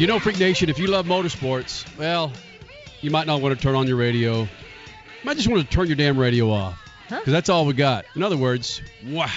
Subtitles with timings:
[0.00, 2.32] You know, Freak Nation, if you love motorsports, well,
[3.02, 4.44] you might not want to turn on your radio.
[4.44, 4.48] You
[5.24, 6.82] might just want to turn your damn radio off.
[7.06, 8.06] Because that's all we got.
[8.14, 9.28] In other words, wow.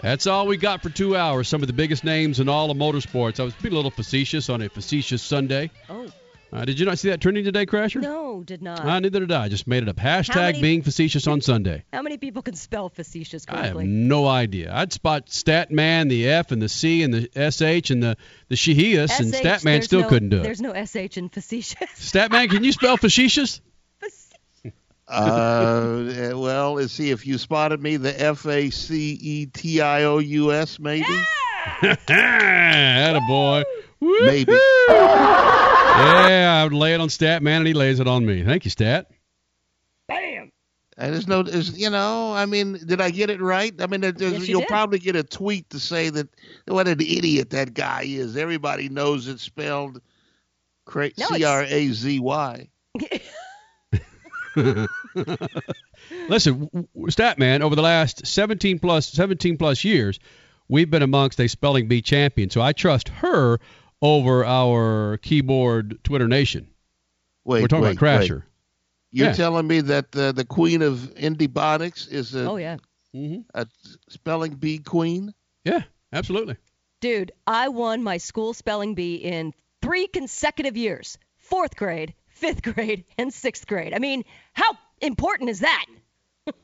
[0.00, 1.48] That's all we got for two hours.
[1.48, 3.40] Some of the biggest names in all of motorsports.
[3.40, 5.72] I was being a little facetious on a facetious Sunday.
[5.90, 6.06] Oh,
[6.54, 8.00] Uh, did you not see that trending today, Crasher?
[8.00, 8.78] no, did not.
[8.84, 9.44] Uh, neither did I.
[9.44, 9.96] I just made it up.
[9.96, 11.82] Hashtag many- being facetious on Sunday.
[11.92, 13.62] How many people can spell facetious correctly?
[13.62, 13.92] I have correctly?
[13.92, 14.72] no idea.
[14.72, 18.16] I'd spot Statman, the F and the C and the SH and the
[18.48, 20.42] the Shehius, and SH, Statman still no- couldn't do it.
[20.44, 21.90] There's no SH in facetious.
[21.98, 23.60] Statman, can you spell facetious?
[25.06, 27.98] Uh, well, let's see if you spotted me.
[27.98, 31.04] The F A C E T I O U S, maybe.
[31.06, 31.96] Yeah!
[32.08, 33.64] Atta boy.
[34.26, 34.52] Maybe.
[34.88, 38.42] Yeah, I would lay it on Stat Man, and he lays it on me.
[38.44, 39.10] Thank you, Stat.
[40.96, 43.74] And there's no, there's, you know, I mean, did I get it right?
[43.80, 44.68] I mean, Yes, you you'll did.
[44.68, 46.28] probably get a tweet to say that
[46.68, 48.36] what an idiot that guy is.
[48.36, 50.00] Everybody knows it's spelled
[50.84, 52.68] cra- No, C R A Z Y.
[56.28, 60.20] Listen, w- w- Statman, over the last 17 plus 17 plus years,
[60.68, 62.50] we've been amongst a spelling bee champion.
[62.50, 63.58] So I trust her
[64.04, 66.68] over our keyboard Twitter nation.
[67.46, 68.30] Wait, We're talking wait, about wait.
[68.30, 68.42] Crasher.
[69.10, 69.32] You're Yeah.
[69.32, 72.76] telling me that uh, the queen of Indibonics is a, oh yeah,
[73.12, 73.66] hmm a
[74.10, 75.32] spelling bee queen?
[75.64, 76.56] Yeah, absolutely.
[77.00, 83.04] dude, I won my school spelling bee in three consecutive years: fourth grade, fifth grade,
[83.18, 83.94] and sixth grade.
[83.94, 85.86] I mean, how important is that?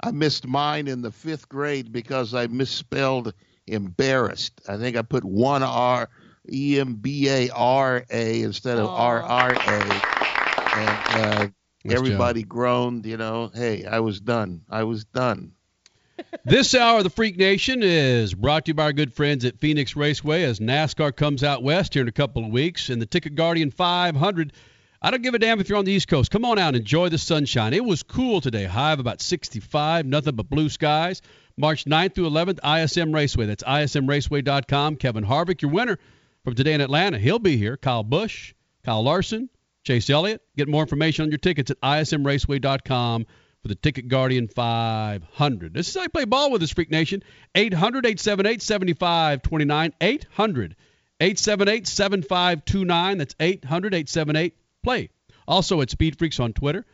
[0.00, 3.32] I missed mine in the fifth grade because I misspelled
[3.66, 4.60] embarrassed.
[4.68, 6.08] I think I put one R,
[6.50, 10.02] E M B A R A instead of R R A.
[10.76, 11.48] And uh,
[11.84, 14.62] Nice everybody groaned, you know, hey, I was done.
[14.68, 15.52] I was done.
[16.44, 19.60] This hour of the Freak Nation is brought to you by our good friends at
[19.60, 22.88] Phoenix Raceway as NASCAR comes out west here in a couple of weeks.
[22.88, 24.52] And the Ticket Guardian 500.
[25.00, 26.32] I don't give a damn if you're on the East Coast.
[26.32, 27.72] Come on out and enjoy the sunshine.
[27.72, 28.64] It was cool today.
[28.64, 31.22] High of about 65, nothing but blue skies.
[31.56, 33.46] March 9th through 11th, ISM Raceway.
[33.46, 34.96] That's ismraceway.com.
[34.96, 35.98] Kevin Harvick, your winner
[36.44, 37.18] from today in Atlanta.
[37.18, 37.76] He'll be here.
[37.76, 38.54] Kyle Busch,
[38.84, 39.48] Kyle Larson,
[39.84, 40.42] Chase Elliott.
[40.56, 43.26] Get more information on your tickets at ismraceway.com
[43.62, 45.74] for the Ticket Guardian 500.
[45.74, 47.22] This is how you play ball with us, Freak Nation.
[47.54, 49.92] 800 878 7529.
[50.00, 50.76] 800
[51.20, 53.18] 878 7529.
[53.18, 55.10] That's 800 878 play.
[55.46, 56.84] Also at Speed Freaks on Twitter.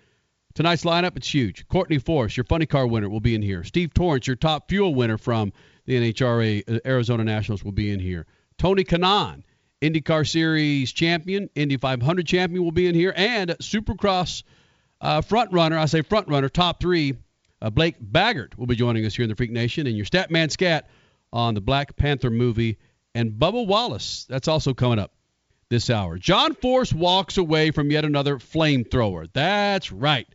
[0.55, 1.67] Tonight's lineup, it's huge.
[1.67, 3.65] Courtney Force, your funny car winner, will be in here.
[3.65, 5.53] Steve Torrence, your top fuel winner from
[5.85, 8.25] the NHRA uh, Arizona Nationals, will be in here.
[8.59, 9.43] Tony Kanaan,
[9.83, 13.13] IndyCar Series champion, Indy 500 champion, will be in here.
[13.17, 14.43] And Supercross
[15.01, 17.17] uh, front runner, I say front runner, top three,
[17.61, 19.87] uh, Blake Baggett will be joining us here in the Freak Nation.
[19.87, 20.89] And your Statman Scat
[21.33, 22.79] on the Black Panther movie.
[23.15, 25.13] And Bubba Wallace, that's also coming up
[25.69, 26.19] this hour.
[26.19, 29.29] John Force walks away from yet another flamethrower.
[29.33, 30.27] That's right.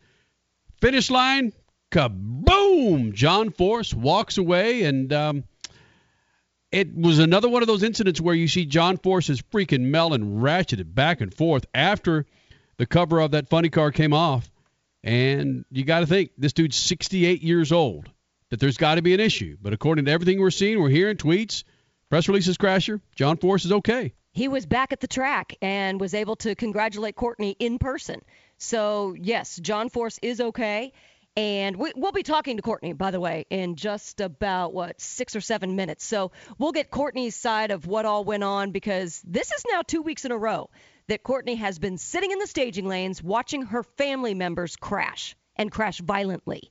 [0.80, 1.52] Finish line,
[1.90, 3.12] kaboom!
[3.12, 5.44] John Force walks away, and um,
[6.72, 10.94] it was another one of those incidents where you see John Force's freaking melon ratcheted
[10.94, 12.26] back and forth after
[12.76, 14.50] the cover of that funny car came off.
[15.02, 18.08] And you got to think, this dude's 68 years old,
[18.50, 19.56] that there's got to be an issue.
[19.60, 21.64] But according to everything we're seeing, we're hearing tweets,
[22.08, 24.12] press releases, Crasher, John Force is okay.
[24.32, 28.20] He was back at the track and was able to congratulate Courtney in person.
[28.58, 30.92] So, yes, John Force is okay.
[31.36, 35.36] And we, we'll be talking to Courtney, by the way, in just about, what, six
[35.36, 36.04] or seven minutes.
[36.04, 40.02] So we'll get Courtney's side of what all went on because this is now two
[40.02, 40.70] weeks in a row
[41.08, 45.70] that Courtney has been sitting in the staging lanes watching her family members crash and
[45.70, 46.70] crash violently.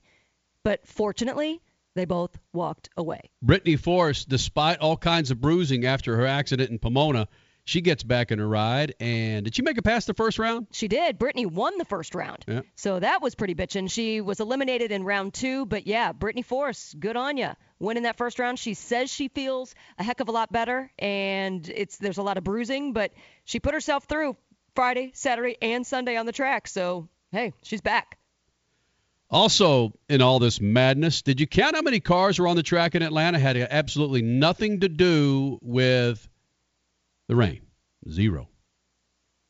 [0.62, 1.60] But fortunately,
[1.94, 3.30] they both walked away.
[3.42, 7.28] Brittany Force, despite all kinds of bruising after her accident in Pomona,
[7.70, 8.94] she gets back in her ride.
[8.98, 10.66] And did she make it past the first round?
[10.72, 11.18] She did.
[11.18, 12.44] Brittany won the first round.
[12.48, 12.62] Yeah.
[12.74, 13.88] So that was pretty bitchin'.
[13.88, 17.54] She was eliminated in round two, but yeah, Brittany Force, good on ya.
[17.78, 18.58] Winning that first round.
[18.58, 22.36] She says she feels a heck of a lot better, and it's there's a lot
[22.36, 23.12] of bruising, but
[23.44, 24.36] she put herself through
[24.74, 26.66] Friday, Saturday, and Sunday on the track.
[26.66, 28.18] So hey, she's back.
[29.30, 32.96] Also, in all this madness, did you count how many cars were on the track
[32.96, 33.38] in Atlanta?
[33.38, 36.28] Had absolutely nothing to do with
[37.30, 37.60] the rain.
[38.10, 38.48] Zero.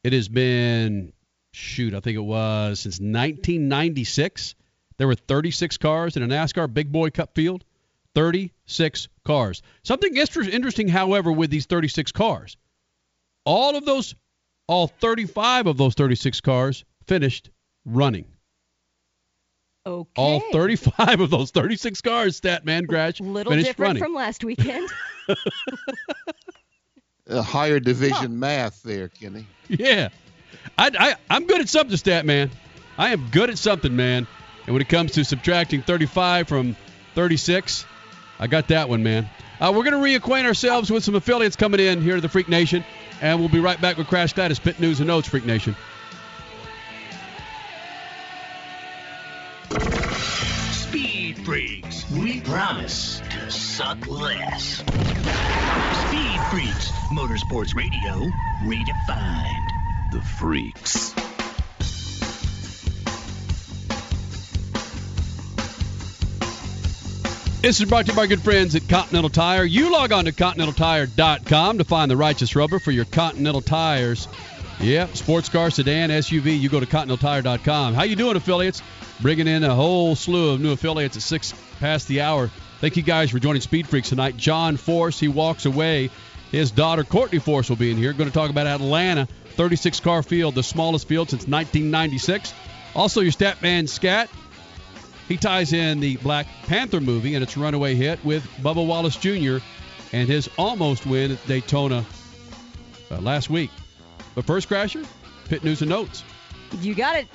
[0.05, 1.15] It has been,
[1.55, 4.55] shoot, I think it was since 1996.
[4.99, 7.65] There were 36 cars in a NASCAR Big Boy Cup field.
[8.15, 9.62] 36 cars.
[9.82, 12.59] Something interesting, however, with these 36 cars.
[13.47, 14.15] All of those,
[14.67, 17.49] all 35 of those 36 cars finished
[17.87, 18.26] running.
[19.87, 20.11] Okay.
[20.21, 24.03] All 35 of those 36 cars, Statman Crash, Little finished different running.
[24.03, 24.91] from last weekend.
[27.31, 29.47] A higher division math there, Kenny.
[29.69, 30.09] Yeah.
[30.77, 32.50] I, I, I'm good at something, stat man.
[32.99, 34.27] I am good at something, man.
[34.67, 36.77] And when it comes to subtracting 35 from
[37.15, 37.87] 36,
[38.38, 39.29] I got that one, man.
[39.61, 42.49] Uh, we're going to reacquaint ourselves with some affiliates coming in here to the Freak
[42.49, 42.85] Nation,
[43.21, 45.76] and we'll be right back with Crash Gladys, Pit News and Notes, Freak Nation.
[50.73, 54.83] Speed Freaks, we promise to suck less.
[56.40, 58.31] Speed Freaks, Motorsports Radio,
[58.62, 59.69] redefined.
[60.10, 61.12] The Freaks.
[67.60, 69.64] This is brought to you by good friends at Continental Tire.
[69.64, 74.26] You log on to ContinentalTire.com to find the righteous rubber for your Continental tires.
[74.81, 76.58] Yep, sports car, sedan, SUV.
[76.58, 77.94] You go to ContinentalTire.com.
[77.94, 78.82] How you doing, affiliates?
[79.20, 82.50] Bringing in a whole slew of new affiliates at six past the hour.
[82.81, 84.38] Thank you guys for joining Speed Freaks tonight.
[84.38, 86.08] John Force, he walks away.
[86.50, 88.12] His daughter Courtney Force will be in here.
[88.12, 92.52] Going to talk about Atlanta, 36 car field, the smallest field since 1996.
[92.94, 94.29] Also, your stat man Scat.
[95.29, 99.58] He ties in the Black Panther movie and its runaway hit with Bubba Wallace Jr.
[100.12, 102.05] and his almost win at Daytona
[103.12, 103.70] uh, last week.
[104.35, 105.06] But first, Crasher,
[105.49, 106.25] pit news and notes.
[106.81, 107.29] You got it.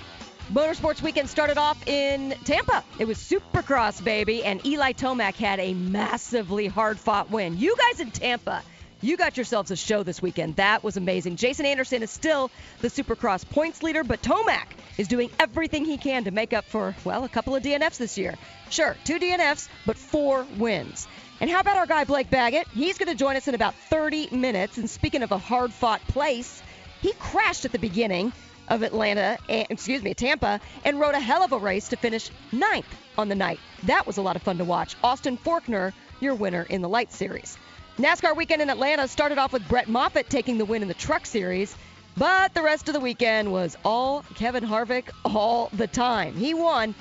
[0.51, 2.83] Motorsports weekend started off in Tampa.
[2.99, 7.57] It was Supercross, baby, and Eli Tomac had a massively hard fought win.
[7.57, 8.61] You guys in Tampa,
[9.05, 10.55] you got yourselves a show this weekend.
[10.55, 11.35] That was amazing.
[11.35, 12.49] Jason Anderson is still
[12.81, 14.65] the Supercross points leader, but Tomac
[14.97, 18.17] is doing everything he can to make up for, well, a couple of DNFs this
[18.17, 18.33] year.
[18.71, 21.07] Sure, two DNFs, but four wins.
[21.39, 22.67] And how about our guy Blake Baggett?
[22.69, 24.79] He's going to join us in about 30 minutes.
[24.79, 26.63] And speaking of a hard fought place,
[27.01, 28.33] he crashed at the beginning
[28.69, 32.31] of Atlanta, eh, excuse me, Tampa, and rode a hell of a race to finish
[32.51, 32.87] ninth
[33.19, 33.59] on the night.
[33.83, 34.95] That was a lot of fun to watch.
[35.03, 37.57] Austin Forkner, your winner in the Light Series.
[37.97, 41.25] NASCAR weekend in Atlanta started off with Brett Moffitt taking the win in the Truck
[41.25, 41.77] Series,
[42.17, 46.35] but the rest of the weekend was all Kevin Harvick all the time.
[46.35, 46.93] He won.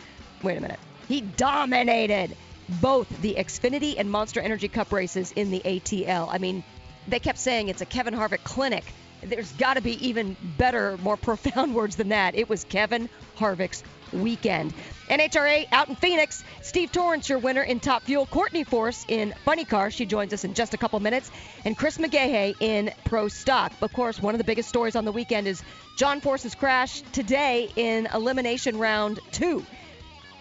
[0.45, 0.79] Wait a minute.
[1.09, 2.37] He dominated
[2.81, 6.29] both the Xfinity and Monster Energy Cup races in the ATL.
[6.31, 6.63] I mean,
[7.09, 8.85] they kept saying it's a Kevin Harvick clinic.
[9.21, 12.37] There's got to be even better, more profound words than that.
[12.37, 13.83] It was Kevin Harvick's
[14.15, 14.73] weekend.
[15.09, 16.43] NHRA out in Phoenix.
[16.63, 18.27] Steve Torrence, your winner in Top Fuel.
[18.27, 19.91] Courtney Force in Funny Car.
[19.91, 21.31] She joins us in just a couple minutes.
[21.65, 23.73] And Chris McGaha in Pro Stock.
[23.83, 25.63] Of course, one of the biggest stories on the weekend is
[25.97, 29.65] John Force's crash today in Elimination Round 2.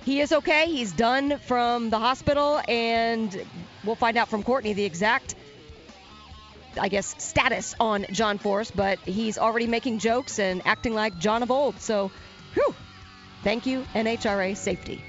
[0.05, 0.67] He is okay.
[0.67, 3.45] He's done from the hospital, and
[3.83, 5.35] we'll find out from Courtney the exact
[6.79, 11.43] I guess, status on John Force, but he's already making jokes and acting like John
[11.43, 11.79] of old.
[11.79, 12.11] So,
[12.53, 12.75] whew,
[13.43, 15.03] thank you, NHRA Safety.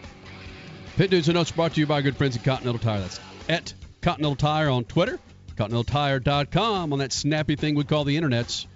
[0.96, 3.00] Pit News and Notes brought to you by good friends at Continental Tire.
[3.00, 5.18] That's at Continental Tire on Twitter,
[5.56, 8.66] ContinentalTire.com on that snappy thing we call the internets.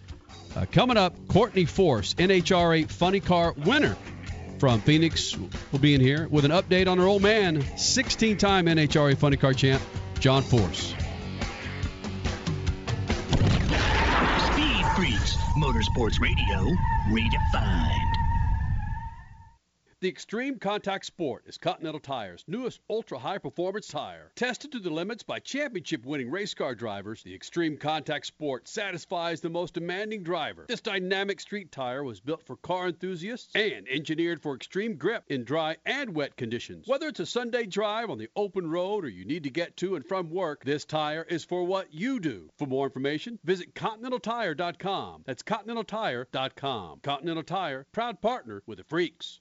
[0.56, 3.96] Uh, coming up, Courtney Force, NHRA Funny Car winner
[4.58, 5.36] from Phoenix,
[5.70, 9.36] will be in here with an update on her old man, 16 time NHRA Funny
[9.36, 9.80] Car champ,
[10.18, 10.94] John Force.
[14.48, 16.74] Speed Freaks, Motorsports Radio,
[17.10, 18.17] redefined.
[20.00, 24.30] The Extreme Contact Sport is Continental Tire's newest ultra high performance tire.
[24.36, 29.40] Tested to the limits by championship winning race car drivers, the Extreme Contact Sport satisfies
[29.40, 30.66] the most demanding driver.
[30.68, 35.42] This dynamic street tire was built for car enthusiasts and engineered for extreme grip in
[35.42, 36.86] dry and wet conditions.
[36.86, 39.96] Whether it's a Sunday drive on the open road or you need to get to
[39.96, 42.50] and from work, this tire is for what you do.
[42.56, 45.24] For more information, visit ContinentalTire.com.
[45.26, 47.00] That's ContinentalTire.com.
[47.00, 49.40] Continental Tire, proud partner with the Freaks.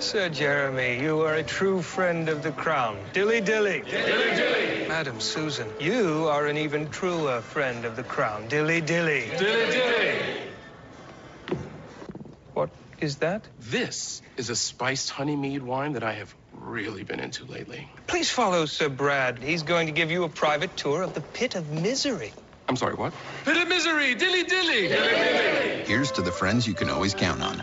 [0.00, 2.98] Sir Jeremy, you are a true friend of the crown.
[3.12, 3.82] Dilly dilly.
[3.88, 4.88] Dilly dilly.
[4.88, 8.48] Madam Susan, you are an even truer friend of the crown.
[8.48, 9.30] Dilly dilly.
[9.38, 10.18] Dilly dilly.
[12.54, 12.70] What
[13.00, 13.46] is that?
[13.60, 17.88] This is a spiced honey mead wine that I have really been into lately.
[18.08, 19.38] Please follow Sir Brad.
[19.38, 22.32] He's going to give you a private tour of the pit of misery.
[22.68, 23.12] I'm sorry, what?
[23.44, 24.14] Pit of misery.
[24.16, 24.88] Dilly dilly.
[24.88, 25.84] Dilly dilly.
[25.84, 27.62] Here's to the friends you can always count on.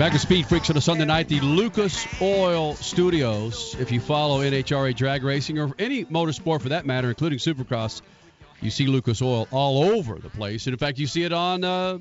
[0.00, 3.76] Back at Speed Freaks on a Sunday night, the Lucas Oil Studios.
[3.78, 8.00] If you follow NHRA drag racing or any motorsport for that matter, including Supercross,
[8.62, 10.66] you see Lucas Oil all over the place.
[10.66, 11.98] And in fact, you see it on uh,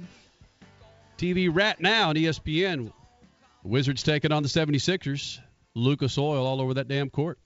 [1.17, 2.93] TV right now on ESPN.
[3.63, 5.41] Wizards taking on the 76ers.
[5.75, 7.37] Lucas Oil all over that damn court.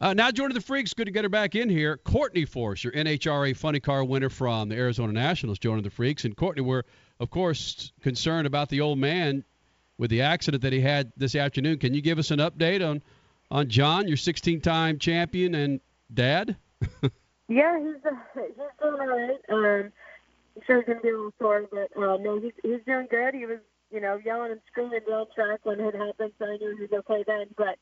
[0.00, 1.96] Uh, now joining the Freaks, good to get her back in here.
[1.96, 6.24] Courtney Force, your NHRA Funny Car winner from the Arizona Nationals, joining the Freaks.
[6.24, 6.84] And Courtney, we're
[7.18, 9.42] of course concerned about the old man
[10.00, 11.78] with the accident that he had this afternoon.
[11.78, 13.02] Can you give us an update on
[13.50, 15.80] on John, your 16-time champion and
[16.12, 16.56] dad?
[17.52, 18.14] Yeah, he's uh,
[18.46, 19.40] he's doing all right.
[19.48, 19.92] Um,
[20.54, 23.34] I'm sure he's gonna be a little sore, but uh, no, he's he's doing good.
[23.34, 23.58] He was,
[23.90, 26.92] you know, yelling and screaming down track when it happened, so I knew he was
[27.00, 27.46] okay then.
[27.56, 27.74] But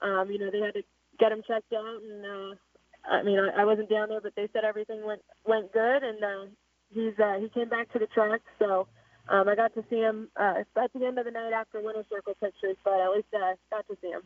[0.00, 0.82] um, you know, they had to
[1.18, 2.54] get him checked out, and uh,
[3.10, 6.22] I mean, I, I wasn't down there, but they said everything went went good, and
[6.22, 6.46] uh,
[6.90, 8.86] he's uh, he came back to the track, so.
[9.28, 12.04] Um, I got to see him uh, at the end of the night after winner
[12.10, 14.22] circle pictures, but at least uh, got to see him.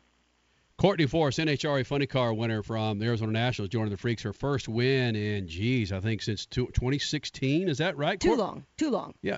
[0.77, 4.23] Courtney Force, NHRA Funny Car winner from the Arizona Nationals, joining the Freaks.
[4.23, 7.69] Her first win in, geez, I think since two, 2016.
[7.69, 8.19] Is that right?
[8.19, 8.65] Too Court- long.
[8.79, 9.13] Too long.
[9.21, 9.37] Yeah,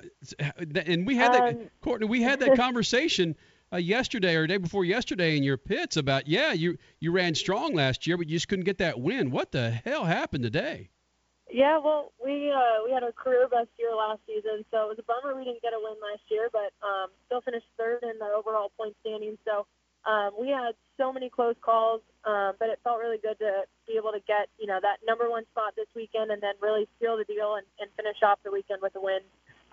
[0.87, 2.07] and we had that, Um, Courtney.
[2.07, 3.35] We had that conversation
[3.73, 7.75] uh, yesterday or day before yesterday in your pits about yeah, you you ran strong
[7.75, 9.33] last year, but you just couldn't get that win.
[9.33, 10.91] What the hell happened today?
[11.53, 14.99] Yeah, well, we uh, we had a career best year last season, so it was
[14.99, 18.17] a bummer we didn't get a win last year, but um, still finished third in
[18.17, 19.37] the overall point standing.
[19.45, 19.69] So
[20.09, 24.01] um, we had so many close calls, um, but it felt really good to be
[24.01, 27.21] able to get you know that number one spot this weekend, and then really seal
[27.21, 29.21] the deal and, and finish off the weekend with a win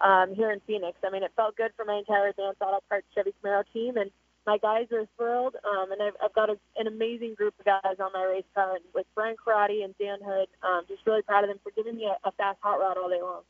[0.03, 0.99] um, here in Phoenix.
[1.07, 4.11] I mean, it felt good for my entire Advanced Auto Parts Chevy Camaro team, and
[4.49, 7.97] my guys are thrilled, um, and I've, I've got a, an amazing group of guys
[7.99, 10.47] on my race car and with Brian Corradi and Dan Hood.
[10.63, 13.09] Um, just really proud of them for giving me a, a fast hot rod all
[13.09, 13.41] day long.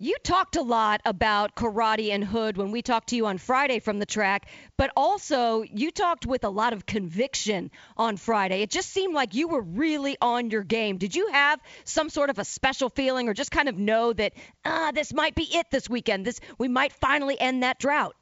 [0.00, 3.78] You talked a lot about Corradi and hood when we talked to you on Friday
[3.78, 8.60] from the track, but also you talked with a lot of conviction on Friday.
[8.60, 10.98] It just seemed like you were really on your game.
[10.98, 14.34] Did you have some sort of a special feeling or just kind of know that
[14.66, 16.26] ah this might be it this weekend.
[16.26, 18.14] This we might finally end that drought.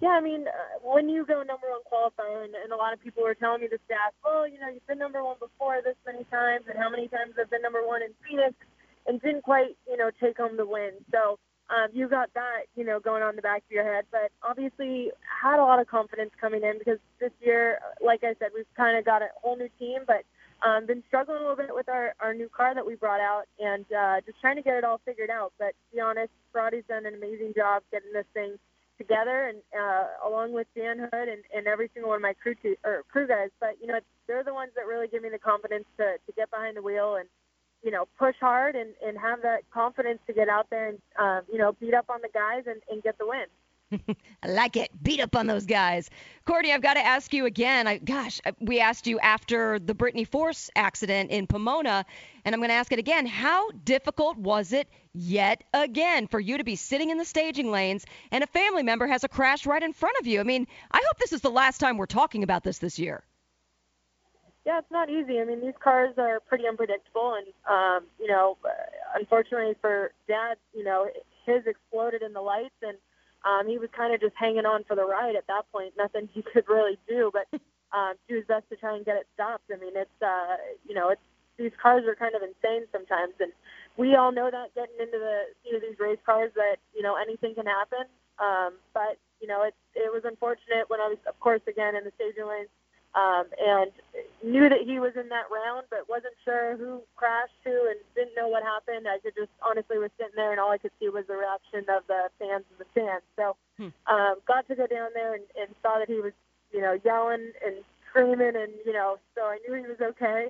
[0.00, 3.00] Yeah, I mean, uh, when you go number one qualifier, and, and a lot of
[3.04, 5.96] people were telling me the stats, oh, you know, you've been number one before this
[6.06, 8.56] many times, and how many times I've been number one in Phoenix,
[9.06, 10.92] and didn't quite, you know, take home the win.
[11.12, 11.38] So
[11.68, 14.04] um, you got that, you know, going on the back of your head.
[14.10, 18.56] But obviously, had a lot of confidence coming in because this year, like I said,
[18.56, 20.24] we've kind of got a whole new team, but
[20.66, 23.44] um, been struggling a little bit with our, our new car that we brought out
[23.58, 25.52] and uh, just trying to get it all figured out.
[25.58, 28.56] But to be honest, Roddy's done an amazing job getting this thing
[29.00, 32.54] together, and uh, along with Dan Hood and, and every single one of my crew
[32.54, 33.48] te- or crew guys.
[33.58, 36.50] But you know, they're the ones that really give me the confidence to to get
[36.50, 37.28] behind the wheel and
[37.82, 41.40] you know push hard and and have that confidence to get out there and um,
[41.50, 43.48] you know beat up on the guys and, and get the win.
[44.42, 44.90] I like it.
[45.02, 46.10] Beat up on those guys.
[46.44, 47.86] Courtney, I've got to ask you again.
[47.86, 52.04] I, gosh, we asked you after the Brittany Force accident in Pomona,
[52.44, 53.26] and I'm going to ask it again.
[53.26, 58.06] How difficult was it yet again for you to be sitting in the staging lanes
[58.30, 60.40] and a family member has a crash right in front of you?
[60.40, 63.24] I mean, I hope this is the last time we're talking about this this year.
[64.66, 65.40] Yeah, it's not easy.
[65.40, 68.58] I mean, these cars are pretty unpredictable, and um, you know,
[69.14, 71.08] unfortunately for Dad, you know,
[71.46, 72.98] his exploded in the lights, and
[73.44, 75.94] um, he was kind of just hanging on for the ride at that point.
[75.96, 77.48] Nothing he could really do, but
[77.92, 79.64] um, do his best to try and get it stopped.
[79.72, 80.56] I mean, it's uh,
[80.86, 81.22] you know, it's
[81.58, 83.52] these cars are kind of insane sometimes, and
[83.96, 87.16] we all know that getting into the you know these race cars that you know
[87.16, 88.08] anything can happen.
[88.40, 92.04] Um, but you know, it it was unfortunate when I was, of course, again in
[92.04, 92.72] the staging lanes
[93.14, 93.90] um, and
[94.42, 98.36] knew that he was in that round, but wasn't sure who crashed who and didn't
[98.36, 99.08] know what happened.
[99.08, 101.84] I could just honestly was sitting there, and all I could see was the reaction
[101.90, 103.24] of the fans in the stands.
[103.34, 103.56] So
[104.06, 106.32] um, got to go down there and, and saw that he was,
[106.72, 107.76] you know, yelling and
[108.08, 110.48] screaming, and you know, so I knew he was okay.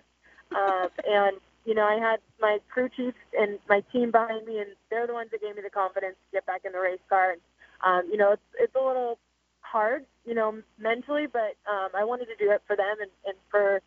[0.52, 4.71] Um, and you know, I had my crew chiefs and my team behind me, and
[4.90, 7.33] they're the ones that gave me the confidence to get back in the race car.
[7.33, 7.40] And
[7.83, 9.19] um, you know, it's it's a little
[9.71, 13.37] hard, you know, mentally, but um, I wanted to do it for them and, and
[13.50, 13.81] for,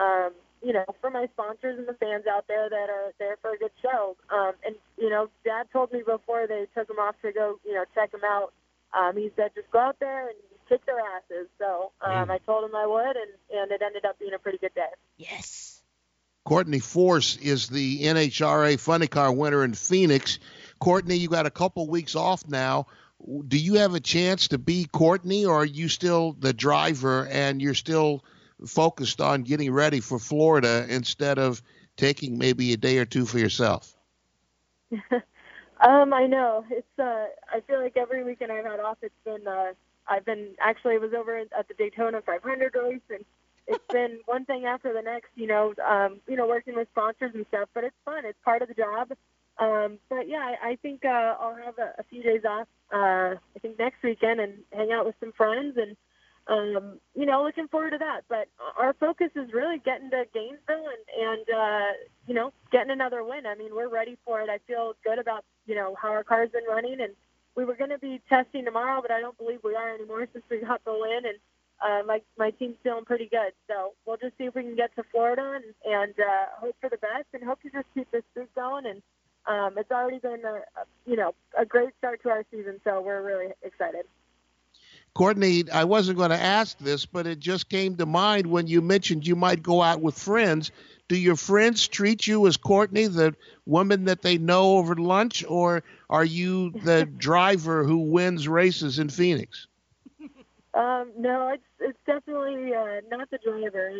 [0.00, 3.52] um, you know, for my sponsors and the fans out there that are there for
[3.52, 4.16] a good show.
[4.30, 7.74] Um, and, you know, Dad told me before they took him off to go, you
[7.74, 8.52] know, check him out.
[8.92, 10.36] Um, he said, just go out there and
[10.68, 11.48] kick their asses.
[11.58, 14.58] So um, I told him I would, and, and it ended up being a pretty
[14.58, 14.90] good day.
[15.16, 15.82] Yes.
[16.44, 20.38] Courtney Force is the NHRA Funny Car winner in Phoenix.
[20.80, 22.86] Courtney, you got a couple weeks off now
[23.48, 27.60] do you have a chance to be Courtney, or are you still the driver and
[27.60, 28.24] you're still
[28.66, 31.62] focused on getting ready for Florida instead of
[31.96, 33.94] taking maybe a day or two for yourself?
[35.80, 36.98] um, I know it's.
[36.98, 39.46] Uh, I feel like every weekend I've had off, it's been.
[39.46, 39.72] Uh,
[40.06, 43.24] I've been actually I was over at the Daytona 500 race, and
[43.66, 45.30] it's been one thing after the next.
[45.34, 48.24] You know, um, you know, working with sponsors and stuff, but it's fun.
[48.24, 49.12] It's part of the job.
[49.58, 52.68] Um, but yeah, I, I think uh, I'll have a, a few days off.
[52.92, 55.96] Uh, I think next weekend and hang out with some friends and
[56.48, 58.22] um, you know, looking forward to that.
[58.28, 61.92] But our focus is really getting to Gainesville and and uh,
[62.26, 63.46] you know, getting another win.
[63.46, 64.48] I mean, we're ready for it.
[64.48, 67.12] I feel good about you know how our car's been running, and
[67.54, 70.44] we were going to be testing tomorrow, but I don't believe we are anymore since
[70.50, 71.26] we got the win.
[71.26, 71.38] And
[71.84, 73.52] uh, my my team's feeling pretty good.
[73.68, 76.88] So we'll just see if we can get to Florida and and uh, hope for
[76.88, 79.02] the best and hope to just keep this streak going and
[79.48, 83.00] um, it's already been a, a you know a great start to our season, so
[83.00, 84.04] we're really excited.
[85.14, 88.80] Courtney, I wasn't going to ask this, but it just came to mind when you
[88.80, 90.70] mentioned you might go out with friends.
[91.08, 93.34] Do your friends treat you as Courtney, the
[93.66, 99.08] woman that they know over lunch, or are you the driver who wins races in
[99.08, 99.66] Phoenix?
[100.74, 103.90] Um, no, it's it's definitely uh, not the driver.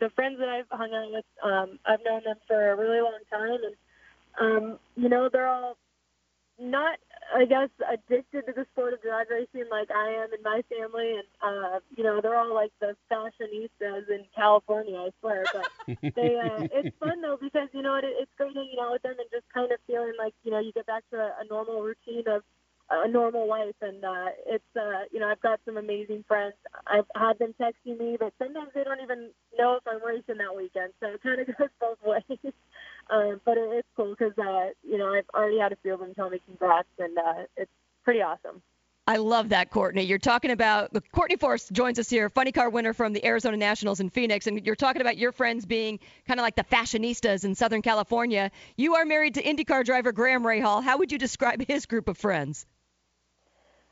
[0.00, 3.18] The friends that I've hung out with, um, I've known them for a really long
[3.30, 3.74] time, and
[4.40, 5.76] um, you know, they're all
[6.58, 6.98] not,
[7.34, 11.12] I guess, addicted to the sport of drag racing like I am in my family,
[11.12, 15.44] and uh, you know, they're all like the fashionistas in California, I swear.
[15.52, 19.02] But they, uh, it's fun though because you know it, it's great hanging out with
[19.02, 21.44] them and just kind of feeling like you know you get back to a, a
[21.50, 22.42] normal routine of
[22.88, 26.54] a normal life and uh it's uh you know I've got some amazing friends.
[26.86, 30.54] I've had them texting me but sometimes they don't even know if I'm racing that
[30.56, 30.92] weekend.
[31.00, 32.52] So it kind of goes both ways.
[33.10, 36.00] Um but it, it's cool cuz uh you know I've already had a few of
[36.00, 37.70] them tell me congrats and uh it's
[38.04, 38.62] pretty awesome.
[39.08, 40.02] I love that, Courtney.
[40.02, 44.00] You're talking about Courtney Force joins us here, funny car winner from the Arizona Nationals
[44.00, 47.54] in Phoenix, and you're talking about your friends being kind of like the fashionistas in
[47.54, 48.50] Southern California.
[48.76, 50.82] You are married to IndyCar driver Graham Rahal.
[50.82, 52.66] How would you describe his group of friends?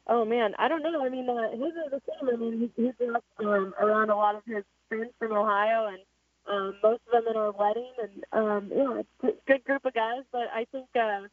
[0.08, 1.04] Oh man, I don't know.
[1.04, 2.28] I mean, uh, his are the same.
[2.28, 5.86] I mean, he, he grew up um, around a lot of his friends from Ohio,
[5.86, 5.98] and
[6.48, 7.92] um, most of them in our wedding.
[8.02, 10.22] And um, yeah, it's a good group of guys.
[10.32, 11.28] But I think uh,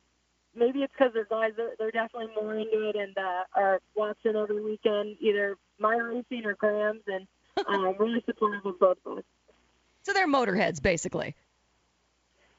[0.56, 1.52] maybe it's because they're guys.
[1.56, 6.46] They're, they're definitely more into it and uh, are watching every weekend, either my racing
[6.46, 7.28] or Graham's, and
[7.68, 9.24] um, really supportive of both of us.
[10.04, 11.36] So they're motorheads, basically.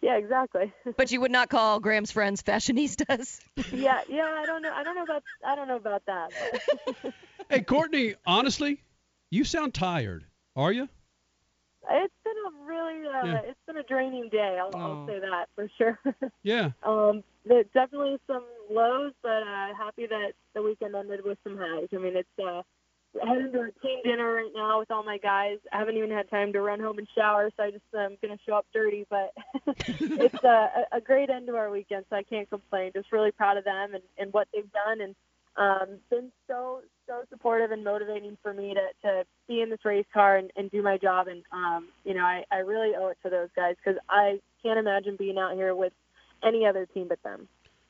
[0.01, 0.73] Yeah, exactly.
[0.97, 3.41] but you would not call Graham's friends fashionistas.
[3.73, 4.73] yeah, yeah, I don't know.
[4.73, 5.23] I don't know about.
[5.47, 6.33] I don't know about that.
[7.49, 8.83] hey, Courtney, honestly,
[9.31, 10.25] you sound tired.
[10.57, 10.89] Are you?
[11.91, 13.41] It's been a really, uh, Yeah.
[13.51, 14.59] it's been a draining day.
[14.61, 14.75] I'll.
[14.77, 15.99] I'll say that for sure.
[16.43, 16.71] Yeah.
[16.85, 21.89] um, there's definitely some lows, but uh, happy that the weekend ended with some highs.
[21.93, 22.63] I mean, it's uh,
[23.27, 25.59] heading to a team dinner right now with all my guys.
[25.73, 28.39] I haven't even had time to run home and shower, so I just am gonna
[28.47, 29.07] show up dirty.
[29.11, 29.33] But
[29.77, 32.93] it's uh, a, a great end to our weekend, so I can't complain.
[32.95, 35.15] Just really proud of them and, and what they've done, and
[35.57, 40.07] um, been so so supportive and motivating for me to, to be in this race
[40.13, 41.29] car and, and do my job.
[41.29, 44.79] And um, you know, I, I really owe it to those guys because I can't
[44.79, 45.93] imagine being out here with
[46.43, 47.49] any other team but them.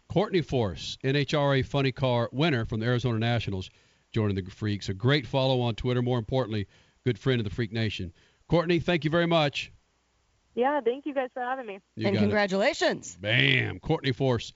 [0.09, 3.71] Courtney Force, NHRA Funny Car winner from the Arizona Nationals,
[4.13, 4.89] joining the Freaks.
[4.89, 6.03] A great follow on Twitter.
[6.03, 6.67] More importantly,
[7.05, 8.13] good friend of the Freak Nation.
[8.49, 9.73] Courtney, thank you very much.
[10.55, 11.79] Yeah, thank you guys for having me.
[11.97, 12.25] You and got it.
[12.25, 13.17] congratulations.
[13.19, 13.79] Bam!
[13.79, 14.53] Courtney Force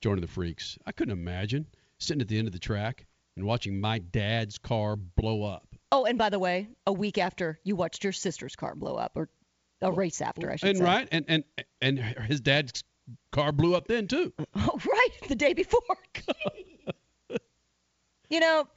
[0.00, 0.78] joining the Freaks.
[0.86, 1.66] I couldn't imagine
[1.98, 3.06] sitting at the end of the track
[3.36, 5.66] and watching my dad's car blow up.
[5.92, 9.12] Oh, and by the way, a week after you watched your sister's car blow up,
[9.14, 9.28] or
[9.82, 10.84] a race after, I should and say.
[10.84, 11.44] And right, and and
[11.80, 12.84] and his dad's
[13.32, 14.32] car blew up then too.
[14.54, 15.80] Oh, right, the day before.
[18.28, 18.68] you know,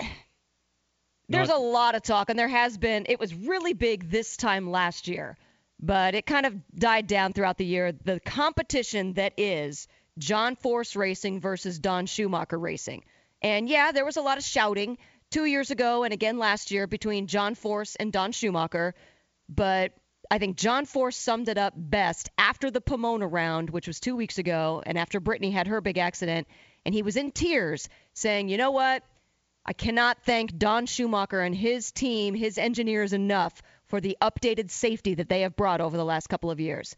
[1.29, 3.05] there's a lot of talk, and there has been.
[3.09, 5.37] It was really big this time last year,
[5.79, 7.91] but it kind of died down throughout the year.
[7.91, 9.87] The competition that is
[10.17, 13.03] John Force Racing versus Don Schumacher Racing.
[13.43, 14.97] And yeah, there was a lot of shouting
[15.29, 18.95] two years ago and again last year between John Force and Don Schumacher,
[19.49, 19.91] but
[20.31, 24.15] I think John Force summed it up best after the Pomona round, which was two
[24.15, 26.47] weeks ago, and after Brittany had her big accident,
[26.85, 29.03] and he was in tears saying, you know what?
[29.65, 35.15] I cannot thank Don Schumacher and his team, his engineers enough for the updated safety
[35.15, 36.95] that they have brought over the last couple of years.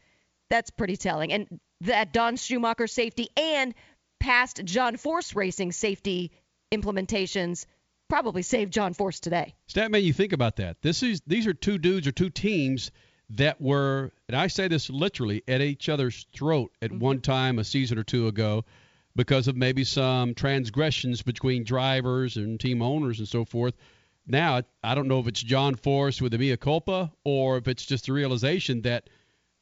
[0.50, 1.34] That's pretty telling.
[1.34, 3.74] And that Don Schumacher safety and
[4.20, 6.32] past John Force Racing safety
[6.72, 7.66] implementations
[8.08, 9.56] probably saved John Force today.
[9.68, 10.82] Statman, you think about that.
[10.82, 12.92] This is these are two dudes or two teams
[13.32, 17.00] that were, and I say this literally, at each other's throat at mm-hmm.
[17.00, 18.66] one time a season or two ago
[19.16, 23.74] because of maybe some transgressions between drivers and team owners and so forth.
[24.28, 27.86] Now, I don't know if it's John Force with the mea culpa or if it's
[27.86, 29.10] just the realization that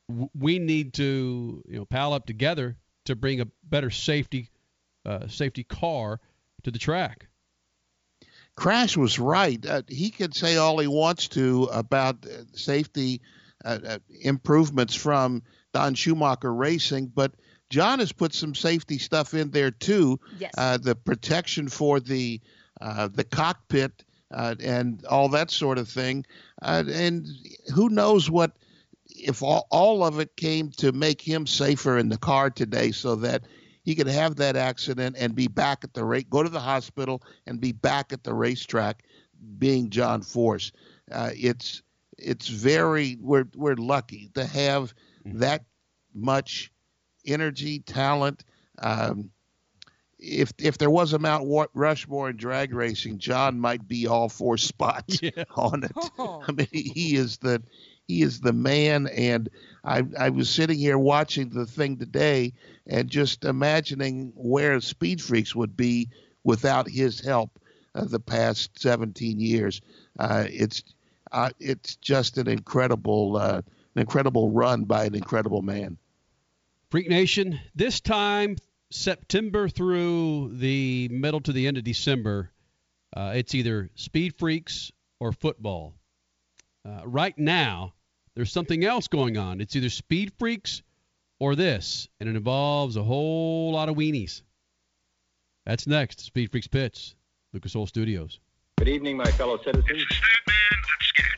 [0.10, 4.50] w- we need to, you know, pal up together to bring a better safety
[5.06, 6.20] uh, safety car
[6.64, 7.28] to the track.
[8.56, 9.64] Crash was right.
[9.66, 13.22] Uh, he can say all he wants to about uh, safety
[13.66, 17.34] uh, uh, improvements from Don Schumacher Racing, but
[17.70, 20.20] John has put some safety stuff in there too.
[20.38, 20.54] Yes.
[20.58, 22.40] Uh, the protection for the
[22.80, 26.26] uh, the cockpit uh, and all that sort of thing.
[26.62, 27.28] Uh, and
[27.74, 28.52] who knows what
[29.24, 33.16] if all, all of it came to make him safer in the car today, so
[33.16, 33.44] that
[33.84, 37.22] he could have that accident and be back at the rate, go to the hospital
[37.46, 39.04] and be back at the racetrack,
[39.58, 40.72] being John Force.
[41.12, 41.82] Uh, it's
[42.18, 44.94] it's very we're we're lucky to have
[45.26, 45.66] that
[46.14, 46.72] much
[47.26, 48.44] energy, talent.
[48.80, 49.32] Um,
[50.18, 54.58] if if there was a Mount Rushmore in drag racing, John might be all four
[54.58, 55.20] spots
[55.56, 55.92] on it.
[56.18, 57.62] I mean, he is the
[58.08, 59.08] he is the man.
[59.08, 59.50] And
[59.84, 62.54] I I was sitting here watching the thing today
[62.88, 66.10] and just imagining where Speed Freaks would be
[66.44, 67.60] without his help
[67.96, 69.82] uh, the past 17 years.
[70.18, 70.84] Uh, it's
[71.32, 73.62] uh, it's just an incredible uh,
[73.96, 75.98] an incredible run by an incredible man.
[76.90, 78.58] Freak Nation, this time
[78.92, 82.52] September through the middle to the end of December,
[83.16, 85.96] uh, it's either Speed Freaks or football.
[86.86, 87.94] Uh, right now,
[88.36, 89.62] there's something else going on.
[89.62, 90.84] It's either Speed Freaks
[91.40, 94.42] or this, and it involves a whole lot of weenies.
[95.66, 96.20] That's next.
[96.20, 97.16] Speed Freaks Pitch,
[97.54, 98.40] Lucas Oil Studios.
[98.78, 100.06] Good evening, my fellow citizens.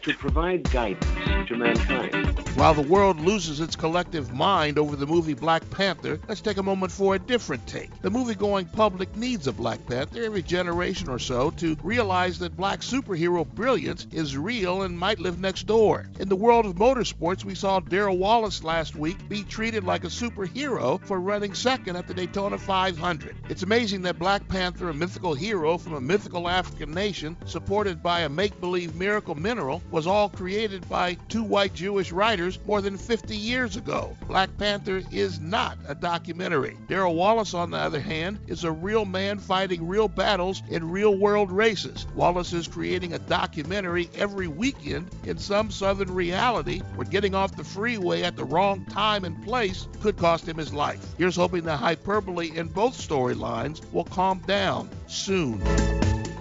[0.03, 2.14] To provide guidance to mankind.
[2.55, 6.63] While the world loses its collective mind over the movie Black Panther, let's take a
[6.63, 7.91] moment for a different take.
[8.01, 12.79] The movie-going public needs a Black Panther every generation or so to realize that black
[12.79, 16.09] superhero brilliance is real and might live next door.
[16.17, 20.07] In the world of motorsports, we saw Darrell Wallace last week be treated like a
[20.07, 23.35] superhero for running second at the Daytona 500.
[23.49, 28.21] It's amazing that Black Panther, a mythical hero from a mythical African nation, supported by
[28.21, 33.35] a make-believe miracle mineral, was all created by two white Jewish writers more than 50
[33.35, 34.15] years ago.
[34.27, 36.77] Black Panther is not a documentary.
[36.87, 41.17] Darrell Wallace, on the other hand, is a real man fighting real battles in real
[41.17, 42.05] world races.
[42.15, 47.63] Wallace is creating a documentary every weekend in some southern reality where getting off the
[47.63, 51.15] freeway at the wrong time and place could cost him his life.
[51.17, 55.61] Here's hoping the hyperbole in both storylines will calm down soon.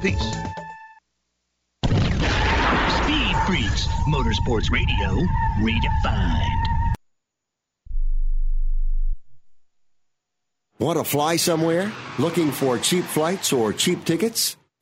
[0.02, 0.34] Peace.
[3.04, 5.26] Speed Freaks, Motorsports Radio,
[5.60, 6.64] redefined.
[10.78, 11.92] Want to fly somewhere?
[12.18, 14.56] Looking for cheap flights or cheap tickets?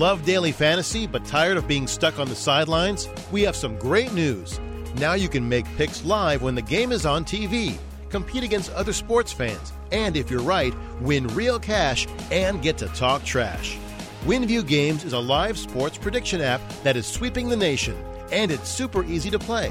[0.00, 3.06] Love daily fantasy but tired of being stuck on the sidelines?
[3.30, 4.58] We have some great news.
[4.94, 7.76] Now you can make picks live when the game is on TV,
[8.08, 12.86] compete against other sports fans, and if you're right, win real cash and get to
[12.88, 13.76] talk trash.
[14.24, 18.70] WinView Games is a live sports prediction app that is sweeping the nation, and it's
[18.70, 19.70] super easy to play.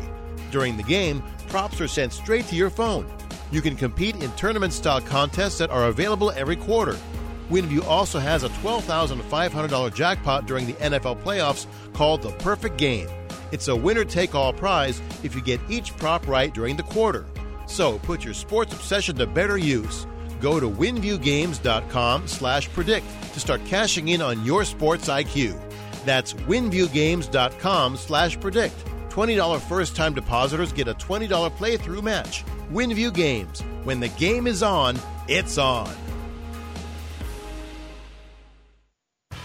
[0.52, 3.12] During the game, props are sent straight to your phone.
[3.52, 7.00] You can compete in tournament style contests that are available every quarter.
[7.50, 13.10] WinView also has a $12,500 jackpot during the NFL playoffs called the Perfect Game.
[13.52, 17.26] It's a winner take all prize if you get each prop right during the quarter.
[17.66, 20.06] So put your sports obsession to better use.
[20.40, 25.60] Go to winviewgames.com slash predict to start cashing in on your sports IQ.
[26.06, 28.76] That's winviewgames.com slash predict.
[29.10, 32.46] $20 first time depositors get a $20 playthrough match.
[32.72, 33.62] WinView Games.
[33.84, 35.90] When the game is on, it's on.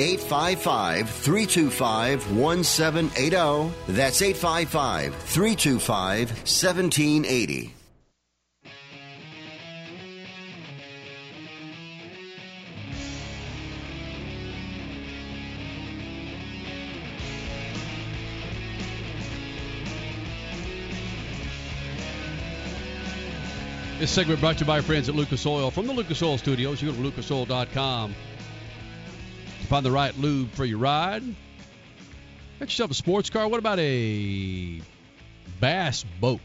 [0.00, 3.74] 855 325 1780.
[3.88, 7.74] That's 855 325 1780.
[23.98, 25.70] This segment brought to you by our friends at Lucas Oil.
[25.70, 28.14] From the Lucas Oil Studios, you go to lucasoil.com
[29.70, 31.22] find the right lube for your ride.
[32.58, 33.46] Got yourself a sports car.
[33.46, 34.80] What about a
[35.60, 36.40] bass boat?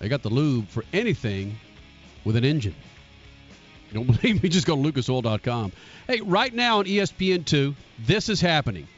[0.00, 1.60] They got the lube for anything
[2.24, 2.74] with an engine.
[3.88, 4.48] You don't believe me?
[4.48, 5.70] Just go to lucasoil.com.
[6.08, 8.88] Hey, right now on ESPN2, this is happening.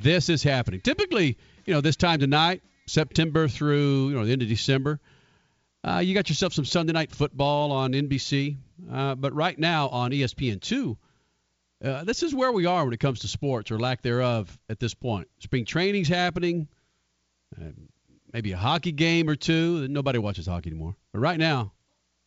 [0.00, 0.80] This is happening.
[0.80, 5.00] Typically, you know, this time tonight, September through you know the end of December,
[5.86, 8.56] uh, you got yourself some Sunday night football on NBC.
[8.90, 10.96] Uh, but right now on ESPN2,
[11.84, 14.80] uh, this is where we are when it comes to sports or lack thereof at
[14.80, 15.28] this point.
[15.40, 16.68] Spring training's happening.
[17.60, 17.70] Uh,
[18.32, 19.86] maybe a hockey game or two.
[19.88, 20.96] Nobody watches hockey anymore.
[21.12, 21.72] But right now,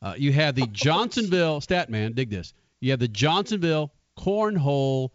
[0.01, 2.13] uh, you have the Johnsonville stat man.
[2.13, 2.53] Dig this.
[2.79, 5.09] You have the Johnsonville Cornhole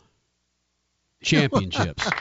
[1.23, 2.09] Championships.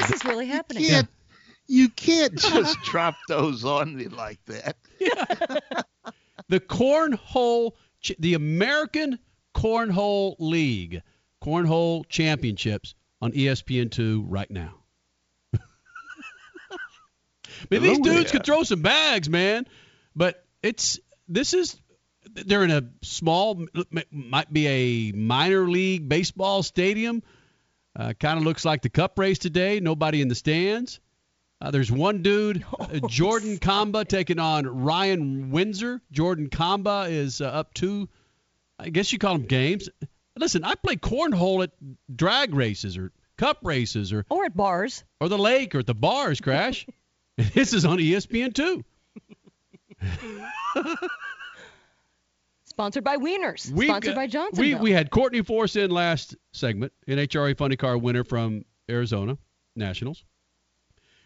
[0.00, 0.82] This is really happening.
[0.82, 1.08] You can't,
[1.68, 4.76] you can't just drop those on me like that.
[6.50, 7.72] The Cornhole,
[8.18, 9.18] the American
[9.54, 11.02] Cornhole League,
[11.42, 14.74] Cornhole Championships on E ESPN2 right now.
[17.70, 19.66] Maybe these dudes could throw some bags, man.
[20.16, 21.80] But it's this is
[22.32, 23.64] they're in a small,
[24.10, 27.22] might be a minor league baseball stadium.
[27.94, 29.78] Uh, kind of looks like the Cup race today.
[29.78, 30.98] Nobody in the stands.
[31.60, 36.00] Uh, there's one dude, uh, Jordan Kamba, taking on Ryan Windsor.
[36.10, 38.08] Jordan Kamba is uh, up two
[38.80, 39.90] I guess you call them games.
[40.36, 41.70] Listen, I play cornhole at
[42.14, 45.94] drag races or cup races or or at bars or the lake or at the
[45.94, 46.40] bars.
[46.40, 46.86] Crash.
[47.36, 48.84] this is on ESPN too.
[52.64, 53.70] Sponsored by Wieners.
[53.70, 54.62] We Sponsored got- by Johnson.
[54.62, 59.36] We we had Courtney Force in last segment, NHRA Funny Car winner from Arizona
[59.76, 60.24] Nationals.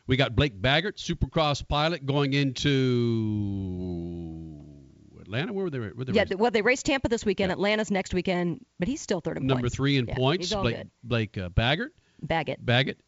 [0.06, 4.60] We got Blake Baggert, Supercross pilot, going into
[5.20, 5.52] Atlanta.
[5.52, 5.78] Where were they?
[5.78, 7.52] Where they yeah, well, they raced Tampa this weekend.
[7.52, 9.76] Atlanta's next weekend, but he's still third in Number points.
[9.76, 10.54] three in Yeah, points.
[10.54, 10.90] Blake good.
[11.02, 11.88] Blake uh, Baggert.
[12.22, 12.64] Baggett.
[12.64, 12.98] Baggett.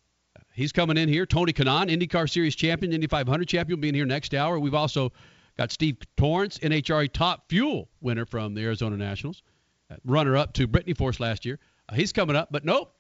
[0.55, 1.27] He's coming in here.
[1.27, 4.59] Tony Kanaan, IndyCar Series champion, Indy 500 champion, will be in here next hour.
[4.59, 5.13] We've also
[5.59, 9.43] got Steve Torrence, NHRA Top Fuel winner from the Arizona Nationals,
[9.91, 11.59] uh, runner up to Brittany Force last year.
[11.91, 12.95] Uh, he's coming up, but nope.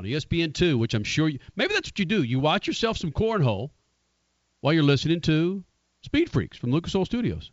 [0.00, 2.22] On E ESPN2, which I'm sure you, maybe that's what you do.
[2.22, 3.68] You watch yourself some cornhole
[4.62, 5.62] while you're listening to
[6.00, 7.50] Speed Freaks from Lucas Oil Studios.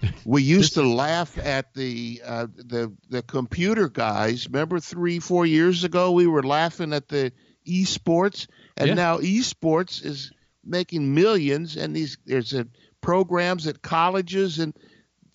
[0.24, 4.46] We used to laugh at the uh, the the computer guys.
[4.46, 7.32] Remember three four years ago, we were laughing at the
[7.66, 8.94] esports, and Yeah.
[8.94, 10.30] now esports is
[10.64, 11.76] making millions.
[11.76, 12.68] And these there's a
[13.00, 14.74] programs at colleges, and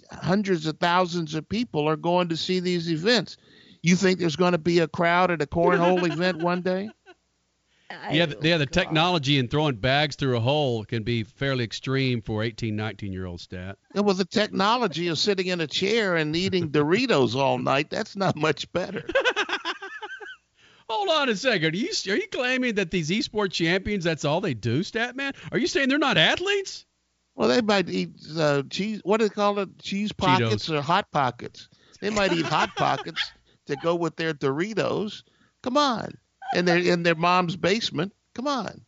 [0.10, 3.36] hundreds of thousands of people are going to see these events.
[3.86, 6.90] You think there's going to be a crowd at a cornhole event one day?
[8.12, 12.22] Yeah, the, yeah, the technology in throwing bags through a hole can be fairly extreme
[12.24, 13.78] for 18, 19 year old stat.
[13.94, 18.16] Yeah, well, the technology of sitting in a chair and eating Doritos all night, that's
[18.16, 19.06] not much better.
[20.90, 21.76] Hold on a second.
[21.76, 25.36] Are you are you claiming that these esports champions that's all they do, Statman?
[25.52, 26.88] Are you saying they're not athletes?
[27.36, 29.02] Well, they might eat uh, cheese.
[29.04, 29.78] What do they call it?
[29.80, 31.70] Cheese pockets or hot pockets?
[32.02, 33.32] They might eat hot pockets
[33.68, 35.24] to go with their Doritos.
[35.62, 36.18] Come on,
[36.56, 38.14] and they're in their mom's basement.
[38.34, 38.82] Come on.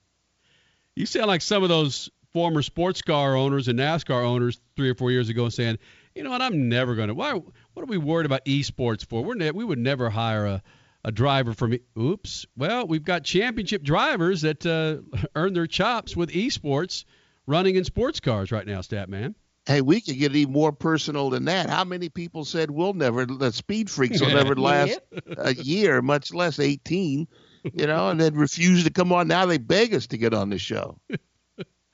[0.95, 4.95] You sound like some of those former sports car owners and NASCAR owners three or
[4.95, 5.77] four years ago saying,
[6.15, 7.13] you know what, I'm never going to.
[7.13, 7.33] Why?
[7.33, 9.23] What are we worried about esports for?
[9.23, 10.63] We're ne- we would never hire a,
[11.05, 11.75] a driver from.
[11.75, 12.45] e- Oops.
[12.57, 14.97] Well, we've got championship drivers that uh,
[15.35, 17.05] earn their chops with esports
[17.45, 19.35] running in sports cars right now, Statman.
[19.67, 21.69] Hey, we could get even more personal than that.
[21.69, 24.97] How many people said we'll never, the speed freaks will never last
[25.37, 27.27] a year, much less 18,
[27.73, 29.27] you know, and then refuse to come on.
[29.27, 30.97] Now they beg us to get on the show.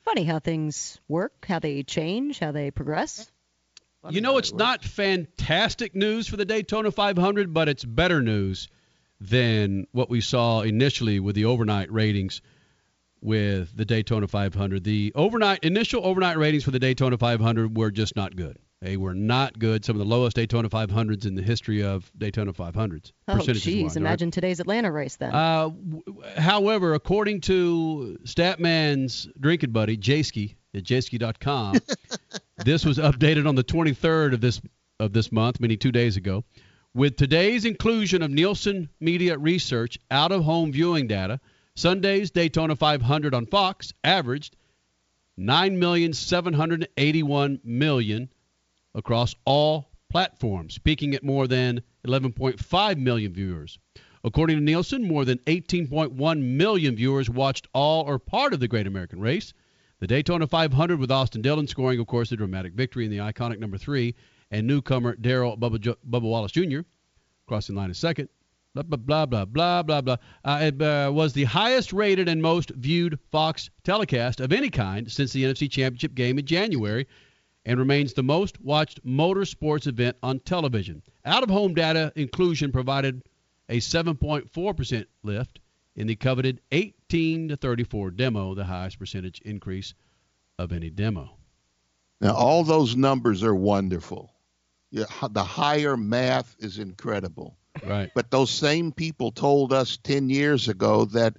[0.04, 3.32] Funny how things work, how they change, how they progress.
[4.08, 8.68] You know, it's not fantastic news for the Daytona 500, but it's better news
[9.20, 12.44] than what we saw initially with the overnight ratings
[13.24, 14.84] with the Daytona 500.
[14.84, 18.58] The overnight initial overnight ratings for the Daytona 500 were just not good.
[18.82, 19.86] They were not good.
[19.86, 23.14] Some of the lowest Daytona 500s in the history of Daytona 500s.
[23.30, 23.84] Oh, jeez.
[23.84, 24.10] wise, all right?
[24.10, 25.34] Imagine today's Atlanta race then.
[25.34, 26.04] Uh, w-
[26.36, 31.78] however, according to Statman's drinking buddy, Jayski at jayski.com,
[32.66, 34.62] this was updated on the 23rd of this
[35.00, 36.44] of this month, meaning two days ago.
[36.94, 41.40] With today's inclusion of Nielsen Media Research out of home viewing data,
[41.76, 44.56] Sunday's Daytona 500 on Fox averaged
[45.40, 48.30] 9,781,000
[48.94, 53.80] across all platforms, peaking at more than 11.5 million viewers.
[54.24, 58.86] According to Nielsen, more than 18.1 million viewers watched all or part of the Great
[58.86, 59.54] American Race.
[60.00, 63.58] The Daytona 500 with Austin Dillon scoring, of course, a dramatic victory in the iconic
[63.58, 64.14] number three,
[64.52, 66.82] and newcomer Darrell Bubba, Jo- Bubba Wallace Jr.
[67.48, 68.30] crossing line in second.
[68.76, 70.18] Blah blah blah blah blah blah.
[70.44, 75.12] Uh, it uh, was the highest rated and most viewed Fox telecast of any kind
[75.12, 77.08] since the NFC Championship game in January,
[77.66, 81.04] and remains the most watched motorsports event on television.
[81.24, 83.22] Out of home data inclusion provided
[83.70, 85.60] a 7.4% lift
[85.96, 89.94] in the coveted 18 to 34 demo, the highest percentage increase
[90.58, 91.38] of any demo.
[92.22, 94.34] Now, all those numbers are wonderful.
[94.92, 97.58] The higher math is incredible.
[97.86, 98.12] Right.
[98.14, 101.38] But those same people told us 10 years ago that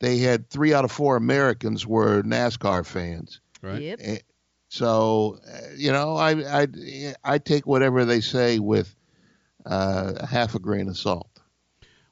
[0.00, 3.40] they had three out of four Americans were NASCAR fans.
[3.62, 3.82] Right.
[3.82, 3.98] Yep.
[4.02, 4.18] Eh,
[4.68, 6.66] So, uh, you know, I, I,
[7.22, 8.94] I take whatever they say with
[9.66, 11.28] uh, half a grain of salt.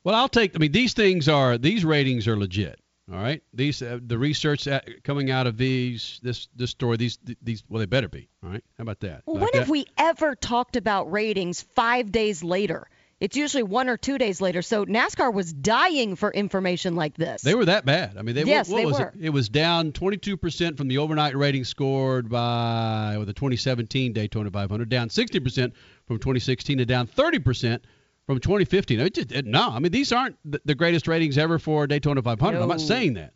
[0.04, 0.54] Well, I'll take.
[0.54, 2.78] I mean, these things are these ratings are legit.
[3.11, 3.42] All right.
[3.54, 7.80] These uh, the research that, coming out of these this this story these these well
[7.80, 8.28] they better be.
[8.44, 8.62] All right.
[8.76, 9.22] How about that?
[9.26, 9.59] Well, Like when that?
[9.61, 12.88] have we ever talked about ratings five days later?
[13.20, 14.62] It's usually one or two days later.
[14.62, 17.42] So NASCAR was dying for information like this.
[17.42, 18.16] They were that bad.
[18.16, 19.12] I mean, they Yes, what, what they was were.
[19.18, 19.24] it?
[19.26, 24.88] It was down 22% from the overnight rating scored by or the 2017 Daytona 500,
[24.88, 25.72] down 60%
[26.06, 27.80] from 2016, and down 30%
[28.26, 29.00] from 2015.
[29.00, 32.22] It just, it, no, I mean these aren't the, the greatest ratings ever for Daytona
[32.22, 32.60] 500.
[32.60, 33.32] I'm not saying that.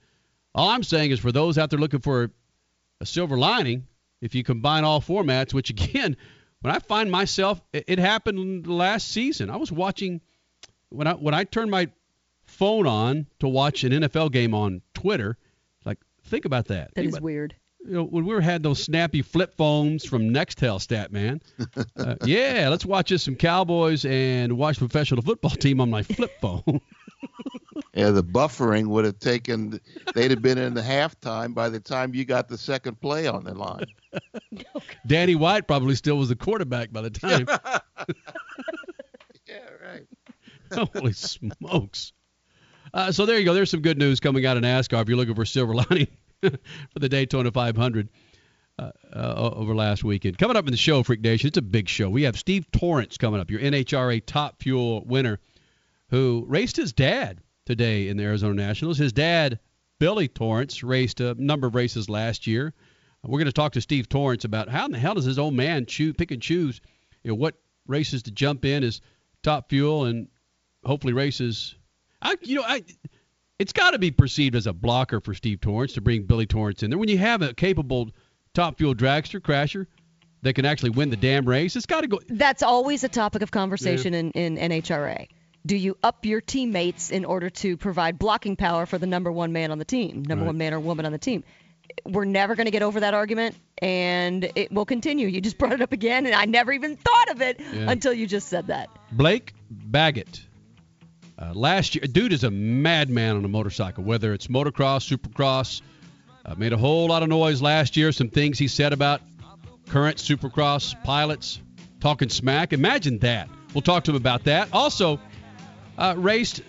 [0.54, 2.30] All I'm saying is for those out there looking for
[3.00, 3.86] a silver lining,
[4.20, 6.16] if you combine all formats, which again
[6.62, 9.50] when I find myself, it, it happened last season.
[9.50, 10.20] I was watching
[10.88, 11.88] when I when I turned my
[12.44, 15.36] phone on to watch an NFL game on Twitter.
[15.84, 16.88] Like, think about that.
[16.88, 17.54] That Think is about- weird.
[17.84, 21.40] you know, when we were had those snappy flip phones from Nextel, stat man.
[21.96, 26.02] Uh, yeah, let's watch us some Cowboys and watch the professional football team on my
[26.02, 26.62] flip phone.
[27.94, 29.78] Yeah, the buffering would have taken.
[30.14, 33.44] They'd have been in the halftime by the time you got the second play on
[33.44, 33.84] the line.
[35.06, 37.46] Danny White probably still was the quarterback by the time.
[39.46, 40.06] yeah, right.
[40.94, 42.12] Holy smokes.
[42.94, 43.52] Uh, so there you go.
[43.52, 46.08] There's some good news coming out of NASCAR if you're looking for silver lining
[46.40, 48.08] for the Daytona 500
[48.78, 50.38] uh, uh, over last weekend.
[50.38, 52.08] Coming up in the show, Freak Nation, it's a big show.
[52.08, 55.38] We have Steve Torrence coming up, your NHRA Top Fuel winner,
[56.12, 58.98] who raced his dad today in the Arizona Nationals.
[58.98, 59.58] His dad,
[59.98, 62.74] Billy Torrence, raced a number of races last year.
[63.24, 65.38] Uh, we're going to talk to Steve Torrence about how in the hell does his
[65.38, 66.82] old man choose, pick and choose
[67.24, 67.54] you know, what
[67.86, 69.00] races to jump in as
[69.42, 70.28] Top Fuel and
[70.84, 71.74] hopefully races.
[72.20, 72.84] I, you know, I,
[73.58, 76.82] it's got to be perceived as a blocker for Steve Torrence to bring Billy Torrence
[76.82, 76.98] in there.
[76.98, 78.10] When you have a capable
[78.52, 79.86] Top Fuel dragster crasher
[80.42, 82.20] that can actually win the damn race, it's got to go.
[82.28, 85.26] That's always a topic of conversation in, in NHRA.
[85.64, 89.52] Do you up your teammates in order to provide blocking power for the number one
[89.52, 90.48] man on the team, number Right.
[90.48, 91.44] one man or woman on the team?
[92.04, 95.28] We're never going to get over that argument, and it will continue.
[95.28, 97.90] You just brought it up again, and I never even thought of it Yeah.
[97.90, 98.88] until you just said that.
[99.12, 100.40] Blake Baggett.
[101.38, 105.80] Uh, last year, dude is a madman on a motorcycle, whether it's motocross, supercross.
[106.44, 108.10] Uh, made a whole lot of noise last year.
[108.10, 109.20] Some things he said about
[109.88, 111.60] current supercross pilots,
[112.00, 112.72] talking smack.
[112.72, 113.48] Imagine that.
[113.74, 114.68] We'll talk to him about that.
[114.72, 115.20] Also,
[115.98, 116.62] uh, raced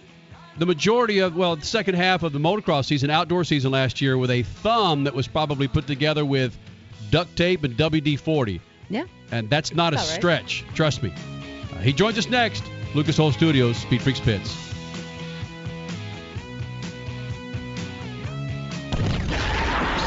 [0.57, 4.17] the majority of, well, the second half of the motocross season, outdoor season last year,
[4.17, 6.57] with a thumb that was probably put together with
[7.09, 8.61] duct tape and WD 40.
[8.89, 9.05] Yeah.
[9.31, 10.13] And that's not a All right.
[10.15, 10.65] stretch.
[10.75, 11.11] Trust me.
[11.73, 12.63] Uh, he joins us next.
[12.93, 14.55] Lucas Oil Studios, Speed Freaks Pits.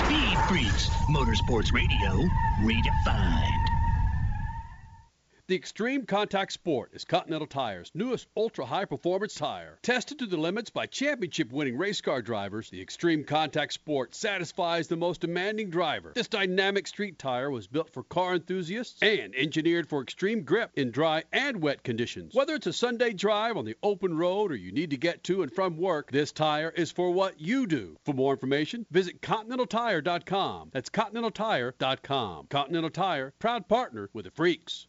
[0.05, 2.23] Speed Freaks, Motorsports Radio,
[2.62, 3.64] redefined.
[5.49, 9.78] The Extreme Contact Sport is Continental Tire's newest ultra high performance tire.
[9.80, 14.88] Tested to the limits by championship winning race car drivers, the Extreme Contact Sport satisfies
[14.88, 16.11] the most demanding driver.
[16.16, 20.90] This dynamic street tire was built for car enthusiasts and engineered for extreme grip in
[20.90, 22.34] dry and wet conditions.
[22.34, 25.42] Whether it's a Sunday drive on the open road or you need to get to
[25.42, 27.97] and from work, this tire is for what you do.
[28.05, 30.70] For more information, visit ContinentalTire.com.
[30.72, 32.47] That's ContinentalTire.com.
[32.49, 34.88] Continental Tire, proud partner with the Freaks.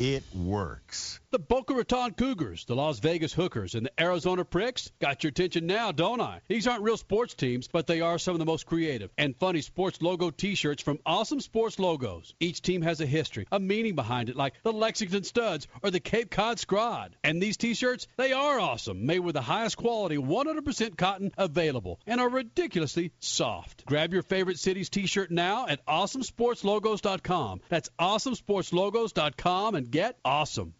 [0.00, 1.20] It works.
[1.30, 5.66] The Boca Raton Cougars, the Las Vegas Hookers, and the Arizona Pricks got your attention
[5.66, 6.40] now, don't I?
[6.48, 9.60] These aren't real sports teams, but they are some of the most creative and funny
[9.60, 12.32] sports logo t-shirts from Awesome Sports Logos.
[12.40, 16.00] Each team has a history, a meaning behind it, like the Lexington Studs or the
[16.00, 17.10] Cape Cod Scrod.
[17.22, 22.22] And these t-shirts, they are awesome, made with the highest quality 100% cotton available, and
[22.22, 23.84] are ridiculously soft.
[23.84, 27.60] Grab your favorite city's t-shirt now at awesomesportslogos.com.
[27.68, 30.74] That's awesomesportslogos.com and get awesome.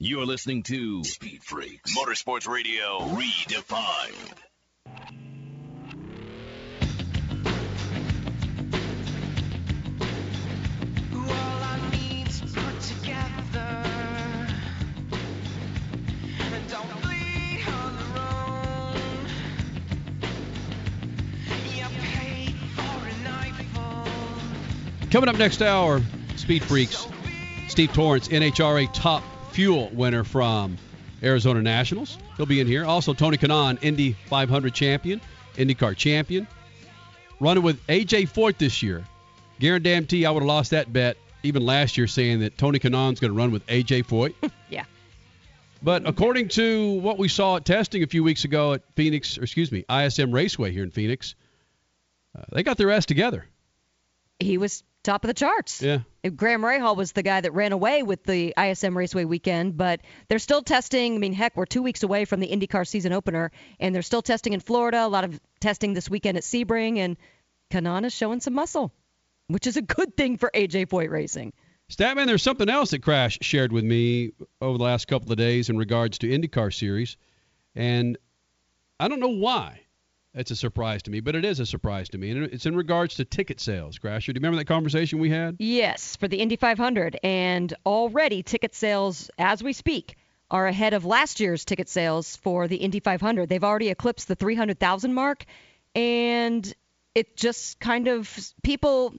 [0.00, 1.92] You're listening to Speed Freaks.
[1.98, 4.32] Motorsports Radio Redefined.
[25.10, 26.00] Coming up next hour,
[26.36, 27.04] Speed Freaks,
[27.66, 29.24] Steve Torrence, NHRA top
[29.58, 30.78] fuel winner from
[31.20, 32.16] Arizona Nationals.
[32.36, 32.84] He'll be in here.
[32.84, 35.20] Also, Tony Kanaan, Indy 500 champion,
[35.56, 36.46] IndyCar champion.
[37.40, 39.04] Running with AJ Foyt this year.
[39.58, 43.32] Guarantee I would have lost that bet even last year saying that Tony Kanaan's going
[43.32, 44.32] to run with AJ Foyt.
[44.70, 44.84] yeah.
[45.82, 49.42] But according to what we saw at testing a few weeks ago at Phoenix, or
[49.42, 51.34] excuse me, ISM Raceway here in Phoenix,
[52.38, 53.44] uh, they got their ass together.
[54.38, 55.80] He was top of the charts.
[55.82, 56.00] Yeah.
[56.36, 60.38] Graham Rahal was the guy that ran away with the ISM Raceway weekend, but they're
[60.38, 61.14] still testing.
[61.14, 63.50] I mean, heck, we're two weeks away from the IndyCar season opener,
[63.80, 65.06] and they're still testing in Florida.
[65.06, 67.16] A lot of testing this weekend at Sebring, and
[67.70, 68.92] Kanaan is showing some muscle,
[69.46, 71.54] which is a good thing for AJ Foyt Racing.
[71.90, 75.70] Statman, there's something else that Crash shared with me over the last couple of days
[75.70, 77.16] in regards to IndyCar series,
[77.74, 78.18] and
[79.00, 79.80] I don't know why.
[80.38, 82.76] It's a surprise to me, but it is a surprise to me, and it's in
[82.76, 83.98] regards to ticket sales.
[83.98, 85.56] Crasher, do you remember that conversation we had?
[85.58, 90.16] Yes, for the Indy 500, and already ticket sales, as we speak,
[90.48, 93.48] are ahead of last year's ticket sales for the Indy 500.
[93.48, 95.44] They've already eclipsed the 300,000 mark,
[95.96, 96.72] and
[97.16, 98.32] it just kind of
[98.62, 99.14] people.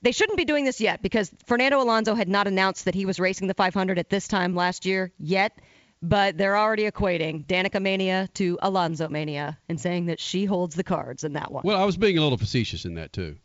[0.00, 3.20] They shouldn't be doing this yet because Fernando Alonso had not announced that he was
[3.20, 5.58] racing the 500 at this time last year yet
[6.04, 10.84] but they're already equating Danica Mania to Alonso Mania and saying that she holds the
[10.84, 11.62] cards in that one.
[11.64, 13.36] Well, I was being a little facetious in that too.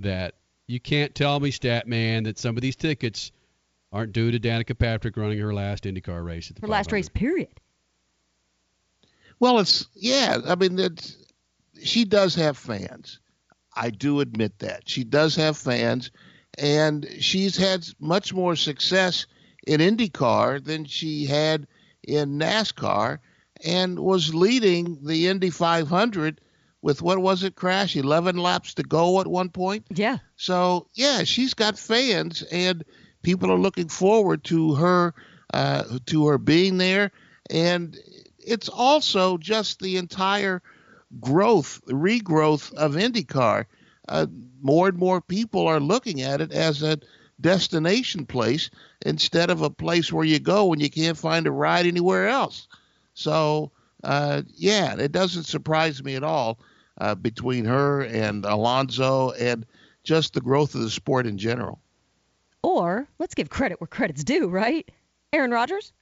[0.00, 0.34] That
[0.66, 3.30] you can't tell me, Statman, that some of these tickets
[3.92, 7.08] aren't due to Danica Patrick running her last IndyCar race at the her last race
[7.08, 7.60] period.
[9.38, 10.38] Well, it's yeah.
[10.48, 11.16] I mean, it's,
[11.80, 13.20] she does have fans.
[13.74, 16.10] I do admit that she does have fans,
[16.58, 19.26] and she's had much more success
[19.64, 21.68] in IndyCar than she had
[22.16, 23.18] in NASCAR
[23.64, 26.40] and was leading the Indy 500
[26.82, 27.94] with what was it, Crash?
[27.96, 29.86] 11 laps to go at one point?
[29.90, 30.18] Yeah.
[30.36, 32.84] So, yeah, she's got fans and
[33.22, 35.14] people are looking forward to her
[35.52, 37.10] uh, to her being there
[37.50, 37.98] and
[38.38, 40.62] it's also just the entire
[41.20, 43.66] growth, regrowth of IndyCar.
[44.08, 44.26] Uh,
[44.62, 46.98] more and more people are looking at it as a
[47.40, 48.70] destination place
[49.06, 52.68] instead of a place where you go when you can't find a ride anywhere else.
[53.14, 53.72] So,
[54.04, 56.58] uh, yeah, it doesn't surprise me at all
[57.00, 59.66] uh, between her and Alonso and
[60.04, 61.80] just the growth of the sport in general.
[62.62, 64.88] Or let's give credit where credit's due, right?
[65.32, 65.92] Aaron Rodgers.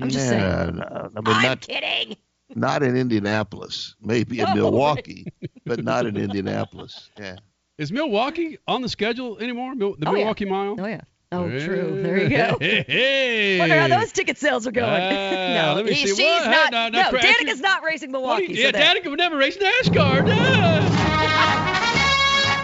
[0.00, 0.76] I'm just Nah, saying.
[0.76, 0.82] no,
[1.16, 2.16] I mean, I'm not, kidding.
[2.54, 4.54] not in Indianapolis, maybe in No.
[4.54, 5.26] Milwaukee,
[5.66, 7.10] but not in Indianapolis.
[7.18, 7.36] Yeah.
[7.80, 9.74] Is Milwaukee on the schedule anymore?
[9.74, 10.18] Mil- the Oh, yeah.
[10.18, 10.76] Milwaukee Mile?
[10.78, 11.00] Oh yeah.
[11.32, 12.02] Oh, true.
[12.02, 12.58] There you go.
[12.60, 13.58] Hey, hey.
[13.58, 14.90] Wonder how those ticket sales are going.
[14.90, 16.16] Ah, no, let me he- see.
[16.16, 16.70] she's What?
[16.72, 16.92] not.
[16.92, 18.52] No, No, no, Danica's not racing Milwaukee.
[18.52, 18.78] yeah, so.
[18.78, 20.24] Danica would never race NASCAR.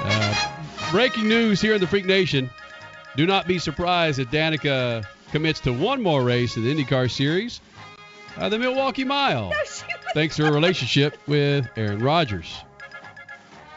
[0.08, 2.50] Uh, breaking news here in the Freak Nation.
[3.16, 7.60] Do not be surprised if Danica commits to one more race in the IndyCar Series,
[8.36, 9.56] uh, the Milwaukee Mile, no,
[10.12, 12.54] thanks to her relationship with Aaron Rodgers,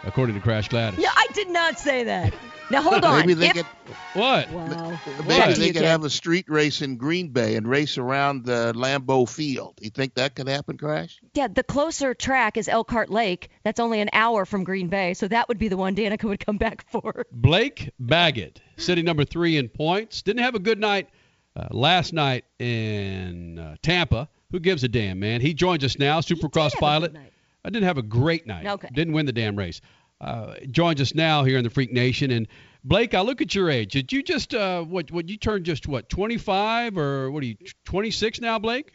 [0.03, 0.99] according to Crash Gladys.
[0.99, 2.33] Yeah, I did not say that.
[2.71, 3.21] Now hold on.
[3.21, 3.65] Maybe they If- could
[4.13, 4.51] What?
[4.51, 4.99] Wow.
[5.17, 8.45] maybe Back to they could have a street race in Green Bay and race around
[8.45, 9.79] the Lambeau Field.
[9.81, 11.19] You think that could happen, Crash?
[11.33, 13.49] Yeah, the closer track is Elkhart Lake.
[13.63, 16.45] That's only an hour from Green Bay, so that would be the one Danica would
[16.45, 17.25] come back for.
[17.31, 20.21] Blake Baggett, sitting number three in points.
[20.21, 21.09] Didn't have a good night
[21.55, 24.29] uh, last night in uh, Tampa.
[24.51, 25.41] Who gives a damn, man?
[25.41, 27.15] He joins us now, Supercross pilot.
[27.63, 28.65] I didn't have a great night.
[28.65, 28.89] Okay.
[28.91, 29.81] Didn't win the damn race.
[30.21, 32.31] Uh, joins us now here in the Freak Nation.
[32.31, 32.47] And
[32.83, 33.93] Blake, I look at your age.
[33.93, 35.11] Did you just uh, what?
[35.11, 36.09] What you turned just what?
[36.09, 37.55] 25 or what are you?
[37.85, 38.93] 26 now, Blake?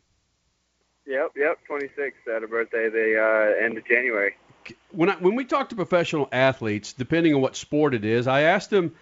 [1.07, 2.17] Yep, yep, 26.
[2.27, 4.35] Had a birthday the uh, end of January.
[4.91, 8.43] when I, when we talk to professional athletes, depending on what sport it is, I
[8.43, 8.95] ask them,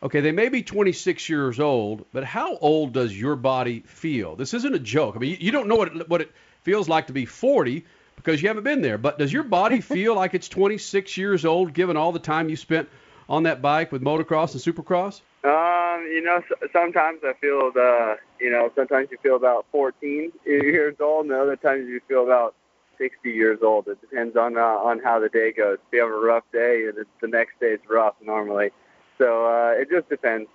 [0.00, 4.36] okay, they may be 26 years old, but how old does your body feel?
[4.36, 5.16] This isn't a joke.
[5.16, 6.30] I mean, you, you don't know what it, what it
[6.62, 7.84] feels like to be 40
[8.18, 8.98] because you haven't been there.
[8.98, 12.56] But does your body feel like it's 26 years old given all the time you
[12.56, 12.88] spent
[13.28, 15.20] on that bike with motocross and supercross?
[15.44, 20.32] Um, you know, s- sometimes I feel the, you know, sometimes you feel about 14
[20.44, 22.54] years old, and other times you feel about
[22.98, 23.86] 60 years old.
[23.86, 25.78] It depends on uh, on how the day goes.
[25.86, 28.70] If you have a rough day, the, the next day is rough normally.
[29.16, 30.48] So uh, it just depends.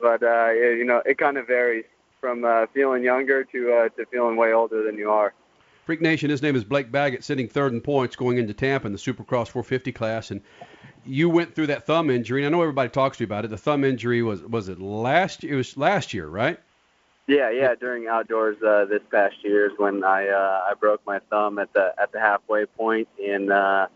[0.00, 1.86] But uh, you know, it kind of varies
[2.20, 5.32] from uh, feeling younger to uh, to feeling way older than you are.
[5.86, 8.92] Freak Nation, his name is Blake Baggett, sitting third in points going into Tampa in
[8.92, 10.32] the Supercross 450 class.
[10.32, 10.40] And
[11.04, 12.44] you went through that thumb injury.
[12.44, 13.48] And I know everybody talks to you about it.
[13.48, 15.44] The thumb injury was was it last?
[15.44, 16.58] It was last year, right?
[17.28, 17.76] Yeah, yeah.
[17.76, 21.72] During outdoors uh, this past year is when I uh, I broke my thumb at
[21.72, 23.86] the at the halfway point and uh,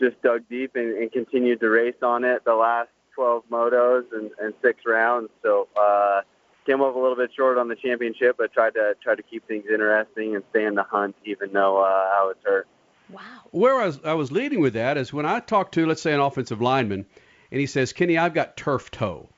[0.00, 4.32] just dug deep and, and continued to race on it the last 12 motos and,
[4.40, 5.30] and six rounds.
[5.40, 6.22] So uh,
[6.66, 9.46] came up a little bit short on the championship, but tried to try to keep
[9.46, 12.66] things interesting and stay in the hunt even though uh, I was hurt.
[13.10, 13.20] Wow.
[13.50, 16.12] Where I was, I was leading with that is when I talk to, let's say,
[16.12, 17.04] an offensive lineman,
[17.50, 19.28] and he says, Kenny, I've got turf toe.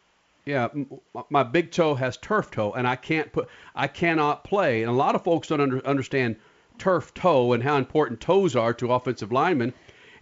[0.45, 1.01] Yeah, m-
[1.31, 4.83] my big toe has turf toe, and I can't put, I cannot play.
[4.83, 6.37] And a lot of folks don't under, understand
[6.79, 9.73] turf toe and how important toes are to offensive linemen.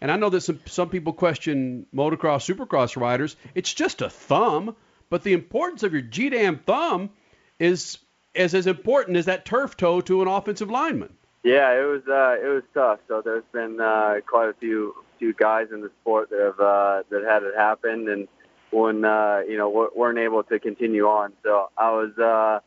[0.01, 3.37] And I know that some some people question motocross, supercross riders.
[3.55, 4.75] It's just a thumb,
[5.13, 7.11] but the importance of your G-damn thumb
[7.59, 7.99] is
[8.33, 11.13] is as important as that turf toe to an offensive lineman.
[11.45, 12.99] Yeah, it was uh, it was tough.
[13.09, 17.03] So there's been uh, quite a few few guys in the sport that have uh,
[17.11, 18.27] that had it happen, and
[18.71, 21.35] when uh, you know weren't able to continue on.
[21.43, 22.61] So I was uh,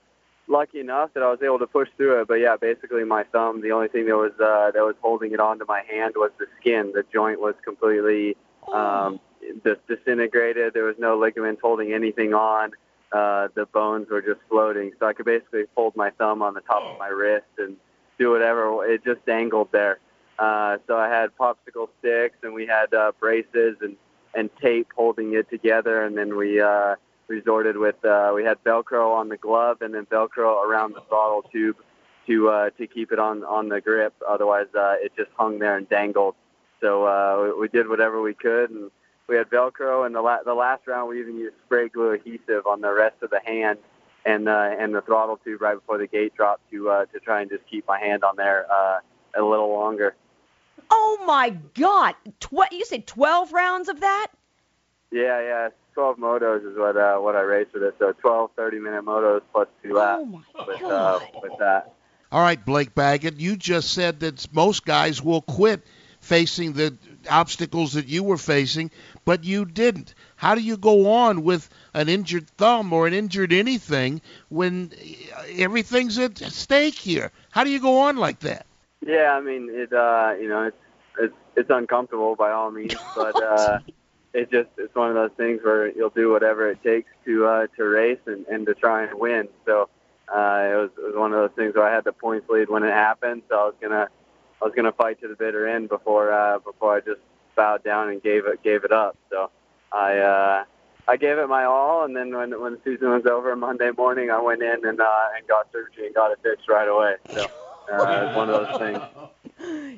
[0.48, 2.28] lucky enough that I was able to push through it.
[2.28, 5.40] But yeah, basically my thumb, the only thing that was uh, that was holding it
[5.40, 6.92] onto my hand was the skin.
[6.94, 8.38] The joint was completely
[8.72, 9.20] um,
[9.64, 10.74] dis- disintegrated.
[10.74, 12.72] There was no ligaments holding anything on.
[13.12, 14.92] Uh, the bones were just floating.
[15.00, 17.78] So I could basically hold my thumb on the top of my wrist and
[18.18, 18.86] do whatever.
[18.86, 20.00] It just dangled there.
[20.38, 23.96] Uh, so I had popsicle sticks and we had uh, braces and,
[24.34, 26.04] and tape holding it together.
[26.04, 26.96] And then we uh,
[27.28, 31.44] resorted with, uh, we had Velcro on the glove and then Velcro around the throttle
[31.44, 31.78] tube
[32.28, 34.14] to, uh, to keep it on, on the grip.
[34.28, 36.36] Otherwise, uh, it just hung there and dangled.
[36.82, 38.72] So uh, we, we did whatever we could.
[38.72, 38.92] And
[39.28, 40.06] we had Velcro.
[40.06, 43.16] And the, la- the last round, we even used spray glue adhesive on the rest
[43.22, 43.80] of the hand
[44.26, 47.42] and uh, and the throttle tube right before the gate drop to uh, to try
[47.42, 49.00] and just keep my hand on there uh,
[49.38, 50.16] a little longer.
[50.90, 52.16] Oh my God!
[52.40, 54.28] Tw- you said 12 rounds of that?
[55.12, 55.70] Yeah, yeah.
[55.94, 57.96] 12 motos is what uh, what I raced with it.
[58.00, 60.24] So 12 30 minute motos plus two laps
[60.68, 61.94] with uh, with that.
[62.32, 65.86] All right, Blake Baggett, you just said that most guys will quit
[66.26, 66.98] facing the
[67.30, 68.90] obstacles that you were facing,
[69.26, 70.16] but you didn't.
[70.36, 74.92] How do you go on with an injured thumb or an injured anything when
[75.56, 77.32] everything's at stake here?
[77.52, 78.66] How do you go on like that?
[79.06, 79.94] Yeah, I mean it.
[79.94, 80.78] Uh, you know, it's
[81.20, 83.80] it's it's uncomfortable by all means, but uh,
[84.34, 87.68] it just it's one of those things where you'll do whatever it takes to uh,
[87.78, 89.48] to race and, and to try and win.
[89.66, 89.90] So
[90.28, 92.68] uh, it was it was one of those things where I had the points lead
[92.68, 94.10] when it happened, so I was gonna
[94.62, 97.22] I was gonna fight to the bitter end before uh, before I just
[97.56, 99.18] bowed down and gave it gave it up.
[99.30, 99.50] So
[99.92, 100.64] I uh,
[101.08, 104.32] I gave it my all, and then when when the season was over Monday morning,
[104.32, 107.16] I went in and uh, and got surgery and got it fixed right away.
[107.34, 107.44] So
[107.92, 109.00] uh, it's one of those things.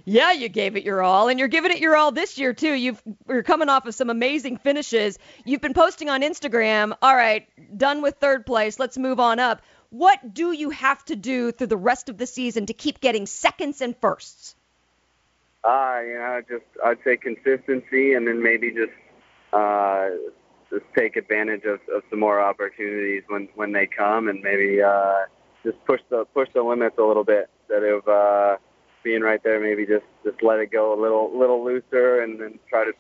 [0.06, 2.74] Yeah, you gave it your all, and you're giving it your all this year too.
[2.74, 5.18] You've you're coming off of some amazing finishes.
[5.46, 6.96] You've been posting on Instagram.
[7.02, 8.80] All right, done with third place.
[8.80, 9.64] Let's move on up.
[9.90, 13.26] What do you have to do through the rest of the season to keep getting
[13.26, 14.56] seconds and firsts?
[15.64, 18.92] Uh, you know, just I'd say consistency, and then maybe just
[19.54, 20.10] uh,
[20.70, 25.26] just take advantage of, of some more opportunities when when they come, and maybe uh,
[25.64, 27.50] just push the push the limits a little bit.
[27.62, 28.58] Instead of uh,
[29.04, 32.60] being right there, maybe just just let it go a little little looser, and then
[32.70, 32.94] try to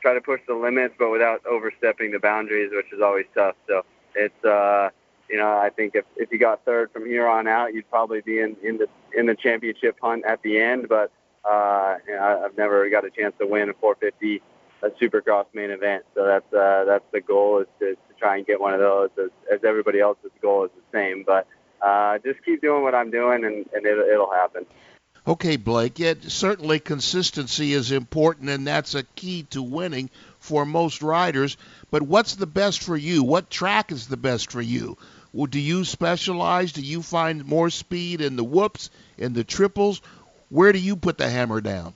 [0.00, 3.54] try to push the limits, but without overstepping the boundaries, which is always tough.
[3.68, 3.82] So
[4.14, 4.90] it's uh,
[5.28, 8.20] you know, I think if if you got third from here on out, you'd probably
[8.20, 11.10] be in in the in the championship hunt at the end, but
[11.44, 14.42] uh, you know, I've never got a chance to win a 450
[14.82, 16.04] a Supercross main event.
[16.14, 19.10] So that's uh, that's the goal is to, to try and get one of those.
[19.18, 21.46] As, as everybody else's goal is the same, but
[21.80, 24.66] uh, just keep doing what I'm doing, and, and it, it'll happen.
[25.24, 26.00] Okay, Blake.
[26.00, 30.10] Yeah, certainly consistency is important, and that's a key to winning
[30.40, 31.56] for most riders.
[31.92, 33.22] But what's the best for you?
[33.22, 34.98] What track is the best for you?
[35.32, 36.72] Well, do you specialize?
[36.72, 40.02] Do you find more speed in the whoops, in the triples?
[40.50, 41.94] Where do you put the hammer down?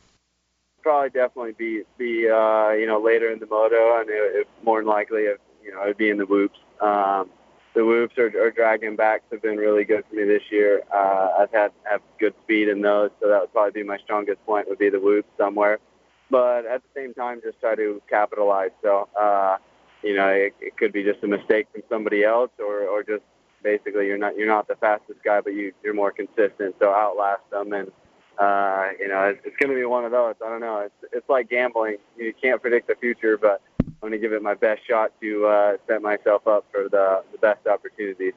[0.82, 4.80] Probably definitely be be uh, you know later in the moto, and it, it more
[4.80, 6.58] than likely if, you know it'd be in the whoops.
[6.80, 7.28] Um,
[7.74, 10.82] the whoops are, are dragging backs have been really good for me this year.
[10.92, 14.44] Uh, I've had have good speed in those, so that would probably be my strongest
[14.46, 15.78] point would be the whoops somewhere.
[16.30, 18.70] But at the same time, just try to capitalize.
[18.82, 19.58] So uh,
[20.06, 23.22] you know, it, it could be just a mistake from somebody else, or or just
[23.62, 27.48] basically you're not you're not the fastest guy, but you you're more consistent, so outlast
[27.50, 27.90] them and.
[28.38, 30.34] Uh, you know, it's, it's going to be one of those.
[30.44, 30.80] I don't know.
[30.80, 31.96] It's it's like gambling.
[32.18, 35.46] You can't predict the future, but I'm going to give it my best shot to
[35.46, 38.34] uh, set myself up for the the best opportunities.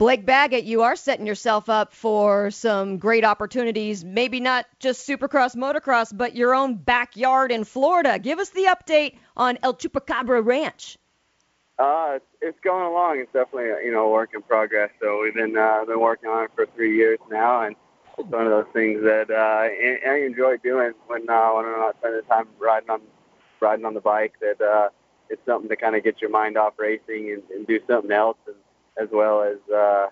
[0.00, 5.54] Blake Baggett, you are setting yourself up for some great opportunities, maybe not just supercross,
[5.54, 8.18] motocross, but your own backyard in Florida.
[8.18, 10.96] Give us the update on El Chupacabra Ranch.
[11.78, 13.18] Uh, it's, going along.
[13.18, 14.88] It's definitely you know a work in progress.
[15.02, 17.76] So we've been uh, been working on it for three years now, and
[18.16, 21.78] it's one of those things that uh, I, I enjoy doing when uh, when I'm
[21.78, 23.02] not spending time riding on
[23.60, 24.32] riding on the bike.
[24.40, 24.88] That uh,
[25.28, 28.38] it's something to kind of get your mind off racing and, and do something else,
[28.46, 28.56] and
[28.96, 30.08] as well as uh,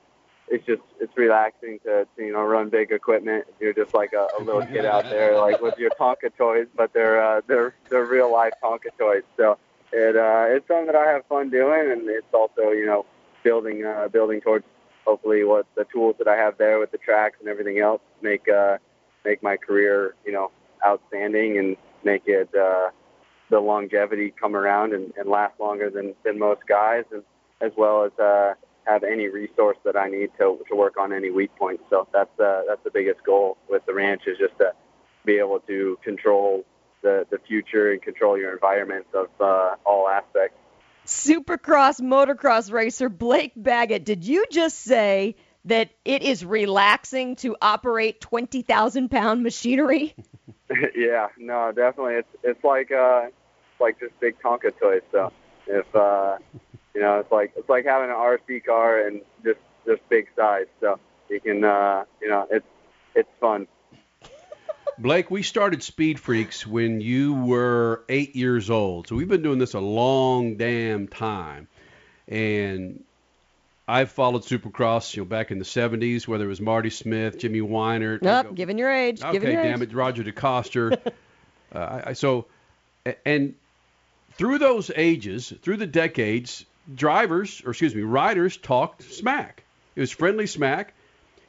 [0.50, 3.44] it's just it's relaxing to, to you know run big equipment.
[3.60, 6.92] You're just like a, a little kid out there, like with your Tonka toys, but
[6.92, 9.22] they're uh, they're they're real life Tonka toys.
[9.36, 9.58] So
[9.92, 13.06] it uh, it's something that I have fun doing, and it's also you know
[13.44, 14.64] building uh, building towards
[15.06, 18.48] hopefully what the tools that I have there with the tracks and everything else make
[18.48, 18.78] uh,
[19.24, 20.50] make my career you know
[20.86, 22.90] outstanding and make it uh,
[23.50, 27.22] the longevity come around and, and last longer than than most guys, and
[27.60, 28.54] as well as uh,
[28.88, 31.82] have any resource that I need to to work on any weak points.
[31.90, 34.72] So that's uh, that's the biggest goal with the ranch is just to
[35.24, 36.64] be able to control
[37.02, 40.56] the the future and control your environment of uh, all aspects.
[41.06, 48.20] Supercross motocross racer Blake Baggett, did you just say that it is relaxing to operate
[48.20, 50.14] 20,000 pound machinery?
[50.94, 52.14] yeah, no, definitely.
[52.14, 53.26] It's it's like uh,
[53.80, 55.02] like just big Tonka toys.
[55.12, 55.32] So
[55.66, 56.38] if uh,
[56.98, 60.66] you know, it's like it's like having an RC car and just just big size.
[60.80, 60.98] So
[61.30, 62.66] you can uh, you know, it's
[63.14, 63.68] it's fun.
[64.98, 69.06] Blake, we started Speed Freaks when you were eight years old.
[69.06, 71.68] So we've been doing this a long damn time.
[72.26, 73.04] And
[73.86, 77.60] I've followed Supercross, you know, back in the 70s, whether it was Marty Smith, Jimmy
[77.60, 78.22] Weinert.
[78.22, 79.22] Nope, giving your age.
[79.22, 79.90] Okay, giving your damn age.
[79.90, 80.98] it, Roger DeCoster.
[81.72, 82.46] uh, I, I- so,
[83.24, 83.54] and
[84.38, 89.64] through those ages, through the decades, drivers, or excuse me, riders talked smack.
[89.96, 90.94] It was friendly smack.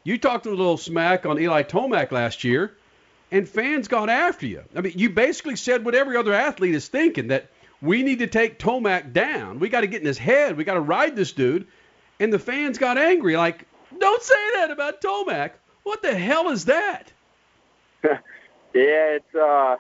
[0.04, 2.76] You talked a little smack on Eli Tomac last year,
[3.32, 4.64] and fans got after you.
[4.76, 7.50] I mean, you basically said what every other athlete is thinking that
[7.82, 9.60] we need to take Tomac down.
[9.60, 10.58] We got to get in his head.
[10.58, 11.68] We got to ride this dude.
[12.20, 13.66] And the fans got angry, like,
[13.98, 15.52] don't say that about Tomac.
[15.84, 17.12] What the hell is that?
[18.04, 18.20] yeah,
[18.74, 19.78] it's uh,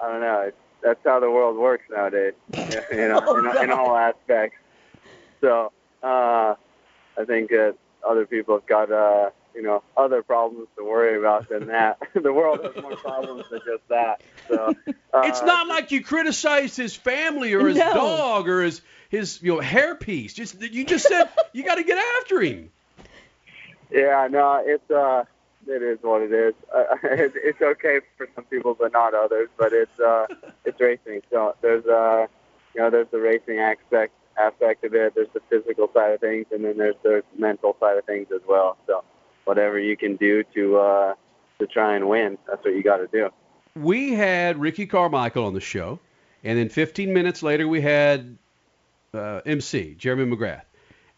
[0.00, 0.44] I don't know.
[0.48, 2.34] It's, that's how the world works nowadays.
[2.90, 4.56] You know, in, in all aspects.
[5.40, 5.72] So
[6.02, 6.54] uh,
[7.16, 7.76] I think that
[8.08, 11.98] other people have got uh, you know other problems to worry about than that.
[12.14, 14.20] the world has more problems than just that.
[14.48, 14.74] So
[15.12, 17.94] uh, it's not like you criticized his family or his No.
[17.94, 20.34] dog or his his you know hairpiece.
[20.34, 22.70] Just you just said you got to get after him.
[23.90, 25.24] Yeah, no, it's uh,
[25.66, 26.54] it is what it is.
[26.74, 29.48] Uh, it's, it's okay for some people, but not others.
[29.56, 30.26] But it's uh,
[30.64, 31.22] it's racing.
[31.30, 32.26] So there's uh,
[32.74, 35.14] you know, there's the racing aspect aspect of it.
[35.14, 38.42] There's the physical side of things, and then there's the mental side of things as
[38.48, 38.76] well.
[38.86, 39.04] So
[39.44, 41.14] whatever you can do to uh,
[41.58, 43.30] to try and win, that's what you got to do.
[43.74, 46.00] We had Ricky Carmichael on the show,
[46.44, 48.36] and then 15 minutes later we had
[49.14, 50.62] uh, MC Jeremy McGrath.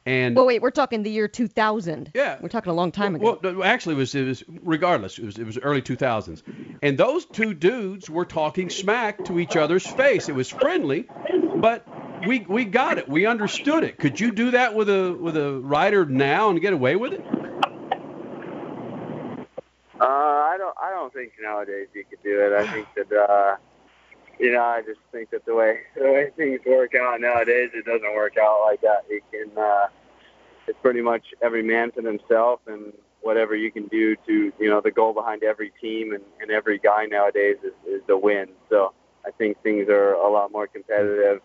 [0.06, 2.12] And Well, wait, we're talking the year 2000.
[2.14, 2.38] Yeah.
[2.40, 3.38] We're talking a long time ago.
[3.42, 5.18] Well, no, actually, it was it was regardless.
[5.18, 6.42] It was it was early 2000s,
[6.82, 10.28] and those two dudes were talking smack to each other's face.
[10.28, 11.06] It was friendly,
[11.56, 11.86] but
[12.26, 13.08] we we got it.
[13.08, 13.98] We understood it.
[13.98, 17.24] Could you do that with a with a rider now and get away with it?
[20.00, 20.74] Uh, I don't.
[20.82, 22.52] I don't think nowadays you could do it.
[22.52, 23.56] I think that uh,
[24.38, 24.62] you know.
[24.62, 28.36] I just think that the way the way things work out nowadays, it doesn't work
[28.38, 29.04] out like that.
[29.08, 29.50] You can.
[29.56, 29.88] Uh,
[30.66, 32.92] it's pretty much every man for themselves, and
[33.22, 36.78] whatever you can do to you know the goal behind every team and, and every
[36.78, 38.48] guy nowadays is, is the win.
[38.68, 38.92] So
[39.26, 41.42] I think things are a lot more competitive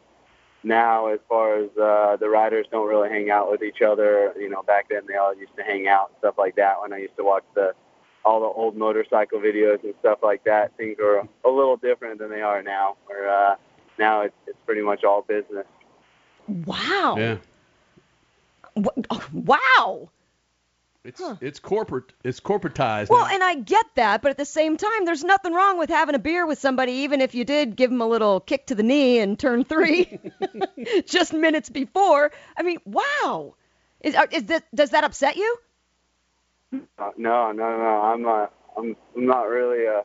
[0.66, 4.34] now as far as uh, the riders don't really hang out with each other.
[4.38, 6.82] You know, back then they all used to hang out and stuff like that.
[6.82, 7.74] When I used to watch the
[8.26, 12.30] all the old motorcycle videos and stuff like that, things were a little different than
[12.30, 12.98] they are now.
[13.06, 13.56] Where uh,
[14.00, 15.66] now it's it's pretty much all business.
[16.48, 17.16] Wow.
[17.18, 17.38] Yeah.
[19.10, 20.10] Oh, Wow.
[21.06, 22.14] It's it's corporate.
[22.24, 23.10] It's corporatized.
[23.10, 23.34] Well, now.
[23.34, 26.20] and I get that, but at the same time, there's nothing wrong with having a
[26.20, 29.20] beer with somebody, even if you did give them a little kick to the knee
[29.20, 30.20] in turn three,
[31.06, 32.32] just minutes before.
[32.58, 33.54] I mean, wow.
[34.02, 35.58] Is, is that, does that upset you?
[36.74, 38.02] Uh, no, no, no.
[38.02, 38.54] I'm not.
[38.78, 40.04] I'm I'm not really a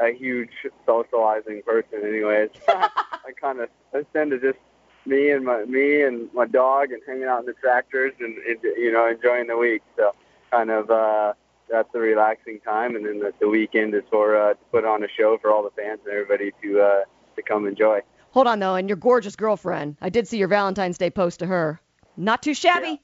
[0.00, 0.50] a huge
[0.84, 2.50] socializing person, anyways.
[2.68, 4.58] I kind of I tend to just
[5.06, 8.58] me and my me and my dog and hanging out in the tractors and, and
[8.76, 9.82] you know enjoying the week.
[9.96, 10.12] So
[10.52, 11.32] kind of uh,
[11.68, 15.02] that's the relaxing time, and then the, the weekend is for uh, to put on
[15.02, 17.00] a show for all the fans and everybody to uh,
[17.34, 18.00] to come enjoy.
[18.30, 19.96] Hold on though, and your gorgeous girlfriend.
[20.00, 21.80] I did see your Valentine's Day post to her.
[22.16, 23.00] Not too shabby.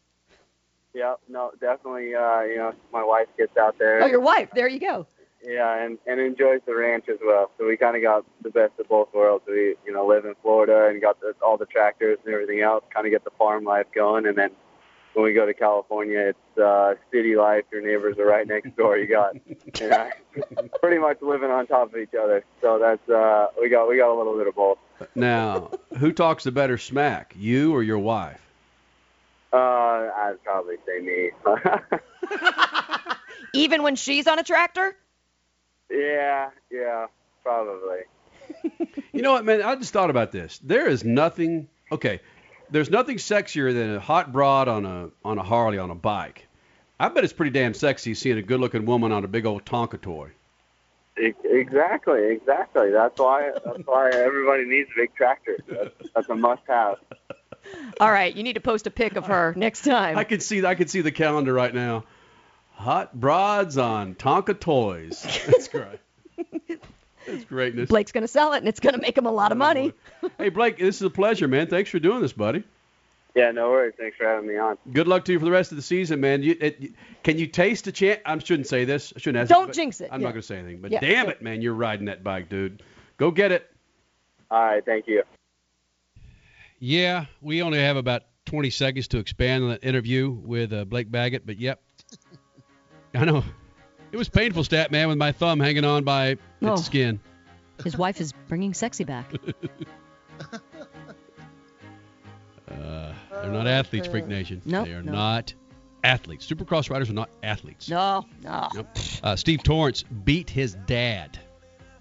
[0.94, 2.14] Yeah, no, definitely.
[2.14, 4.02] Uh, you know, my wife gets out there.
[4.02, 4.50] Oh, your wife.
[4.54, 5.06] There you go.
[5.42, 7.50] Yeah, and and enjoys the ranch as well.
[7.58, 9.44] So we kind of got the best of both worlds.
[9.46, 12.84] We you know live in Florida and got the, all the tractors and everything else.
[12.92, 14.50] Kind of get the farm life going, and then
[15.18, 17.64] when we go to California, it's uh, city life.
[17.72, 18.96] Your neighbors are right next door.
[18.96, 19.34] You got
[19.80, 20.08] you know,
[20.80, 22.44] pretty much living on top of each other.
[22.60, 24.78] So that's uh, we got we got a little bit of both.
[25.16, 28.40] Now, who talks the better smack, you or your wife?
[29.52, 31.30] Uh, I'd probably say me.
[33.54, 34.94] Even when she's on a tractor?
[35.90, 37.06] yeah, yeah,
[37.42, 38.02] probably.
[39.12, 39.62] You know what, man?
[39.62, 40.60] I just thought about this.
[40.62, 41.68] There is nothing.
[41.90, 42.20] Okay,
[42.70, 46.46] there's nothing sexier than a hot broad on a on a Harley on a bike.
[47.00, 50.00] I bet it's pretty damn sexy seeing a good-looking woman on a big old Tonka
[50.00, 50.30] toy.
[51.16, 52.90] Exactly, exactly.
[52.90, 55.58] That's why that's why everybody needs a big tractor.
[55.68, 56.98] That's, that's a must-have.
[58.00, 60.16] All right, you need to post a pic of her next time.
[60.16, 62.04] I can see I can see the calendar right now.
[62.74, 65.22] Hot broads on Tonka toys.
[65.46, 65.98] That's great.
[67.28, 67.88] That's greatness.
[67.88, 69.92] Blake's going to sell it, and it's going to make him a lot of money.
[70.38, 71.66] Hey Blake, this is a pleasure, man.
[71.68, 72.64] Thanks for doing this, buddy.
[73.34, 73.94] Yeah, no worries.
[73.96, 74.78] Thanks for having me on.
[74.92, 76.42] Good luck to you for the rest of the season, man.
[76.42, 78.20] You, it, can you taste a chance?
[78.24, 79.12] I shouldn't say this.
[79.14, 79.48] I shouldn't ask.
[79.48, 80.26] Don't but jinx it, I'm yeah.
[80.26, 80.80] not going to say anything.
[80.80, 81.32] But Yeah, damn yeah.
[81.32, 82.82] it, man, you're riding that bike, dude.
[83.16, 83.70] Go get it.
[84.50, 85.22] All right, thank you.
[86.80, 91.10] Yeah, we only have about 20 seconds to expand on that interview with uh, Blake
[91.10, 91.82] Baggett, but yep.
[93.14, 93.44] I know.
[94.10, 96.76] It was painful, stat man, with my thumb hanging on by its Oh.
[96.76, 97.20] skin.
[97.84, 99.32] His wife is bringing sexy back.
[102.70, 104.60] Uh, they're not athletes, Freak Nation.
[104.66, 105.12] Nope, they are no.
[105.12, 105.54] not
[106.04, 106.46] athletes.
[106.46, 107.88] Supercross riders are not athletes.
[107.88, 108.68] No, no.
[108.74, 108.88] Nope.
[109.22, 111.38] Uh, Steve Torrence beat his dad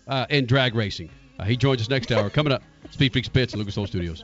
[0.07, 1.09] uh, in drag racing.
[1.39, 2.29] Uh, he joins us next hour.
[2.29, 4.23] Coming up, Speed Freaks Pits at Lucas Oil Studios.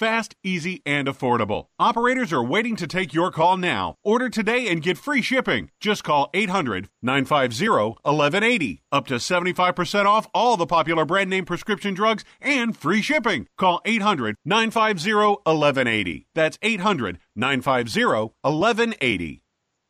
[0.00, 1.66] fast, easy, and affordable.
[1.78, 3.94] Operators are waiting to take your call now.
[4.02, 5.70] Order today and get free shipping.
[5.78, 8.82] Just call 800 950 1180.
[8.90, 13.46] Up to 75% off all the popular brand name prescription drugs and free shipping.
[13.58, 16.26] Call 800 950 1180.
[16.34, 18.04] That's 800 950
[18.40, 19.42] 1180.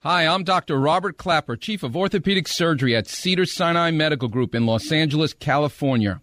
[0.02, 0.80] Hi, I'm Dr.
[0.80, 6.22] Robert Klapper, Chief of Orthopedic Surgery at Cedar Sinai Medical Group in Los Angeles, California.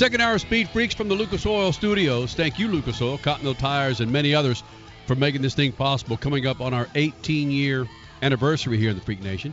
[0.00, 2.32] Second hour Speed Freaks from the Lucas Oil Studios.
[2.32, 4.62] Thank you, Lucas Oil, Continental Tires, and many others
[5.04, 6.16] for making this thing possible.
[6.16, 7.86] Coming up on our 18 year
[8.22, 9.52] anniversary here in the Freak Nation.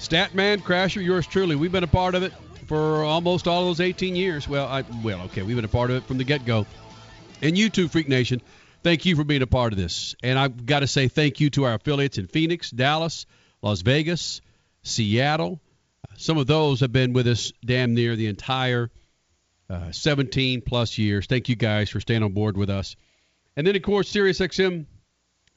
[0.00, 1.54] Statman, Crasher, yours truly.
[1.54, 2.32] We've been a part of it
[2.66, 4.48] for almost all those 18 years.
[4.48, 6.66] Well, I, well, okay, we've been a part of it from the get go.
[7.40, 8.42] And you too, Freak Nation,
[8.82, 10.16] thank you for being a part of this.
[10.24, 13.26] And I've got to say thank you to our affiliates in Phoenix, Dallas,
[13.62, 14.40] Las Vegas,
[14.82, 15.60] Seattle.
[16.16, 18.90] Some of those have been with us damn near the entire
[19.70, 21.26] uh, 17 plus years.
[21.26, 22.96] Thank you guys for staying on board with us.
[23.56, 24.86] And then, of course, SiriusXM,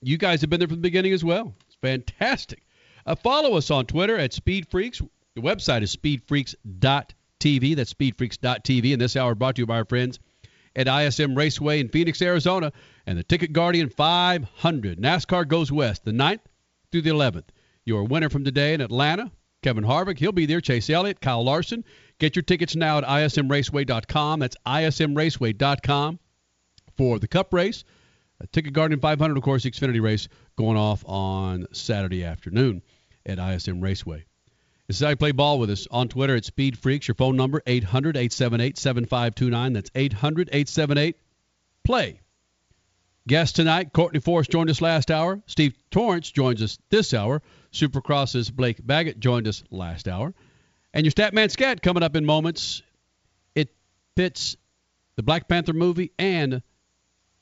[0.02, 1.54] you guys have been there from the beginning as well.
[1.68, 2.64] It's fantastic.
[3.06, 5.02] Uh, follow us on Twitter at Speed Freaks.
[5.36, 7.76] The website is speedfreaks.tv.
[7.76, 8.94] That's speedfreaks.tv.
[8.94, 10.20] And this hour brought to you by our friends
[10.76, 12.72] at ISM Raceway in Phoenix, Arizona,
[13.06, 15.00] and the Ticket Guardian 500.
[15.00, 16.40] NASCAR goes west the 9th
[16.92, 17.46] through the 11th.
[17.86, 19.32] Your winner from today in Atlanta,
[19.64, 20.20] Kevin Harvick.
[20.20, 20.62] He'll be there.
[20.62, 21.84] Chase Elliott, Kyle Larson.
[22.22, 24.42] Get your tickets now at ismraceway.com.
[24.42, 26.20] That's ismraceway.com
[26.96, 27.84] for the Cup race.
[28.40, 32.84] A Ticket Guardian 500, of course, the Xfinity race going off on Saturday afternoon
[33.26, 34.26] at ISM Raceway.
[34.86, 37.08] This is how you play ball with us on Twitter at Speed Freaks.
[37.08, 39.74] Your phone number 800 878 7529.
[39.74, 41.16] That's 800 878
[41.84, 42.20] play.
[43.28, 45.42] Guest tonight, Courtney Forrest joined us last hour.
[45.48, 47.42] Steve Torrence joins us this hour.
[47.74, 50.36] Supercross's Blake Baggett joined us last hour.
[50.94, 52.82] And your Statman Scat coming up in moments.
[53.56, 53.74] It
[54.16, 54.58] pits
[55.16, 56.62] the Black Panther movie and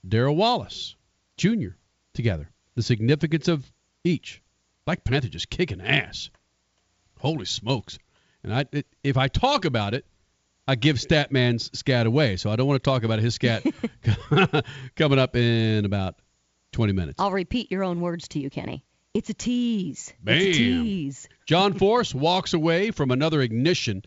[0.07, 0.95] Darrell Wallace
[1.37, 1.69] Jr.
[2.13, 2.49] together.
[2.75, 3.69] The significance of
[4.03, 4.41] each.
[4.85, 6.29] Black Panther just kicking ass.
[7.19, 7.97] Holy smokes.
[8.43, 10.05] And I, it, if I talk about it,
[10.67, 12.37] I give Statman's scat away.
[12.37, 13.65] So I don't want to talk about his scat
[14.95, 16.15] coming up in about
[16.71, 17.19] 20 minutes.
[17.19, 18.83] I'll repeat your own words to you, Kenny.
[19.13, 20.13] It's a tease.
[20.23, 20.37] Bam.
[20.37, 21.29] It's a tease.
[21.45, 24.03] John Force walks away from another ignition,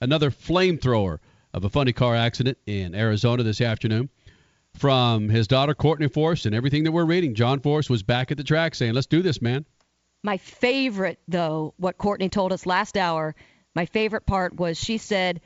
[0.00, 1.18] another flamethrower
[1.52, 4.08] of a funny car accident in Arizona this afternoon.
[4.78, 8.36] From his daughter Courtney Force and everything that we're reading, John Force was back at
[8.36, 9.64] the track saying, "Let's do this, man."
[10.22, 13.34] My favorite, though, what Courtney told us last hour,
[13.74, 15.40] my favorite part was she said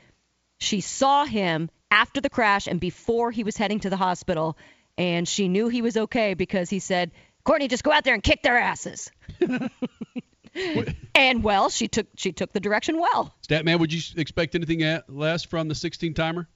[0.57, 4.57] she saw him after the crash and before he was heading to the hospital,
[4.97, 7.11] and she knew he was okay because he said,
[7.43, 9.11] Courtney, just go out there and kick their asses.
[11.15, 13.33] and well, she took she took the direction well.
[13.47, 16.47] Statman, would you expect anything less from the 16 timer?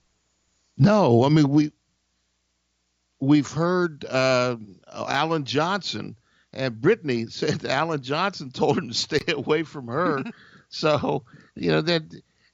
[0.78, 1.72] No, I mean we
[3.20, 4.58] we've heard uh,
[4.94, 6.16] Alan Johnson
[6.54, 10.24] and Brittany said Alan Johnson told him to stay away from her.
[10.70, 11.24] so
[11.56, 12.04] you know that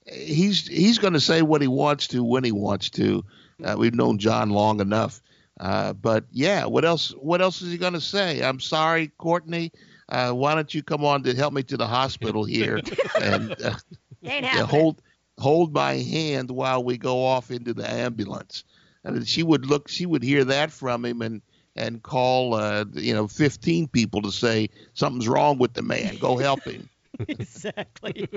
[0.06, 3.24] he's he's going to say what he wants to when he wants to.
[3.62, 5.20] Uh, we've known John long enough.
[5.62, 7.10] Uh, but yeah, what else?
[7.12, 8.42] What else is he going to say?
[8.42, 9.70] I'm sorry, Courtney.
[10.08, 12.80] Uh, why don't you come on to help me to the hospital here
[13.22, 13.76] and uh,
[14.20, 15.00] yeah, hold
[15.38, 18.64] hold my hand while we go off into the ambulance?
[19.04, 19.88] I mean, she would look.
[19.88, 21.40] She would hear that from him and
[21.76, 26.16] and call uh, you know 15 people to say something's wrong with the man.
[26.16, 26.90] Go help him.
[27.28, 28.28] exactly.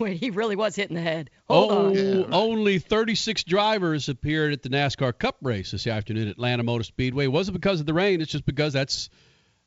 [0.00, 1.28] Wait, he really was hitting the head.
[1.48, 1.94] Hold oh, on.
[1.94, 2.24] Yeah.
[2.32, 7.24] only 36 drivers appeared at the NASCAR Cup race this afternoon at Atlanta Motor Speedway.
[7.24, 9.10] It wasn't because of the rain, it's just because that's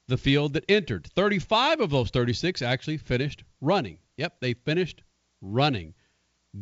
[0.08, 1.08] the field that entered.
[1.16, 4.00] 35 of those 36 actually finished running.
[4.18, 5.04] Yep, they finished
[5.40, 5.94] running.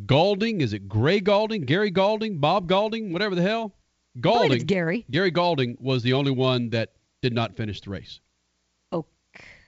[0.06, 3.74] Gaulding, is it Gray Gaulding, Gary Gaulding, Bob Gaulding, whatever the hell?
[4.18, 4.66] I Gaulding.
[4.66, 5.06] Gary.
[5.10, 6.92] Gary Gaulding was the only one that
[7.22, 8.20] did not finish the race.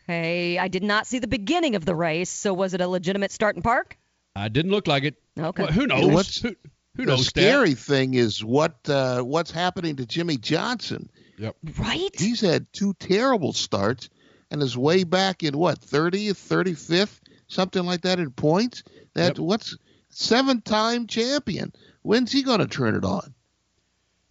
[0.07, 3.31] Hey, I did not see the beginning of the race, so was it a legitimate
[3.31, 3.97] start and park?
[4.35, 5.15] I didn't look like it.
[5.39, 5.63] Okay.
[5.63, 6.11] Well, who knows?
[6.11, 6.55] What's- who,
[6.95, 7.27] who the knows?
[7.27, 7.43] Stat?
[7.43, 11.09] scary thing is what uh, what's happening to Jimmie Johnson.
[11.37, 11.55] Yep.
[11.79, 12.09] Right?
[12.19, 14.09] He's had two terrible starts
[14.51, 18.83] and is way back in what 30th, 35th, something like that in points.
[19.15, 19.75] That what's
[20.09, 21.73] seven-time champion.
[22.03, 23.33] When's he going to turn it on?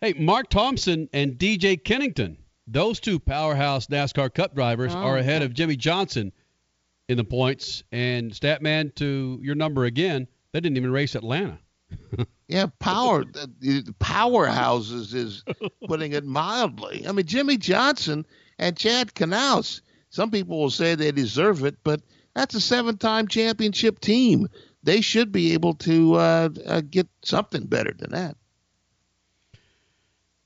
[0.00, 2.36] Hey, Mark Thompson and DJ Kennington,
[2.66, 5.46] those two powerhouse NASCAR Cup drivers Oh, are ahead okay.
[5.46, 6.32] of Jimmie Johnson
[7.08, 7.82] in the points.
[7.92, 11.58] And Statman, to your number again, they didn't even race Atlanta.
[12.48, 15.42] Yeah, power the- the powerhouses is
[15.86, 17.06] putting it mildly.
[17.08, 18.26] I mean, Jimmie Johnson
[18.58, 19.80] and Chad Knaus.
[20.10, 22.02] Some people will say they deserve it, but
[22.34, 24.48] that's a seven-time championship team.
[24.82, 28.36] They should be able to uh, uh, get something better than that.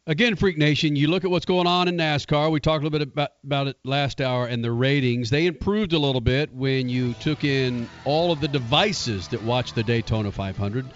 [0.08, 2.52] Again, Freak Nation, you look at what's going on in NASCAR.
[2.52, 5.30] We talked a little bit about, about it last hour and the ratings.
[5.30, 9.72] They improved a little bit when you took in all of the devices that watch
[9.72, 10.86] the Daytona 500.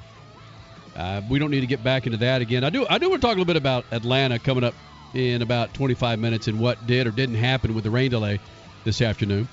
[0.94, 2.62] Uh, we don't need to get back into that again.
[2.62, 2.86] I do.
[2.88, 4.74] I do want to talk a little bit about Atlanta coming up
[5.12, 8.38] in about 25 minutes and what did or didn't happen with the rain delay
[8.84, 9.48] this afternoon.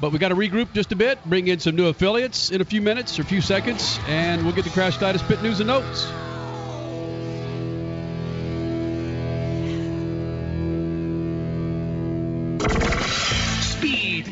[0.00, 2.64] But we got to regroup just a bit, bring in some new affiliates in a
[2.64, 5.68] few minutes or a few seconds, and we'll get the Crash Gladys Pit News and
[5.68, 6.10] Notes.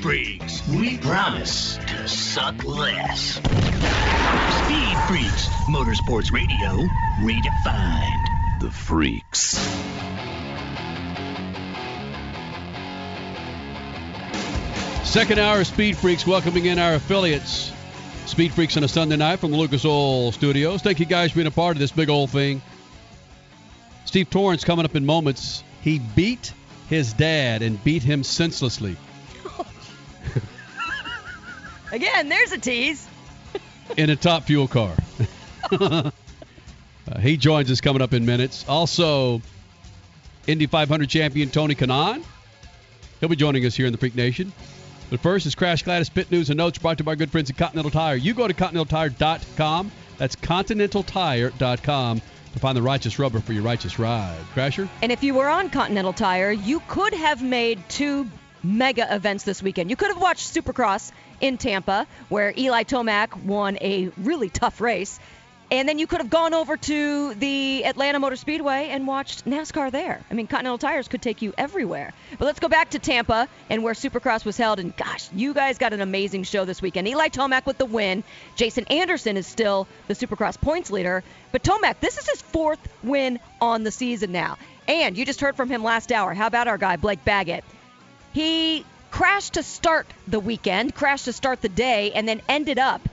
[0.03, 3.35] Speed Freaks, we promise to suck less.
[3.35, 6.89] Speed Freaks, Motorsports Radio,
[7.21, 8.59] redefined.
[8.59, 9.59] The Freaks.
[15.09, 17.71] Second hour of Speed Freaks welcoming in our affiliates.
[18.27, 20.83] Speed Freaks on a Sunday night from the Lucas Oil Studios.
[20.83, 22.61] Thank you guys for being a part of this big old thing.
[24.05, 25.63] Steve Torrence coming up in moments.
[25.81, 26.53] He beat
[26.89, 28.97] his dad and beat him senselessly
[31.93, 33.07] Again, there's a tease.
[33.97, 34.95] in a top fuel car.
[37.11, 38.65] Uh, he joins us coming up in minutes.
[38.69, 39.43] Also,
[40.47, 42.23] Indy 500 champion Tony Kanaan.
[43.19, 44.53] He'll be joining us here in the Freak Nation.
[45.11, 47.31] But first is Crash Gladys Pit News and Notes brought to you by our good
[47.31, 48.15] friends at Continental Tire.
[48.15, 49.91] You go to ContinentalTire.com.
[50.17, 52.23] That's ContinentalTire.com
[52.53, 54.39] to find the righteous rubber for your righteous ride.
[54.55, 54.89] Crasher?
[55.03, 58.29] And if you were on Continental Tire, you could have made two
[58.63, 59.91] mega events this weekend.
[59.91, 61.11] You could have watched Supercross
[61.43, 65.21] in Tampa, where Eli Tomac won a really tough race.
[65.71, 69.91] And then you could have gone over to the Atlanta Motor Speedway and watched NASCAR
[69.91, 70.21] there.
[70.31, 72.13] I mean, Continental Tires could take you everywhere.
[72.39, 74.81] But let's go back to Tampa and where Supercross was held.
[74.81, 77.09] And gosh, you guys got an amazing show this weekend.
[77.09, 78.23] Eli Tomac with the win.
[78.55, 81.25] Jason Anderson is still the Supercross points leader.
[81.53, 84.59] But Tomac, this is his fourth win on the season now.
[84.87, 86.35] And you just heard from him last hour.
[86.35, 87.65] How about our guy, Blake Baggett?
[88.35, 93.07] He crashed to start the weekend, crashed to start the day, and then ended up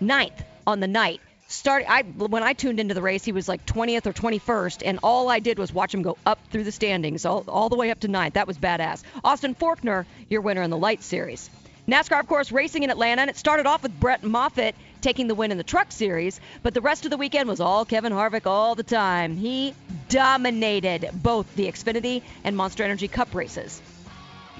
[0.00, 1.20] ninth on the night.
[1.48, 5.00] Start I when I tuned into the race, he was like 20th or 21st, and
[5.02, 7.90] all I did was watch him go up through the standings, all, all the way
[7.90, 8.34] up to ninth.
[8.34, 9.02] That was badass.
[9.22, 11.50] Austin Forkner, your winner in the light series.
[11.86, 15.34] NASCAR, of course, racing in Atlanta, and it started off with Brett Moffitt taking the
[15.34, 18.46] win in the truck series, but the rest of the weekend was all Kevin Harvick
[18.46, 19.36] all the time.
[19.36, 19.74] He
[20.08, 23.82] dominated both the Xfinity and Monster Energy Cup races.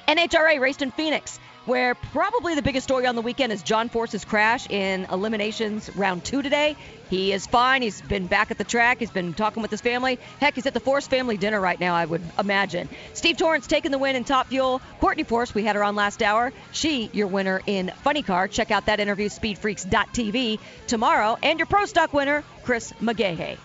[0.06, 4.24] NHRA raced in Phoenix, where probably the biggest story on the weekend is John Force's
[4.24, 6.76] crash in eliminations round two today.
[7.08, 7.80] He is fine.
[7.80, 8.98] He's been back at the track.
[8.98, 10.18] He's been talking with his family.
[10.40, 12.88] Heck, he's at the Force family dinner right now, I would imagine.
[13.14, 14.82] Steve Torrence taking the win in Top Fuel.
[15.00, 16.52] Courtney Force, we had her on last hour.
[16.72, 18.46] She, your winner in Funny Car.
[18.48, 21.38] Check out that interview, speedfreaks.tv, tomorrow.
[21.42, 23.56] And your Pro Stock winner, Chris McGaha.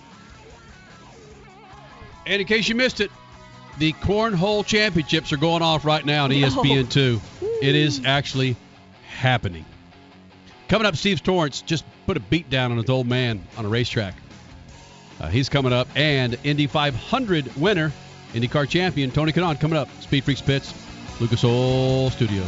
[2.26, 3.12] And in case you missed it,
[3.80, 6.36] the Cornhole Championships are going off right now on No.
[6.36, 7.20] ESPN2.
[7.62, 8.56] It is actually
[9.08, 9.66] happening.
[10.68, 13.70] Coming up, Steve Torrence just put a beat down on his old man on a
[13.70, 14.14] racetrack.
[15.20, 17.92] Uh, he's coming up, and Indy 500 winner,
[18.34, 19.90] IndyCar champion Tony Kanaan coming up.
[20.02, 20.74] Speed Freaks Pits,
[21.20, 22.48] Lucas Oil Studios.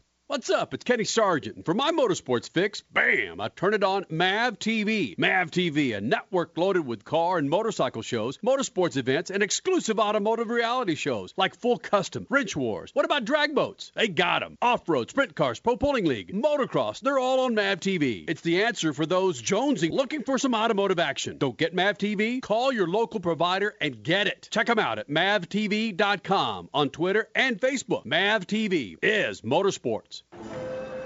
[0.31, 0.73] What's up?
[0.73, 1.57] It's Kenny Sargent.
[1.57, 5.17] And for my motorsports fix, bam, I turn it on MAV TV.
[5.17, 10.49] MAV TV, a network loaded with car and motorcycle shows, motorsports events, and exclusive automotive
[10.49, 12.91] reality shows like Full Custom, Wrench Wars.
[12.93, 13.91] What about drag boats?
[13.93, 14.57] They got them.
[14.61, 18.23] Off-road, sprint cars, pro pulling league, motocross, they're all on MAV TV.
[18.29, 21.39] It's the answer for those jonesing looking for some automotive action.
[21.39, 22.41] Don't get MAV TV?
[22.41, 24.47] Call your local provider and get it.
[24.49, 28.05] Check them out at mavtv.com on Twitter and Facebook.
[28.05, 30.20] MAV TV is motorsports.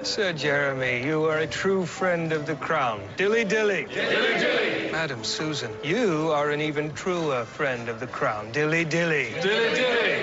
[0.06, 3.02] Sir Jeremy, you are a true friend of the crown.
[3.18, 3.86] Dilly dilly.
[3.86, 4.92] Dilly dilly.
[4.92, 8.52] Madam Susan, you are an even truer friend of the crown.
[8.52, 9.34] Dilly dilly.
[9.42, 10.22] Dilly dilly.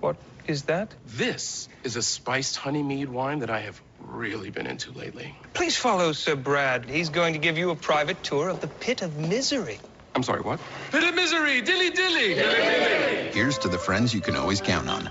[0.00, 0.16] What
[0.46, 0.92] is that?
[1.06, 5.34] This is a spiced honey mead wine that I have really been into lately.
[5.54, 6.84] Please follow Sir Brad.
[6.84, 9.80] He's going to give you a private tour of the pit of misery.
[10.14, 10.60] I'm sorry, what?
[10.90, 11.62] Pit of misery.
[11.62, 12.34] Dilly dilly.
[12.34, 13.30] Dilly dilly.
[13.32, 15.10] Here's to the friends you can always count on.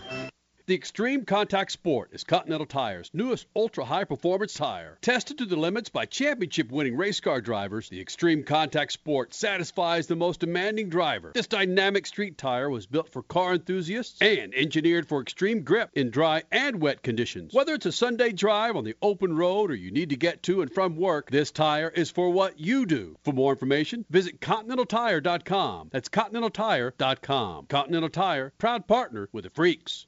[0.68, 4.98] The Extreme Contact Sport is Continental Tire's newest ultra high performance tire.
[5.02, 10.08] Tested to the limits by championship winning race car drivers, the Extreme Contact Sport satisfies
[10.08, 11.32] the most demanding driver.
[11.34, 16.10] This dynamic street tire was built for car enthusiasts and engineered for extreme grip in
[16.10, 17.54] dry and wet conditions.
[17.54, 20.62] Whether it's a Sunday drive on the open road or you need to get to
[20.64, 23.16] and from work, this tire is for what you do.
[23.24, 25.92] For more information, visit ContinentalTire.com.
[25.94, 27.68] That's ContinentalTire.com.
[27.68, 30.08] Continental Tire, proud partner with the Freaks.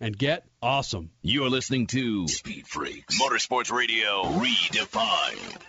[0.00, 1.10] and get awesome.
[1.22, 5.62] You're listening to Speed Freaks Motorsports Radio Redefined.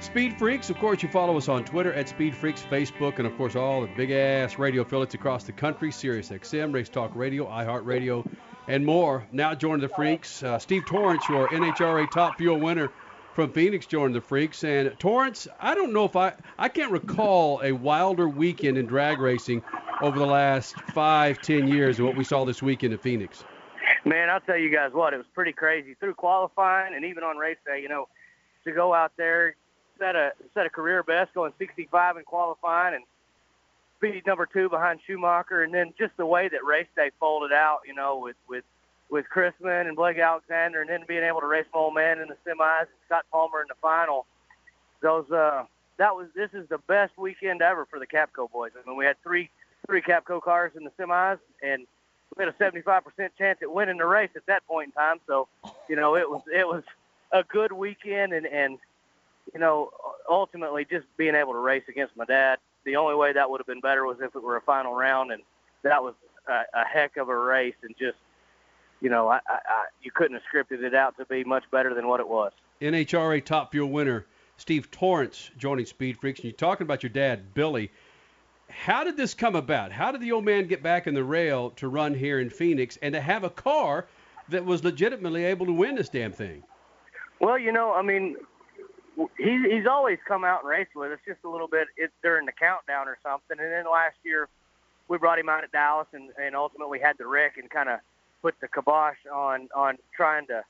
[0.00, 3.36] Speed Freaks, of course, you follow us on Twitter at Speed Freaks, Facebook, and of
[3.36, 7.46] course all the big ass radio affiliates across the country Sirius XM, Race Talk Radio,
[7.46, 8.26] iHeartRadio,
[8.68, 9.26] and more.
[9.32, 12.90] Now joining the Freaks, uh, Steve Torrence, your NHRA Top Fuel winner
[13.34, 14.64] from Phoenix, joining the Freaks.
[14.64, 19.20] And Torrence, I don't know if I I can't recall a wilder weekend in drag
[19.20, 19.62] racing
[20.02, 23.44] over the last five, ten years than what we saw this weekend in Phoenix.
[24.04, 27.36] Man, I'll tell you guys what, it was pretty crazy through qualifying and even on
[27.36, 27.80] race day.
[27.80, 28.08] You know,
[28.64, 29.56] to go out there,
[29.98, 33.04] set a set a career best, going 65 in qualifying, and
[34.12, 37.80] be number two behind Schumacher, and then just the way that race day folded out.
[37.86, 38.64] You know, with with
[39.10, 42.28] with Chrisman and Blake Alexander, and then being able to race my old man in
[42.28, 44.26] the semis, and Scott Palmer in the final.
[45.02, 45.64] Those uh,
[45.98, 48.72] that was this is the best weekend ever for the Capco boys.
[48.74, 49.50] I mean, we had three
[49.86, 51.86] three Capco cars in the semis, and
[52.36, 53.02] we had a 75%
[53.38, 55.18] chance at winning the race at that point in time.
[55.26, 55.48] So,
[55.88, 56.82] you know, it was it was
[57.32, 58.78] a good weekend, and and
[59.54, 59.90] you know,
[60.28, 62.58] ultimately just being able to race against my dad.
[62.86, 65.32] The only way that would have been better was if it were a final round,
[65.32, 65.42] and
[65.82, 66.14] that was
[66.48, 68.16] a, a heck of a race, and just
[69.00, 71.94] you know, I, I, I, you couldn't have scripted it out to be much better
[71.94, 72.52] than what it was.
[72.80, 74.24] NHRA Top Fuel winner
[74.56, 77.90] Steve Torrence joining Speed Freaks, and you're talking about your dad, Billy.
[78.70, 79.92] How did this come about?
[79.92, 82.96] How did the old man get back in the rail to run here in Phoenix
[83.02, 84.06] and to have a car
[84.48, 86.62] that was legitimately able to win this damn thing?
[87.40, 88.36] Well, you know, I mean,
[89.38, 92.46] he, he's always come out and raced with us just a little bit it, during
[92.46, 93.58] the countdown or something.
[93.58, 94.48] And then last year,
[95.08, 98.00] we brought him out at Dallas and, and ultimately had the wreck and kind of
[98.42, 100.62] put the kibosh on on trying to,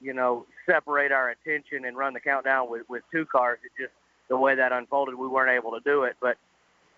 [0.00, 3.58] you know, separate our attention and run the countdown with with two cars.
[3.64, 3.94] It just
[4.28, 6.16] the way that unfolded, we weren't able to do it.
[6.20, 6.36] But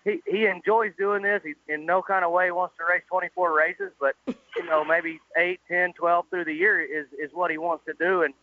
[0.03, 1.41] he he enjoys doing this.
[1.43, 5.19] He in no kind of way wants to race 24 races, but you know maybe
[5.37, 8.23] eight, ten, twelve through the year is is what he wants to do.
[8.23, 8.33] And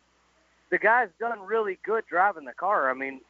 [0.71, 2.91] the guy's done really good driving the car.
[2.91, 3.21] I mean,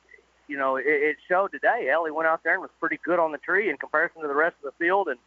[0.49, 1.89] you know, it, it showed today.
[1.93, 4.35] Ellie went out there and was pretty good on the tree in comparison to the
[4.35, 5.09] rest of the field.
[5.09, 5.19] And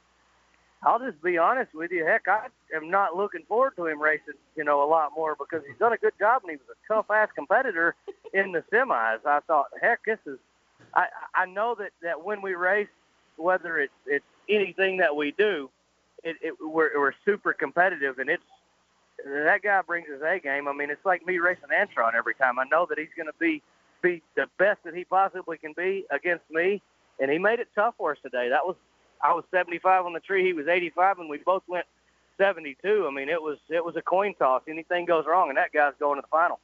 [0.83, 2.05] I'll just be honest with you.
[2.05, 5.63] Heck, I am not looking forward to him racing, you know, a lot more because
[5.67, 7.95] he's done a good job and he was a tough ass competitor
[8.33, 9.25] in the semis.
[9.25, 10.37] I thought, heck, this is.
[10.93, 12.87] I I know that that when we race,
[13.37, 15.69] whether it's it's anything that we do,
[16.23, 18.43] it, it we're we're super competitive and it's
[19.25, 20.67] that guy brings his A game.
[20.67, 22.59] I mean, it's like me racing Antron every time.
[22.59, 23.61] I know that he's going to be
[24.01, 26.81] be the best that he possibly can be against me,
[27.19, 28.49] and he made it tough for us today.
[28.49, 28.75] That was
[29.21, 31.85] I was 75 on the tree, he was 85, and we both went
[32.37, 33.07] 72.
[33.07, 34.61] I mean, it was it was a coin toss.
[34.67, 36.59] Anything goes wrong, and that guy's going to the final.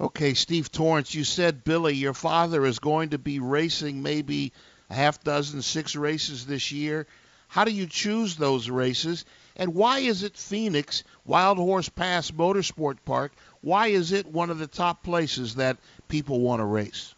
[0.00, 4.52] Okay, Steve Torrence, you said Billy, your father is going to be racing maybe
[4.90, 7.06] a half dozen, six races this year.
[7.48, 9.24] How do you choose those races?
[9.56, 13.32] And why is it Phoenix Wild Horse Pass Motorsport Park?
[13.60, 15.76] Why is it one of the top places that
[16.08, 17.14] people want to race?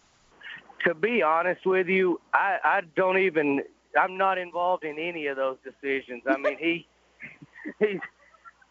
[0.84, 3.62] To be honest with you, I, I don't even.
[3.98, 6.22] I'm not involved in any of those decisions.
[6.26, 6.86] I mean, he
[7.78, 8.00] he's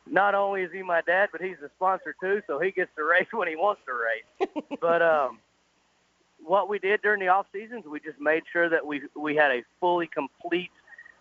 [0.06, 3.04] not only is he my dad, but he's the sponsor too, so he gets to
[3.04, 4.66] race when he wants to race.
[4.82, 5.40] but um,
[6.44, 9.52] what we did during the off seasons, we just made sure that we we had
[9.52, 10.72] a fully complete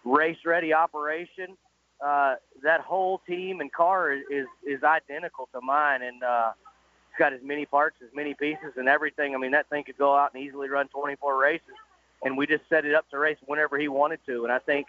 [0.04, 1.56] race ready operation.
[2.04, 6.50] Uh, that whole team and car is, is identical to mine, and uh,
[7.08, 9.34] it's got as many parts, as many pieces, and everything.
[9.34, 11.74] I mean, that thing could go out and easily run 24 races,
[12.22, 14.44] and we just set it up to race whenever he wanted to.
[14.44, 14.88] And I think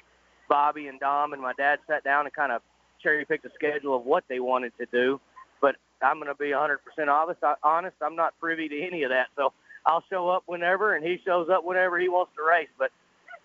[0.49, 2.61] Bobby and Dom and my dad sat down and kind of
[3.01, 5.21] cherry picked a schedule of what they wanted to do.
[5.61, 6.77] But I'm going to be 100%
[7.07, 7.39] honest.
[7.63, 9.53] Honest, I'm not privy to any of that, so
[9.85, 12.69] I'll show up whenever, and he shows up whenever he wants to race.
[12.77, 12.91] But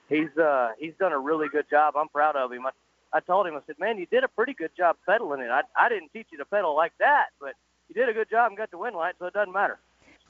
[0.09, 1.95] he's uh, he's done a really good job.
[1.97, 2.67] I'm proud of him.
[2.67, 2.71] I,
[3.13, 5.51] I told him, I said, man, you did a pretty good job pedaling it.
[5.51, 7.55] I I didn't teach you to pedal like that, but
[7.89, 9.79] you did a good job and got the win light, so it doesn't matter.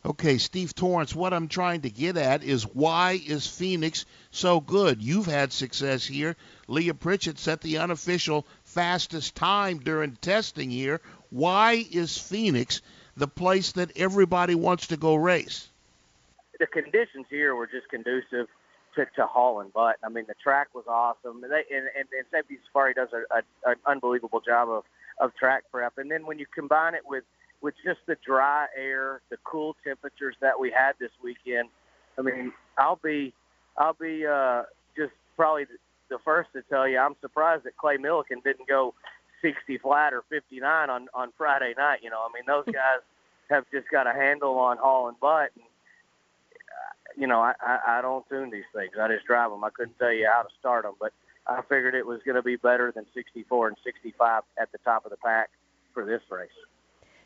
[0.02, 5.02] Okay, Steve Torrence, what I'm trying to get at is why is Phoenix so good?
[5.02, 6.36] You've had success here.
[6.69, 11.02] Leah Pritchett set the unofficial fastest time during testing here.
[11.28, 12.81] Why is Phoenix
[13.15, 15.69] the place that everybody wants to go race?
[16.59, 18.48] The conditions here were just conducive
[18.96, 19.96] to, to haul and butt.
[20.04, 21.40] I mean, the track was awesome.
[21.42, 24.84] They, and, and, and Safety Safari does a, a, an unbelievable job of,
[25.20, 25.98] of track prep.
[25.98, 27.24] And then when you combine it with,
[27.60, 31.68] with just the dry air, the cool temperatures that we had this weekend,
[32.18, 33.32] I mean, I'll be,
[33.76, 34.62] I'll be uh,
[34.96, 35.66] just probably
[36.10, 38.94] the first to tell you I'm surprised that Clay Millican didn't go
[39.42, 42.00] 60 flat or 59 on on Friday night.
[42.02, 43.00] You know, I mean, those guys
[43.48, 45.50] have just got a handle on hauling butt.
[45.56, 45.64] And,
[47.16, 48.92] you know, I, I, I don't tune these things.
[49.00, 49.64] I just drive them.
[49.64, 51.12] I couldn't tell you how to start them, but
[51.46, 55.04] I figured it was going to be better than 64 and 65 at the top
[55.04, 55.50] of the pack
[55.92, 56.50] for this race.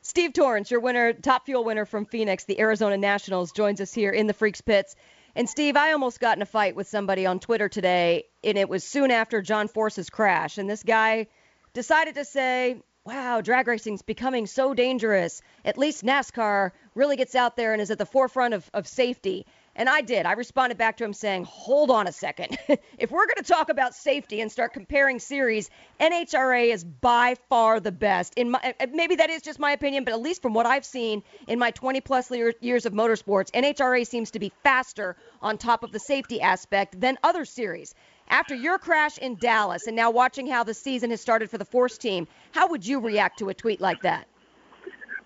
[0.02, 4.10] Steve Torrence, your winner, top fuel winner from Phoenix, the Arizona Nationals, joins us here
[4.10, 4.96] in the Freaks Pits.
[5.34, 8.68] And Steve, I almost got in a fight with somebody on Twitter today, and it
[8.68, 10.58] was soon after John Force's crash.
[10.58, 11.26] And this guy
[11.72, 15.42] decided to say, wow, drag racing's becoming so dangerous.
[15.64, 19.46] At least NASCAR really gets out there and is at the forefront of, of safety.
[19.76, 20.24] And I did.
[20.24, 22.56] I responded back to him saying, hold on a second.
[22.98, 25.68] if we're going to talk about safety and start comparing series,
[26.00, 28.34] NHRA is by far the best.
[28.36, 31.22] In my, maybe that is just my opinion, but at least from what I've seen
[31.48, 32.30] in my 20 plus
[32.60, 37.18] years of motorsports, NHRA seems to be faster on top of the safety aspect than
[37.24, 37.94] other series.
[38.28, 41.64] After your crash in Dallas and now watching how the season has started for the
[41.64, 44.26] Force team, how would you react to a tweet like that?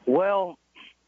[0.07, 0.59] Well,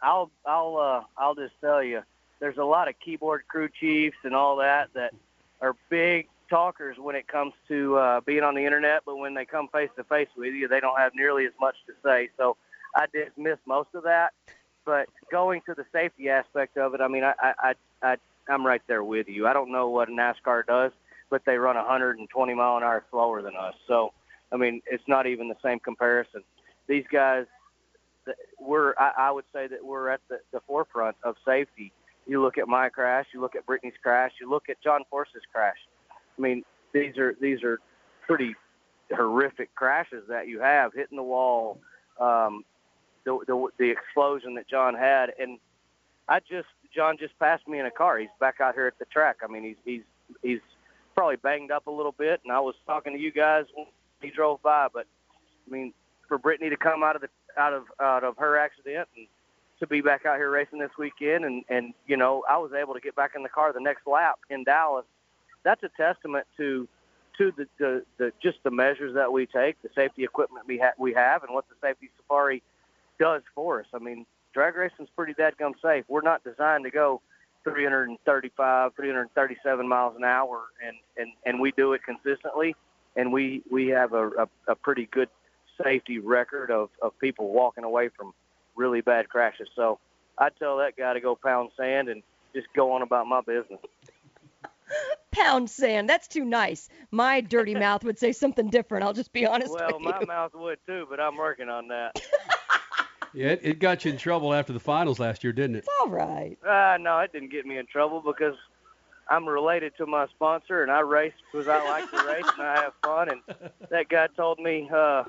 [0.03, 2.03] I'll I'll uh, I'll just tell you
[2.41, 5.13] there's a lot of keyboard crew chiefs and all that that
[5.61, 9.45] are big talkers when it comes to uh, being on the internet, but when they
[9.45, 12.29] come face to face with you, they don't have nearly as much to say.
[12.37, 12.57] So
[12.95, 14.33] I dismiss most of that.
[14.85, 18.17] But going to the safety aspect of it, I mean, I, I, I,
[18.49, 19.47] I'm right there with you.
[19.47, 20.91] I don't know what NASCAR does,
[21.29, 23.75] but they run 120 mile an hour slower than us.
[23.87, 24.13] So,
[24.51, 26.43] I mean, it's not even the same comparison.
[26.89, 27.45] These guys,
[28.59, 31.93] we're, I, I would say that we're at the, the forefront of safety
[32.27, 35.43] you look at my crash, you look at Brittany's crash, you look at John Force's
[35.53, 35.77] crash.
[36.39, 37.79] I mean, these are these are
[38.27, 38.55] pretty
[39.15, 41.79] horrific crashes that you have hitting the wall,
[42.21, 42.65] um,
[43.25, 45.59] the, the the explosion that John had, and
[46.29, 48.19] I just John just passed me in a car.
[48.19, 49.39] He's back out here at the track.
[49.43, 50.03] I mean, he's he's
[50.43, 50.61] he's
[51.15, 53.87] probably banged up a little bit, and I was talking to you guys when
[54.23, 55.07] he drove by, but
[55.67, 55.93] I mean,
[56.29, 57.29] for Brittany to come out of the
[57.59, 59.27] out of out of her accident and
[59.81, 62.95] to be back out here racing this weekend, and and you know I was able
[62.95, 65.07] to get back in the car the next lap in Dallas.
[65.65, 66.87] That's a testament to
[67.39, 70.93] to the, the, the just the measures that we take, the safety equipment we ha-
[70.99, 72.63] we have, and what the safety safari
[73.19, 73.87] does for us.
[73.95, 76.05] I mean, drag racing's pretty dadgum safe.
[76.09, 77.23] We're not designed to go
[77.65, 82.75] 335, 337 miles an hour, and and and we do it consistently,
[83.17, 85.31] and we we have a a, a pretty good
[85.83, 88.35] safety record of of people walking away from
[88.77, 89.69] really bad crashes.
[89.75, 89.99] So
[90.39, 92.23] I'd tell that guy to go pound sand and
[92.55, 93.81] just go on about my business.
[95.31, 96.09] Pound sand.
[96.09, 96.89] That's too nice.
[97.13, 99.05] My dirty mouth would say something different.
[99.05, 100.07] I'll just be honest Well, with you.
[100.07, 102.21] Well, my mouth would too, but I'm working on that.
[103.33, 105.79] Yeah, it, it got you in trouble after the finals last year, didn't it?
[105.81, 106.59] It's all right.
[106.67, 108.57] Uh, no, it didn't get me in trouble because
[109.29, 112.81] I'm related to my sponsor and I race because I like to race and I
[112.81, 113.29] have fun.
[113.31, 115.25] And that guy told me, uh,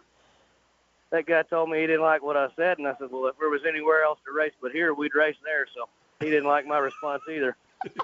[1.12, 3.38] that guy told me he didn't like what I said, and I said, well, if
[3.38, 5.68] there was anywhere else to race but here, we'd race there.
[5.76, 5.88] So
[6.20, 7.56] he didn't like my response either.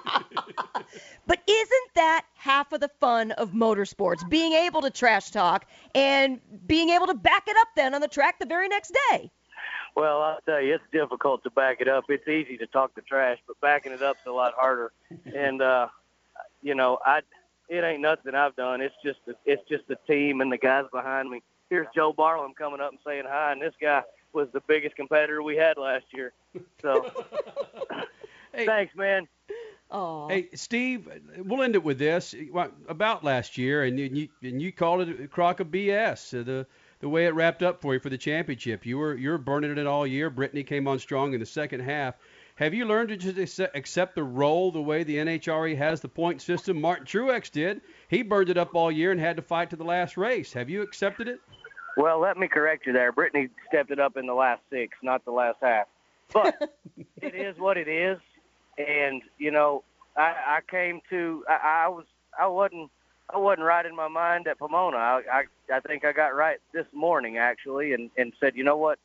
[1.26, 4.26] But isn't that half of the fun of motorsports?
[4.30, 8.08] Being able to trash talk and being able to back it up then on the
[8.08, 9.30] track the very next day.
[9.94, 12.04] Well, I'll tell you, it's difficult to back it up.
[12.08, 14.92] It's easy to talk the trash, but backing it up's a lot harder.
[15.36, 15.88] And uh,
[16.62, 17.20] you know, I
[17.68, 18.80] it ain't nothing I've done.
[18.80, 21.42] It's just the, it's just the team and the guys behind me.
[21.70, 25.42] Here's Joe Barlam coming up and saying hi, and this guy was the biggest competitor
[25.42, 26.32] we had last year.
[26.82, 27.10] So,
[28.54, 29.28] thanks, man.
[29.90, 30.28] Oh.
[30.28, 31.08] Hey, Steve,
[31.38, 32.34] we'll end it with this
[32.88, 36.38] about last year, and you and you called it a crock of BS.
[36.38, 36.66] uh, The
[37.00, 39.76] the way it wrapped up for you for the championship, you were you were burning
[39.78, 40.28] it all year.
[40.30, 42.16] Brittany came on strong in the second half.
[42.58, 46.42] Have you learned to just accept- the role the way the NHRA has the point
[46.42, 46.80] system?
[46.80, 47.80] Martin Truex did.
[48.08, 50.52] He burned it up all year and had to fight to the last race.
[50.54, 51.38] Have you accepted it?
[51.96, 53.12] Well, let me correct you there.
[53.12, 55.86] Brittany stepped it up in the last six, not the last half.
[56.32, 56.56] But
[57.22, 58.18] it is what it is,
[58.76, 59.84] and you know,
[60.16, 61.44] I, I came to.
[61.48, 62.06] I, I was.
[62.38, 62.90] I wasn't.
[63.32, 64.96] I wasn't right in my mind at Pomona.
[64.96, 65.44] I, I.
[65.72, 68.98] I think I got right this morning actually, and and said, you know what,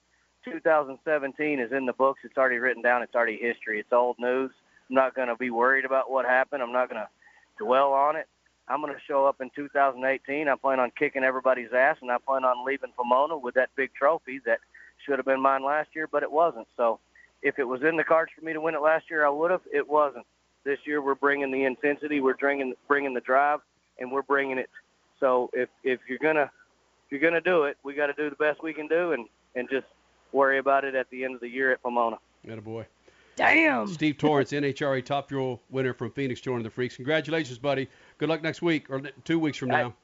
[0.43, 2.21] 2017 is in the books.
[2.23, 3.01] It's already written down.
[3.01, 3.79] It's already history.
[3.79, 4.51] It's old news.
[4.89, 6.61] I'm not going to be worried about what happened.
[6.61, 7.09] I'm not going to
[7.63, 8.27] dwell on it.
[8.67, 10.47] I'm going to show up in 2018.
[10.47, 13.93] I plan on kicking everybody's ass, and I plan on leaving Pomona with that big
[13.93, 14.59] trophy that
[15.05, 16.67] should have been mine last year, but it wasn't.
[16.77, 16.99] So
[17.41, 19.51] if it was in the cards for me to win it last year, I would
[19.51, 19.61] have.
[19.71, 20.25] It wasn't.
[20.63, 23.59] This year we're bringing the intensity, we're bringing bringing the drive,
[23.99, 24.69] and we're bringing it.
[25.19, 26.49] So if if you're gonna
[27.05, 29.27] if you're gonna do it, we got to do the best we can do, and
[29.55, 29.87] and just
[30.33, 32.17] worry about it at the end of the year at Pomona.
[32.49, 32.85] Atta boy.
[33.35, 33.87] Damn.
[33.87, 36.95] Steve Torrence, NHRA Top Fuel winner from Phoenix, joining the Freaks.
[36.95, 37.87] Congratulations, buddy.
[38.17, 39.95] Good luck next week or two weeks from now.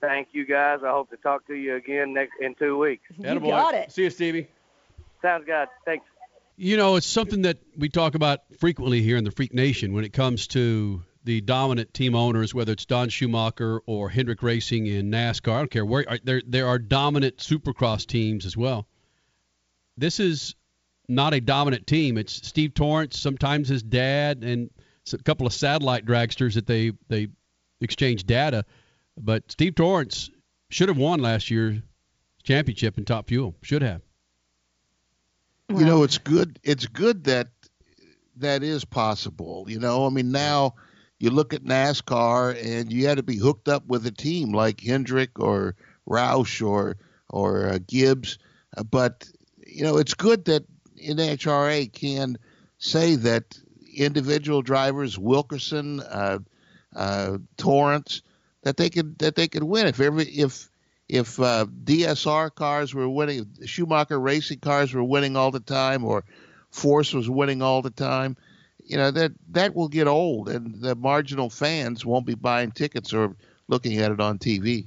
[0.00, 0.80] Thank you guys.
[0.84, 3.02] I hope to talk to you again next in two weeks.
[3.24, 3.86] Atta boy.
[3.88, 4.48] See you, Stevie.
[5.20, 5.68] Sounds good.
[5.84, 6.06] Thanks.
[6.56, 10.04] You know, it's something that we talk about frequently here in the Freak Nation when
[10.04, 15.10] it comes to the dominant team owners, whether it's Don Schumacher or Hendrick Racing in
[15.10, 15.52] NASCAR.
[15.52, 18.86] I don't care where there there are dominant Supercross teams as well.
[19.98, 20.54] This is
[21.08, 22.18] not a dominant team.
[22.18, 24.70] It's Steve Torrence, sometimes his dad, and
[25.12, 27.28] a couple of satellite dragsters that they they
[27.80, 28.64] exchange data.
[29.16, 30.30] But Steve Torrence
[30.70, 31.80] should have won last year's
[32.42, 33.54] championship in Top Fuel.
[33.62, 34.02] Should have.
[35.70, 37.48] you know it's good it's good that
[38.36, 40.74] that is possible you know i mean now
[41.18, 44.80] you look at nascar and you had to be hooked up with a team like
[44.80, 45.74] hendrick or
[46.08, 46.96] roush or
[47.28, 48.38] or uh, gibbs
[48.76, 49.26] Uh, but
[49.68, 50.64] you know it's good that
[50.98, 52.36] nhra can
[52.78, 53.58] say that
[53.94, 56.38] individual drivers wilkerson uh,
[56.96, 58.22] uh, torrence
[58.62, 60.68] that they could that they could win if every if
[61.08, 66.04] if uh, DSR cars were winning, if Schumacher racing cars were winning all the time,
[66.04, 66.24] or
[66.70, 68.36] Force was winning all the time,
[68.84, 73.12] you know that that will get old, and the marginal fans won't be buying tickets
[73.12, 73.34] or
[73.68, 74.86] looking at it on TV.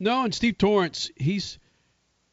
[0.00, 1.58] No, and Steve Torrence, he's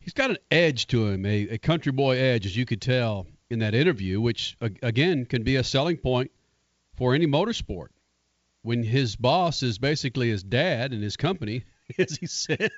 [0.10, 3.28] he's got an edge to him, a, a country boy edge, as you could tell
[3.52, 6.32] in that interview, which again can be a selling point
[6.98, 7.90] for any motorsport.
[8.64, 11.64] When his boss is basically his dad and his company,
[12.00, 12.72] as he said,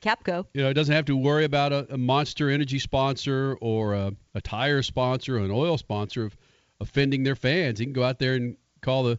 [0.00, 0.46] Capco.
[0.54, 4.12] you know, he doesn't have to worry about a, a Monster Energy sponsor or a,
[4.34, 6.34] a tire sponsor or an oil sponsor of
[6.80, 7.78] offending their fans.
[7.78, 9.16] He can go out there and call the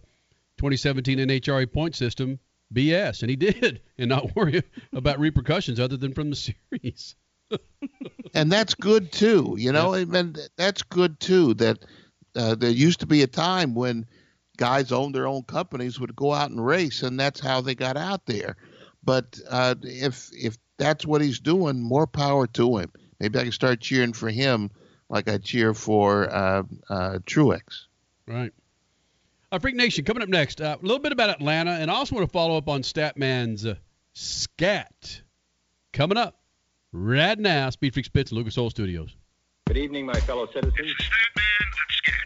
[0.58, 2.40] 2017 NHRA point system
[2.74, 7.16] BS, and he did, and not worry about repercussions other than from the series.
[8.34, 9.56] and that's good too.
[9.58, 11.54] You know, I mean, that's good too.
[11.56, 11.86] That
[12.36, 14.06] uh, there used to be a time when
[14.58, 17.98] guys owned their own companies would go out and race, and that's how they got
[17.98, 18.56] out there.
[19.04, 22.92] But uh, if if that's what he's doing, more power to him.
[23.20, 24.72] Maybe I can start cheering for him
[25.10, 27.86] like I cheer for uh, uh, Truex.
[28.28, 28.52] Right.
[29.54, 30.62] Uh, Freak Nation coming up next.
[30.62, 33.68] Uh, a little bit about Atlanta, and I also want to follow up on Statman's
[33.68, 33.76] uh,
[34.14, 35.22] scat
[35.92, 36.40] coming up
[36.92, 37.70] right now.
[37.70, 39.16] Speed Freak Spitz, Lucas Oil Studios.
[39.68, 40.96] Good evening, my fellow citizens.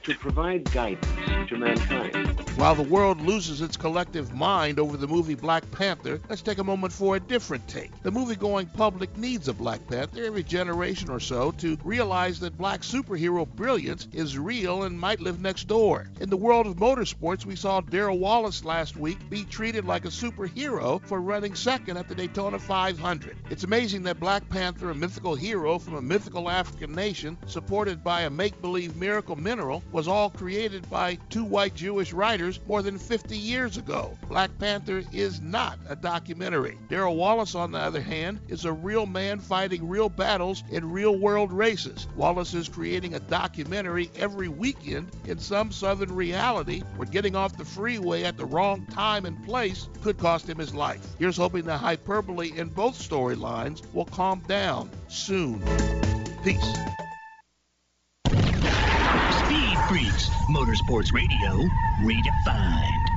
[0.04, 2.27] To provide guidance to mankind.
[2.58, 6.64] While the world loses its collective mind over the movie Black Panther, let's take a
[6.64, 7.92] moment for a different take.
[8.02, 12.82] The movie-going public needs a Black Panther every generation or so to realize that black
[12.82, 16.10] superhero brilliance is real and might live next door.
[16.20, 20.10] In the world of motorsports, we saw Darrell Wallace last week be treated like a
[20.10, 23.38] superhero for running second at the Daytona 500.
[23.52, 28.24] It's amazing that Black Panther, a mythical hero from a mythical African nation, supported by
[28.24, 33.38] a make-believe miracle mineral, was all created by two white Jewish writers more than 50
[33.38, 34.18] years ago.
[34.30, 36.78] Black Panther is not a documentary.
[36.90, 41.18] Darrell Wallace, on the other hand, is a real man fighting real battles in real
[41.18, 42.08] world races.
[42.16, 47.66] Wallace is creating a documentary every weekend in some southern reality where getting off the
[47.66, 51.06] freeway at the wrong time and place could cost him his life.
[51.20, 55.62] Here's hoping the hyperbole in both storylines will calm down soon.
[56.44, 56.78] Peace.
[59.88, 61.64] Freaks, Motorsports Radio,
[62.02, 63.17] redefined.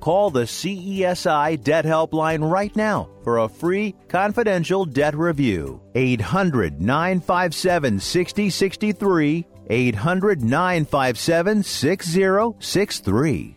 [0.00, 5.80] Call the CESI Debt Helpline right now for a free confidential debt review.
[5.94, 9.46] 800 957 6063.
[9.70, 13.56] 800 957 6063.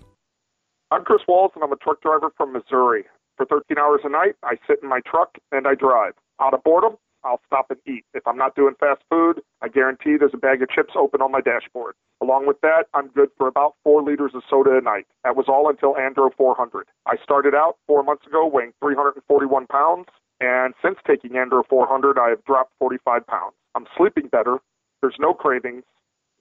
[0.91, 3.05] I'm Chris Walls, and I'm a truck driver from Missouri.
[3.37, 6.13] For 13 hours a night, I sit in my truck and I drive.
[6.41, 8.05] Out of boredom, I'll stop and eat.
[8.13, 11.31] If I'm not doing fast food, I guarantee there's a bag of chips open on
[11.31, 11.95] my dashboard.
[12.21, 15.07] Along with that, I'm good for about four liters of soda a night.
[15.23, 16.87] That was all until Andro 400.
[17.05, 20.07] I started out four months ago weighing 341 pounds,
[20.39, 23.53] and since taking Andro 400, I have dropped 45 pounds.
[23.75, 24.57] I'm sleeping better.
[25.01, 25.83] There's no cravings.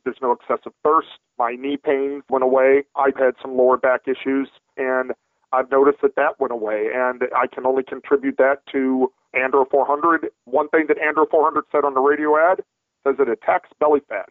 [0.05, 1.09] There's no excessive thirst.
[1.39, 2.85] My knee pain went away.
[2.97, 5.13] I've had some lower back issues, and
[5.53, 10.29] I've noticed that that went away, and I can only contribute that to Andro 400.
[10.45, 12.63] One thing that Andro 400 said on the radio ad
[13.07, 14.29] says it attacks belly fat.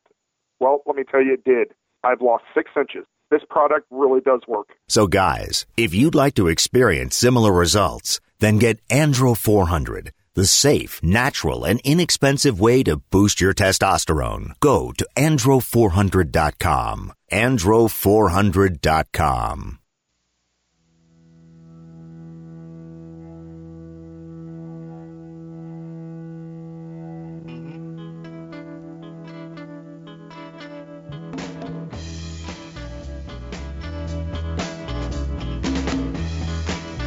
[0.60, 1.74] Well, let me tell you, it did.
[2.04, 3.06] I've lost six inches.
[3.32, 4.70] This product really does work.
[4.88, 11.04] So, guys, if you'd like to experience similar results, then get Andro 400, the safe,
[11.04, 14.60] natural, and inexpensive way to boost your testosterone.
[14.60, 17.14] Go to andro400.com.
[17.32, 19.79] andro400.com.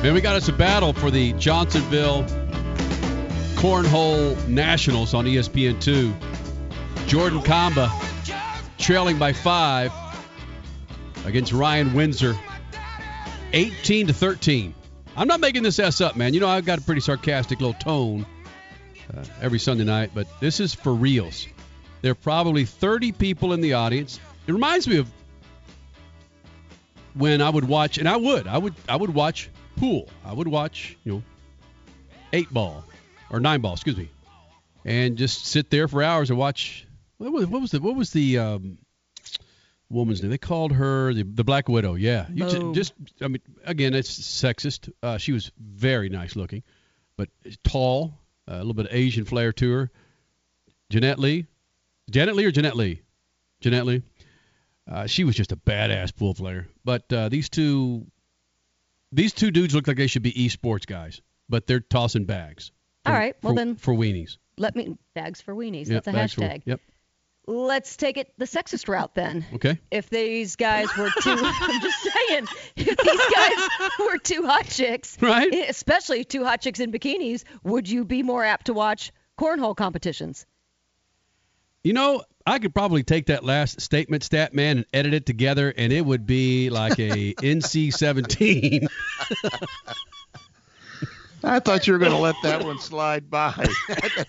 [0.03, 2.24] Man, we got us a battle for the Johnsonville
[3.55, 7.07] Cornhole Nationals on ESPN2.
[7.07, 7.89] Jordan Kamba
[8.79, 9.93] trailing by five
[11.24, 12.37] against Ryan Windsor,
[13.53, 14.74] 18 to 13.
[15.16, 16.35] I'm not making this S up, man.
[16.35, 18.27] You know I've got a pretty sarcastic little tone.
[19.16, 21.47] uh, every Sunday night, but this is for reals.
[22.01, 24.19] There are probably 30 people in the audience.
[24.49, 25.09] It reminds me of
[27.15, 30.09] when I would watch, and I would, I would, I would watch pool.
[30.24, 31.23] I would watch, you know,
[32.32, 32.85] eight ball
[33.31, 34.09] or nine ball, excuse me,
[34.85, 36.86] and just sit there for hours and watch.
[37.19, 38.78] What was, what was the what was the um,
[39.89, 40.31] woman's name?
[40.31, 41.94] They called her the, the Black Widow.
[41.94, 44.93] Yeah, you just, just I mean, again, it's sexist.
[45.03, 46.62] Uh, she was very nice looking,
[47.16, 47.28] but
[47.62, 48.19] tall,
[48.49, 49.90] uh, a little bit of Asian flair to her.
[50.90, 51.47] Jeanette Lee,
[52.11, 53.01] Janet Lee or Jeanette Lee?
[53.61, 54.03] Jeanette Lee.
[54.90, 56.69] Uh, she was just a badass pool player.
[56.85, 58.07] But uh, these two,
[59.13, 62.73] these two dudes look like they should be esports guys, but they're tossing bags.
[63.07, 63.35] All right.
[63.43, 64.37] Well for, then, for weenies.
[64.59, 65.89] Let me bags for weenies.
[65.89, 66.63] Yep, That's a bags for- hashtag.
[66.67, 66.81] yep.
[67.49, 69.45] Let's take it the sexist route then.
[69.55, 69.77] Okay.
[69.91, 75.21] If these guys were two, I'm just saying, if these guys were two hot chicks,
[75.21, 75.53] right?
[75.53, 79.77] Eh, especially two hot chicks in bikinis, would you be more apt to watch cornhole
[79.77, 80.47] competitions?
[81.83, 85.73] You know, I could probably take that last statement, stat man, and edit it together,
[85.77, 88.89] and it would be like a NC-17.
[91.44, 93.52] I thought you were going to let that one slide by.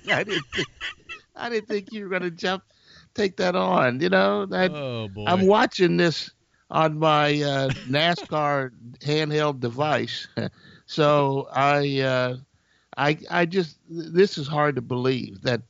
[0.10, 0.68] I didn't think,
[1.35, 2.64] I didn't think you were going to jump,
[3.14, 3.99] take that on.
[4.02, 5.26] You know, that, Oh, boy.
[5.27, 6.31] I'm watching this
[6.72, 10.27] on my uh, NASCAR handheld device,
[10.88, 12.38] so I, uh,
[12.98, 15.61] I, I just this is hard to believe that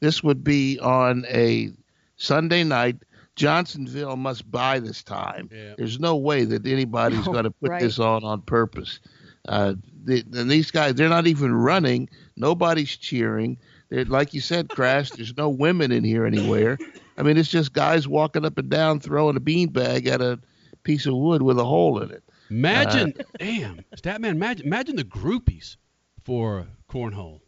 [0.00, 1.70] this would be on a
[2.16, 2.96] Sunday night.
[3.36, 5.50] Johnsonville must buy this time.
[5.76, 7.80] There's no way that anybody's No, going to put right.
[7.80, 9.00] this on on purpose.
[9.48, 9.74] Uh,
[10.04, 12.08] the, and these guys, they're not even running.
[12.36, 13.58] Nobody's cheering.
[13.88, 16.78] They're, like you said, Crash, there's no women in here anywhere.
[17.18, 20.38] I mean, it's just guys walking up and down throwing a beanbag at a
[20.84, 22.22] piece of wood with a hole in it.
[22.50, 25.76] Imagine, Uh, damn, stat man, imagine, imagine the groupies
[26.22, 27.40] for cornhole.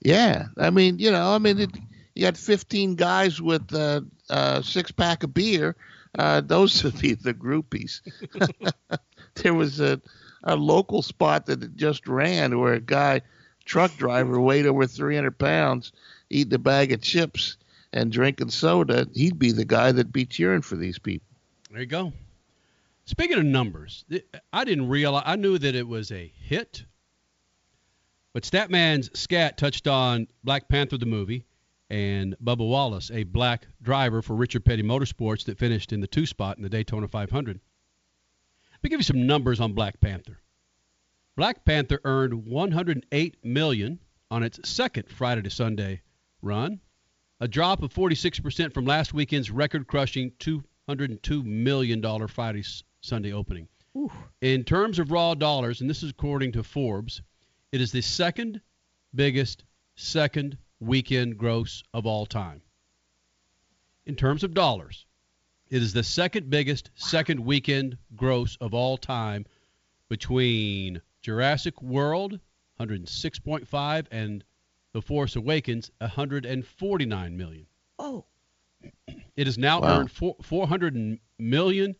[0.00, 1.70] Yeah, I mean, you know, I mean, it,
[2.14, 5.76] you got 15 guys with uh, a six pack of beer.
[6.16, 8.00] Uh, those would be the groupies.
[9.34, 10.00] there was a,
[10.44, 13.22] a local spot that just ran where a guy,
[13.64, 15.92] truck driver, weighed over 300 pounds,
[16.30, 17.56] eating a bag of chips
[17.92, 19.08] and drinking soda.
[19.12, 21.26] He'd be the guy that'd be cheering for these people.
[21.70, 22.12] There you go.
[23.06, 24.04] Speaking of numbers,
[24.52, 25.24] I didn't realize.
[25.26, 26.84] I knew that it was a hit,
[28.32, 31.44] but Statman's scat touched on Black Panther the movie
[31.90, 36.26] and Bubba Wallace, a black driver for Richard Petty Motorsports that finished in the two
[36.26, 37.60] spot in the Daytona 500.
[38.72, 40.38] Let me give you some numbers on Black Panther.
[41.36, 43.98] Black Panther earned 108 million
[44.30, 46.02] on its second Friday to Sunday
[46.42, 46.80] run,
[47.40, 52.62] a drop of 46% from last weekend's record-crushing 202 million dollar Friday
[53.00, 53.68] Sunday opening.
[54.40, 57.22] In terms of raw dollars, and this is according to Forbes,
[57.72, 58.60] it is the second
[59.14, 59.64] biggest
[59.96, 62.62] second weekend gross of all time.
[64.06, 65.06] In terms of dollars,
[65.70, 69.46] it is the second biggest second weekend gross of all time
[70.08, 72.38] between Jurassic World
[72.78, 74.44] 106.5 and
[74.92, 77.66] The Force Awakens 149 million.
[77.98, 78.24] Oh.
[79.36, 80.00] It has now Wow.
[80.00, 81.96] earned four, 400 million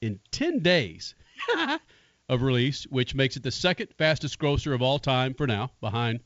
[0.00, 1.14] in 10 days
[2.28, 6.20] of release, which makes it the second fastest grosser of all time for now, behind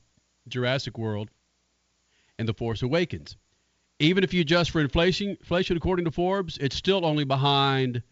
[0.49, 1.31] Jurassic World
[2.39, 3.37] and The Force Awakens.
[3.99, 8.03] Even if you adjust for inflation, inflation according to Forbes, it's still only behind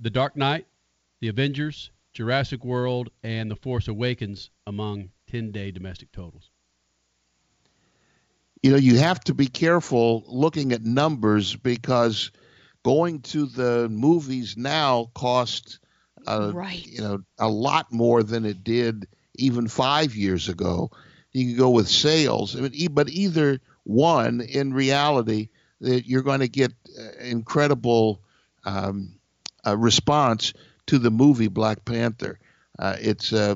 [0.00, 0.66] The Dark Knight,
[1.20, 6.50] The Avengers, Jurassic World, and The Force Awakens among 10-day domestic totals.
[8.62, 12.30] you know you have to be careful looking at numbers because
[12.82, 15.78] going to the movies now costs
[16.26, 16.84] uh, Right.
[16.86, 19.06] you know a lot more than it did
[19.36, 20.90] even five years ago
[21.36, 22.54] you can go with sales
[22.90, 25.48] but either one in reality
[25.80, 28.20] that you're going to get uh, incredible
[28.64, 29.12] um,
[29.66, 30.52] uh, response
[30.86, 32.38] to the movie black panther
[32.78, 33.54] uh, it's uh,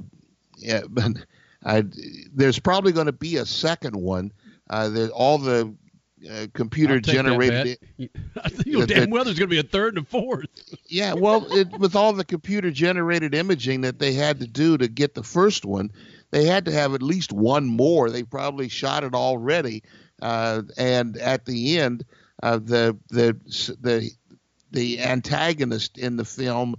[0.61, 0.83] yeah,
[1.65, 1.85] I,
[2.33, 4.33] there's probably going to be a second one.
[4.69, 5.75] Uh, there, all the
[6.31, 7.79] uh, computer that generated.
[8.43, 10.09] I think you know damn that- well there's going to be a third and a
[10.09, 10.47] fourth.
[10.93, 14.89] Yeah, well, it, with all the computer generated imaging that they had to do to
[14.89, 15.93] get the first one,
[16.31, 18.11] they had to have at least one more.
[18.11, 19.83] They probably shot it already,
[20.23, 22.05] uh, and at the end,
[22.43, 23.37] uh, the the
[23.81, 24.11] the
[24.71, 26.77] the antagonist in the film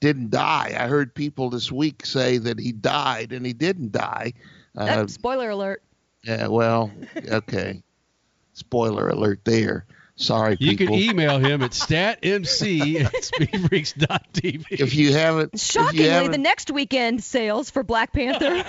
[0.00, 0.76] didn't die.
[0.78, 4.32] I heard people this week say that he died, and he didn't die.
[4.76, 5.82] Uh, spoiler alert.
[6.24, 6.90] yeah, well,
[7.28, 7.82] okay.
[8.54, 9.86] Spoiler alert there.
[10.22, 10.94] Sorry, You people.
[10.96, 14.64] can email him at statmc at speedfreaks.tv.
[14.70, 18.54] if you haven't, if you Shockingly, haven't, the next weekend sales for Black Panther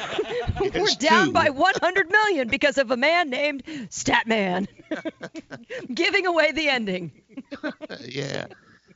[0.61, 1.31] were down two.
[1.33, 4.67] by 100 million because of a man named Statman
[5.93, 7.11] giving away the ending.
[8.05, 8.47] yeah.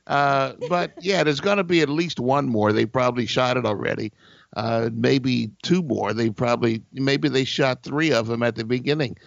[0.06, 2.72] Uh, but yeah, there's going to be at least one more.
[2.72, 4.12] They probably shot it already.
[4.56, 6.14] Uh, maybe two more.
[6.14, 9.18] They probably maybe they shot three of them at the beginning.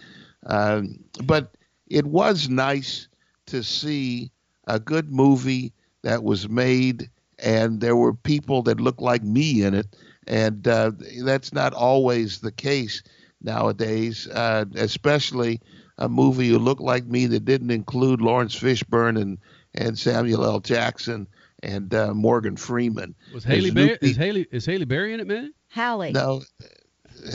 [0.46, 1.54] Um, but
[1.88, 3.06] it was nice
[3.52, 4.30] to see
[4.66, 9.74] a good movie that was made, and there were people that looked like me in
[9.74, 9.86] it,
[10.26, 10.90] and uh,
[11.22, 13.02] that's not always the case
[13.42, 15.60] nowadays, uh, especially
[15.98, 19.38] a movie who looked like me that didn't include Laurence Fishburne and
[19.74, 20.60] and Samuel L.
[20.60, 21.26] Jackson
[21.62, 23.14] and uh, Morgan Freeman.
[23.34, 25.52] Was Haley There's new is Haley is Haley Berry in it, man?
[25.68, 26.12] Hallie.
[26.12, 26.40] no,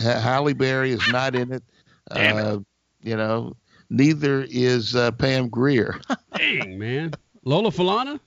[0.02, 1.64] Ha- Halle Berry is not in it.
[2.12, 2.42] Damn it.
[2.42, 2.60] Uh,
[3.04, 3.56] you know,
[3.90, 6.00] neither is uh, Pam Grier.
[6.36, 7.14] Dang, man.
[7.44, 8.20] Lola Falana?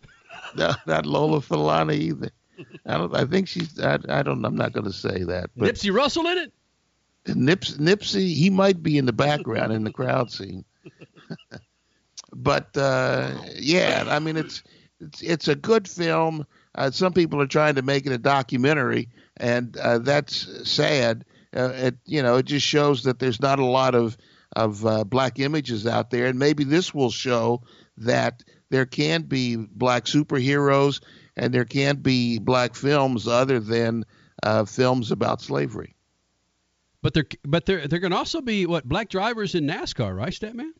[0.56, 2.30] no, not Lola Falana either.
[2.86, 3.14] I don't.
[3.14, 3.78] I think she's.
[3.80, 4.44] I, I don't.
[4.44, 5.50] I'm not going to say that.
[5.56, 6.52] But Nipsey Russell in it?
[7.26, 10.64] Nips, Nipsey, he might be in the background in the crowd scene.
[12.32, 14.62] but uh, yeah, I mean, it's
[15.00, 16.46] it's it's a good film.
[16.74, 21.24] Uh, some people are trying to make it a documentary, and uh, that's sad.
[21.54, 24.16] Uh, it you know it just shows that there's not a lot of
[24.54, 27.62] of uh, black images out there, and maybe this will show
[27.98, 31.00] that there can be black superheroes
[31.36, 34.04] and there can be black films other than
[34.42, 35.94] uh, films about slavery.
[37.02, 40.72] But they're but they're going to also be what black drivers in NASCAR, right, Statman?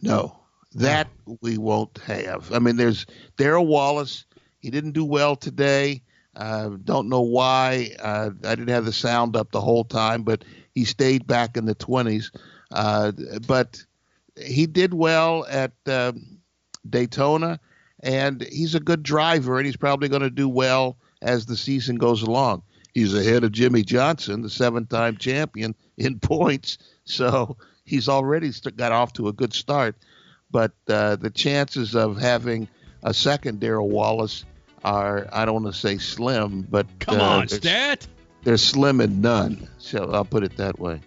[0.00, 0.38] No,
[0.74, 1.08] that
[1.42, 2.52] we won't have.
[2.52, 3.06] I mean, there's
[3.36, 4.24] Darrell Wallace.
[4.58, 6.02] He didn't do well today.
[6.34, 7.94] Uh, don't know why.
[7.98, 10.44] Uh, I didn't have the sound up the whole time, but
[10.74, 12.30] he stayed back in the 20s.
[12.70, 13.12] Uh,
[13.46, 13.84] but
[14.40, 16.12] he did well at uh,
[16.88, 17.60] Daytona,
[18.00, 21.96] and he's a good driver, and he's probably going to do well as the season
[21.96, 22.62] goes along.
[22.92, 26.78] He's ahead of Jimmie Johnson, the seven-time champion, in points.
[27.04, 29.96] So he's already got off to a good start.
[30.50, 32.68] But uh, the chances of having
[33.02, 34.44] a second Darrell Wallace
[34.84, 38.06] are, I don't want to say slim, but Come uh, on, Stat.
[38.44, 39.68] They're slim and none.
[39.78, 41.00] So I'll put it that way.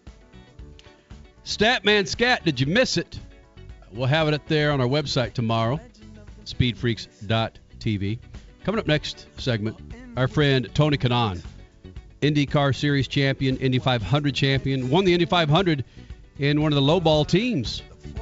[1.43, 3.19] Statman Scat, did you miss it?
[3.91, 5.79] We'll have it up there on our website tomorrow,
[6.45, 8.19] speedfreaks.tv.
[8.63, 9.77] Coming up next segment,
[10.15, 11.41] our friend Tony Kanaan,
[12.21, 15.83] IndyCar Series champion, Indy 500 champion, won the Indy 500
[16.37, 17.81] in one of the lowball teams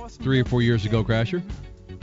[0.10, 1.44] three or four years ago, Crasher.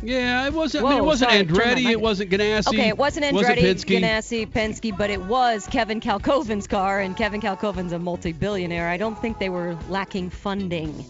[0.05, 0.85] Yeah, it wasn't.
[0.85, 1.91] I mean, it wasn't sorry, Andretti.
[1.91, 2.69] It wasn't Ganassi.
[2.69, 7.41] Okay, it wasn't Andretti, Wasn't Ganassi, Penske, but it was Kevin Kalkhoven's car, and Kevin
[7.41, 8.89] Kalkhoven's a multi-billionaire.
[8.89, 11.05] I don't think they were lacking funding.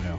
[0.00, 0.18] Yeah.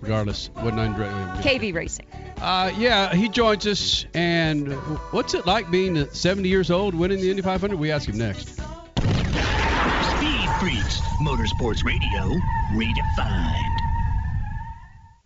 [0.00, 1.42] Regardless, wasn't Andretti.
[1.42, 2.06] KV Racing.
[2.40, 4.06] Uh, yeah, he joins us.
[4.14, 4.72] And
[5.12, 7.78] what's it like being 70 years old, winning the Indy 500?
[7.78, 8.48] We ask him next.
[8.48, 12.36] Speed Freaks, Motorsports Radio,
[12.72, 13.83] redefined.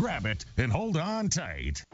[0.00, 1.84] Grab it and hold on tight.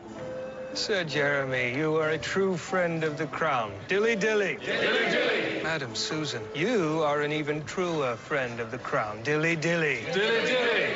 [0.75, 3.73] Sir Jeremy, you are a true friend of the crown.
[3.89, 4.59] Dilly dilly.
[4.65, 5.61] Dilly dilly.
[5.65, 9.25] Madam Susan, you are an even truer friend of the crown.
[9.25, 10.05] Dilly dilly.
[10.13, 10.93] Dilly dilly.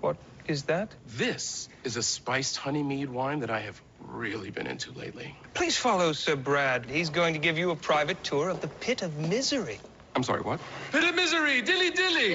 [0.00, 0.94] What is that?
[1.08, 5.34] This is a spiced honey mead wine that I have really been into lately.
[5.54, 6.86] Please follow Sir Brad.
[6.86, 9.80] He's going to give you a private tour of the pit of misery.
[10.14, 10.60] I'm sorry, what?
[10.90, 11.62] Pit of misery.
[11.62, 12.34] Dilly dilly.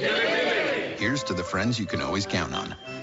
[0.98, 3.03] Here's to the friends you can always count on.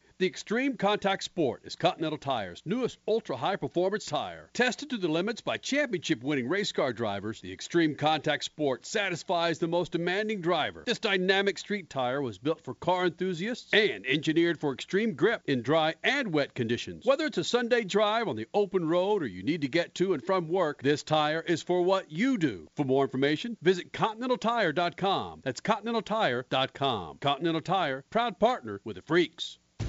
[0.21, 4.51] The Extreme Contact Sport is Continental Tire's newest ultra high performance tire.
[4.53, 9.57] Tested to the limits by championship winning race car drivers, the Extreme Contact Sport satisfies
[9.57, 10.83] the most demanding driver.
[10.85, 15.63] This dynamic street tire was built for car enthusiasts and engineered for extreme grip in
[15.63, 17.03] dry and wet conditions.
[17.03, 20.13] Whether it's a Sunday drive on the open road or you need to get to
[20.13, 22.67] and from work, this tire is for what you do.
[22.75, 25.41] For more information, visit ContinentalTire.com.
[25.43, 27.17] That's ContinentalTire.com.
[27.17, 29.57] Continental Tire, proud partner with the Freaks.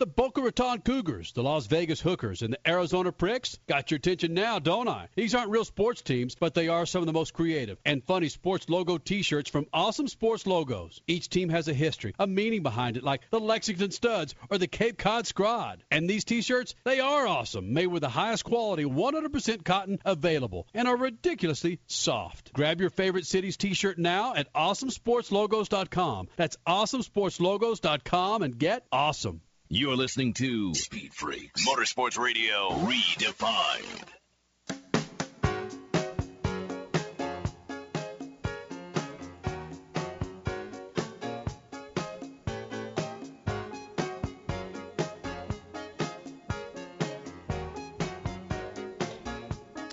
[0.00, 4.32] The Boca Raton Cougars, the Las Vegas Hookers, and the Arizona Pricks got your attention
[4.32, 5.08] now, don't I?
[5.16, 8.28] These aren't real sports teams, but they are some of the most creative and funny
[8.28, 11.02] sports logo t-shirts from Awesome Sports Logos.
[11.08, 14.68] Each team has a history, a meaning behind it, like the Lexington Studs or the
[14.68, 15.78] Cape Cod Scrod.
[15.90, 20.86] And these t-shirts, they are awesome, made with the highest quality 100% cotton available, and
[20.86, 22.52] are ridiculously soft.
[22.52, 26.28] Grab your favorite city's t-shirt now at awesomesportslogos.com.
[26.36, 29.40] That's awesomesportslogos.com and get awesome.
[29.70, 34.02] You're listening to Speed Freaks Motorsports Radio Redefined.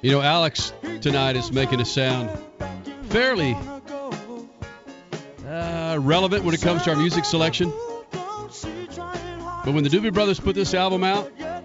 [0.02, 0.72] You know, Alex
[1.02, 2.30] tonight is making a sound
[3.10, 3.58] fairly
[5.46, 7.74] uh, relevant when it comes to our music selection.
[9.66, 11.62] But when the Doobie Brothers put this album out, uh,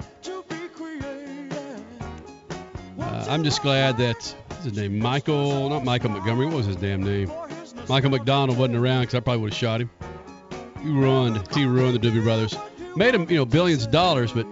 [3.28, 6.46] I'm just glad that what's his name, Michael, not Michael Montgomery.
[6.46, 7.30] What was his damn name?
[7.90, 9.90] Michael McDonald wasn't around because I probably would have shot him.
[10.82, 12.56] He ruined, he ruined the Doobie Brothers.
[12.96, 14.32] Made him, you know, billions of dollars.
[14.32, 14.46] But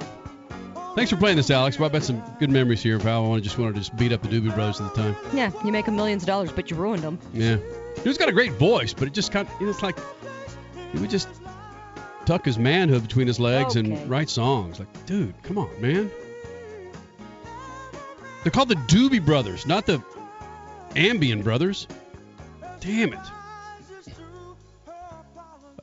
[0.94, 1.78] thanks for playing this, Alex.
[1.78, 3.24] Brought back some good memories here, pal.
[3.24, 5.16] I want to just want to just beat up the Doobie Brothers at the time.
[5.32, 7.18] Yeah, you make a millions of dollars, but you ruined them.
[7.32, 7.56] Yeah,
[8.04, 9.98] he's got a great voice, but it just kind of, it's like
[10.92, 11.28] he would just
[12.28, 13.90] tuck his manhood between his legs Okay.
[13.90, 14.78] and write songs.
[14.78, 16.10] Like, dude, come on, man.
[18.42, 20.02] They're called the Doobie Brothers, not the
[20.90, 21.88] Ambien Brothers.
[22.80, 23.18] Damn it.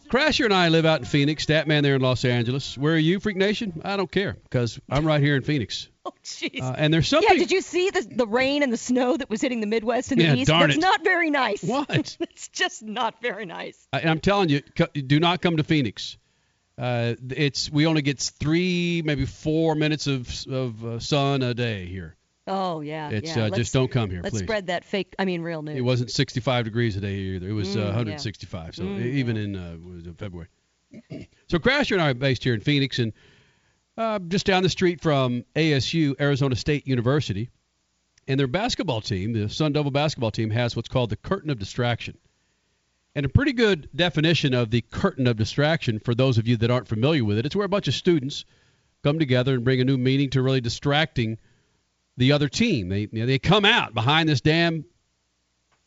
[0.08, 2.78] Crasher and I live out in Phoenix, Statman there in Los Angeles.
[2.78, 3.82] Where are you, Freak Nation?
[3.84, 5.90] I don't care because I'm right here in Phoenix.
[6.08, 6.62] Oh, jeez.
[6.62, 7.28] Uh, and there's something.
[7.32, 10.12] Yeah, did you see the the rain and the snow that was hitting the Midwest
[10.12, 10.50] and the Yeah, East?
[10.50, 10.80] darn That's it.
[10.82, 11.64] not very nice.
[11.64, 11.90] What?
[12.20, 13.88] it's just not very nice.
[13.92, 16.18] I, I'm telling you, co- do not come to Phoenix.
[16.78, 21.86] Uh, it's we only get three, maybe four minutes of of uh, sun a day
[21.86, 22.16] here.
[22.48, 23.10] Oh yeah.
[23.10, 23.46] It's, yeah.
[23.46, 24.44] uh, just don't come here, Let's please.
[24.44, 25.16] spread that fake.
[25.18, 25.78] I mean, real news.
[25.78, 27.48] It wasn't 65 degrees a day either.
[27.50, 27.86] It was Mm, uh, yeah.
[27.88, 28.76] 165.
[28.76, 30.50] So Mm, even in uh, February.
[31.48, 33.14] so Crasher and I are based here in Phoenix and
[33.98, 37.50] uh, just down the street from ASU, Arizona State University.
[38.28, 41.58] And their basketball team, the Sun Devil basketball team, has what's called the curtain of
[41.60, 42.18] distraction.
[43.16, 46.70] And a pretty good definition of the curtain of distraction for those of you that
[46.70, 48.44] aren't familiar with it, it's where a bunch of students
[49.04, 51.38] come together and bring a new meaning to really distracting
[52.18, 52.90] the other team.
[52.90, 54.84] They you know, they come out behind this damn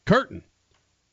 [0.07, 0.43] curtain.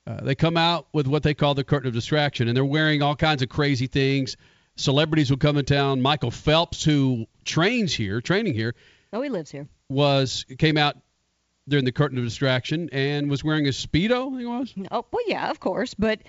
[0.07, 3.01] Uh, they come out with what they call the curtain of distraction, and they're wearing
[3.01, 4.37] all kinds of crazy things.
[4.77, 6.01] Celebrities will come in town.
[6.01, 8.75] Michael Phelps, who trains here, training here,
[9.11, 9.67] Oh, he lives here.
[9.89, 10.97] was came out
[11.67, 14.27] during the curtain of distraction and was wearing a speedo.
[14.27, 14.73] I think it was.
[14.91, 16.19] Oh, well, yeah, of course, but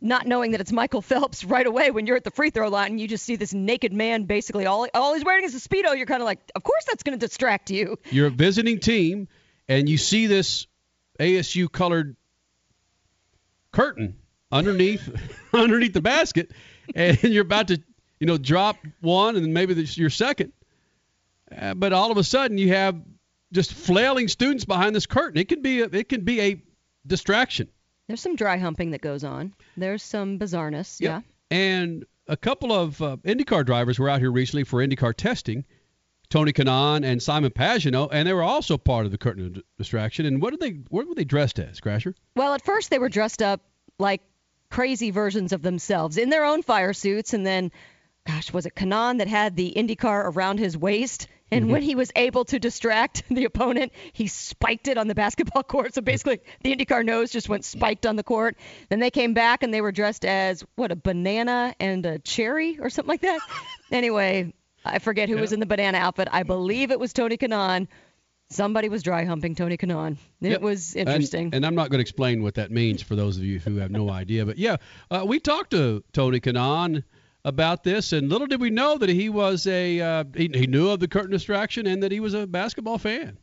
[0.00, 2.92] not knowing that it's Michael Phelps right away when you're at the free throw line
[2.92, 5.96] and you just see this naked man basically all all he's wearing is a speedo.
[5.96, 7.98] You're kind of like, of course that's going to distract you.
[8.10, 9.28] You're a visiting team,
[9.68, 10.66] and you see this
[11.18, 12.16] ASU colored
[13.72, 14.16] curtain
[14.50, 15.08] underneath
[15.52, 16.52] underneath the basket,
[16.94, 17.82] and you're about to
[18.20, 20.52] you know drop one, and maybe this your second.
[21.56, 23.00] Uh, but all of a sudden, you have
[23.52, 25.40] just flailing students behind this curtain.
[25.40, 26.62] It can be a, it can be a
[27.06, 27.68] distraction.
[28.08, 29.54] There's some dry humping that goes on.
[29.76, 31.00] There's some bizarreness.
[31.00, 31.10] Yep.
[31.10, 31.56] Yeah.
[31.56, 35.64] And a couple of uh, IndyCar drivers were out here recently for IndyCar testing.
[36.28, 40.26] Tony Kanaan and Simon Pagenaud, and they were also part of the curtain of distraction.
[40.26, 40.80] And what did they?
[40.88, 42.14] What were they dressed as, Crasher?
[42.34, 43.60] Well, at first they were dressed up
[43.98, 44.22] like
[44.68, 47.70] crazy versions of themselves in their own fire suits, and then,
[48.26, 51.28] gosh, was it Kanaan that had the IndyCar around his waist?
[51.52, 55.62] And when he was able to distract the opponent, he spiked it on the basketball
[55.74, 55.94] court.
[55.94, 58.56] So basically, the IndyCar nose just went spiked on the court.
[58.88, 62.78] Then they came back and they were dressed as what a banana and a cherry
[62.80, 63.38] or something like that.
[63.92, 64.52] anyway,
[64.84, 65.40] I forget who Yeah.
[65.42, 66.26] was in the banana outfit.
[66.32, 67.86] I believe it was Tony Kanaan.
[68.48, 70.16] Somebody was dry humping Tony Kanaan.
[70.40, 70.60] It Yep.
[70.62, 71.50] was And- interesting.
[71.52, 73.90] And, I'm not going to explain what that means for those of you who have
[73.92, 74.44] no idea.
[74.46, 74.76] But yeah,
[75.12, 77.02] uh, we talked to Tony Kanaan
[77.46, 80.90] about this, and little did we know that he was a uh, he, he knew
[80.90, 83.38] of the curtain distraction and that he was a basketball fan.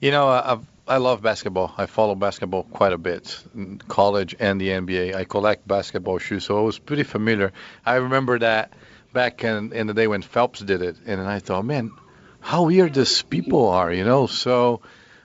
[0.00, 1.74] You know, I, I love basketball.
[1.76, 3.42] I follow basketball quite a bit,
[3.88, 5.16] college and the NBA.
[5.16, 7.52] I collect basketball shoes, so I was pretty familiar.
[7.84, 8.72] I remember that
[9.12, 11.90] back in, in the day when Phelps did it, and I thought, man,
[12.40, 14.28] how weird these people are, you know?
[14.28, 14.80] So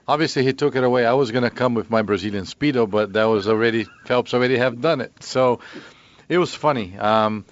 [0.08, 1.06] obviously he took it away.
[1.06, 4.82] I was gonna come with my Brazilian speedo, but that was already Phelps already have
[4.82, 5.24] done it.
[5.24, 5.60] So
[6.28, 6.98] it was funny.
[6.98, 7.46] Um,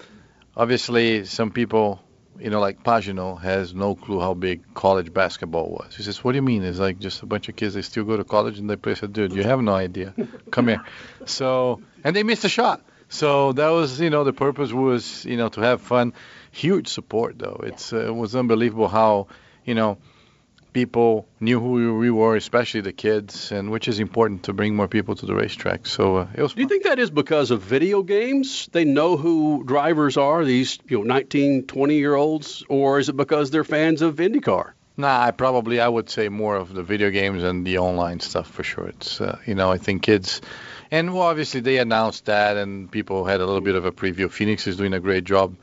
[0.56, 2.00] obviously, some people,
[2.38, 5.96] you know, like Pagenaud has no clue how big college basketball was.
[5.96, 6.64] He says, "What do you mean?
[6.64, 7.74] It's like just a bunch of kids.
[7.74, 10.14] They still go to college and they play." I said, "Dude, you have no idea.
[10.50, 10.82] Come here."
[11.26, 12.82] So and they missed a shot.
[13.08, 16.12] So that was, you know, the purpose was, you know, to have fun.
[16.50, 17.60] Huge support though.
[17.62, 19.28] It's uh, it was unbelievable how,
[19.64, 19.98] you know,
[20.76, 24.86] people knew who we were, especially the kids, and which is important to bring more
[24.86, 25.86] people to the racetrack.
[25.86, 28.68] So uh, it was Do you think that is because of video games?
[28.72, 33.16] They know who drivers are, these you know 19, 20 year olds, or is it
[33.16, 34.72] because they're fans of IndyCar?
[34.98, 38.50] Nah, I probably I would say more of the video games and the online stuff
[38.50, 38.88] for sure.
[38.88, 40.42] It's uh, you know I think kids,
[40.90, 44.30] and well obviously they announced that and people had a little bit of a preview.
[44.30, 45.56] Phoenix is doing a great job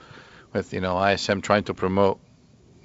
[0.54, 2.20] with you know ISM trying to promote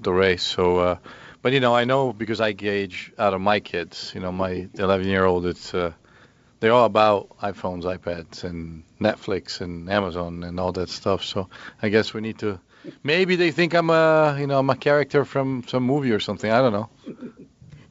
[0.00, 0.42] the race.
[0.42, 0.96] So, uh,
[1.42, 4.12] but you know I know because I gauge out of my kids.
[4.14, 5.92] You know my 11 year old it's uh,
[6.60, 11.24] they're all about iPhones, iPads, and Netflix and Amazon and all that stuff.
[11.24, 11.48] So
[11.80, 12.60] I guess we need to.
[13.02, 16.50] Maybe they think I'm a, you know, I'm a character from some movie or something.
[16.50, 16.88] I don't know.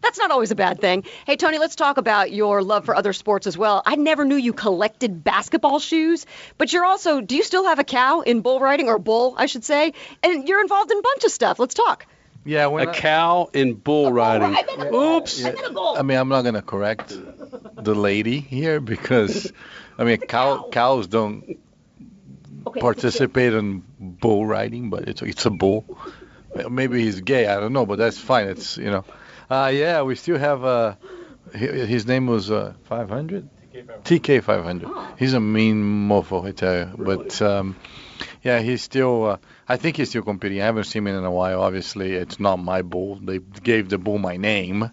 [0.02, 1.04] That's not always a bad thing.
[1.26, 3.82] Hey, Tony, let's talk about your love for other sports as well.
[3.86, 6.26] I never knew you collected basketball shoes,
[6.58, 9.48] but you're also, do you still have a cow in bull riding, or bull, I
[9.48, 9.94] should say?
[10.24, 11.60] And you're involved in a bunch of stuff.
[11.60, 12.06] Let's talk.
[12.48, 14.56] Yeah, when a I- cow in bull riding.
[14.94, 15.40] Oops.
[15.40, 15.54] Yeah,
[15.98, 17.10] I mean, I'm not gonna correct
[17.76, 19.52] the lady here because,
[19.98, 21.60] I mean, cow cows don't
[22.80, 25.86] participate in bull riding, but it's it's a bull.
[26.70, 27.48] Maybe he's gay.
[27.48, 28.48] I don't know, but that's fine.
[28.48, 29.06] It's you know,
[29.50, 30.96] uh, yeah, we still have uh,
[31.54, 33.50] his name was uh, 500.
[34.04, 34.90] TK 500.
[35.20, 36.92] He's a mean mofo, I tell you.
[36.98, 37.76] But um,
[38.42, 39.26] yeah, he's still.
[39.26, 39.38] Uh,
[39.70, 40.62] I think he's still competing.
[40.62, 41.62] I haven't seen him in a while.
[41.62, 43.16] Obviously, it's not my bull.
[43.22, 44.92] They gave the bull my name,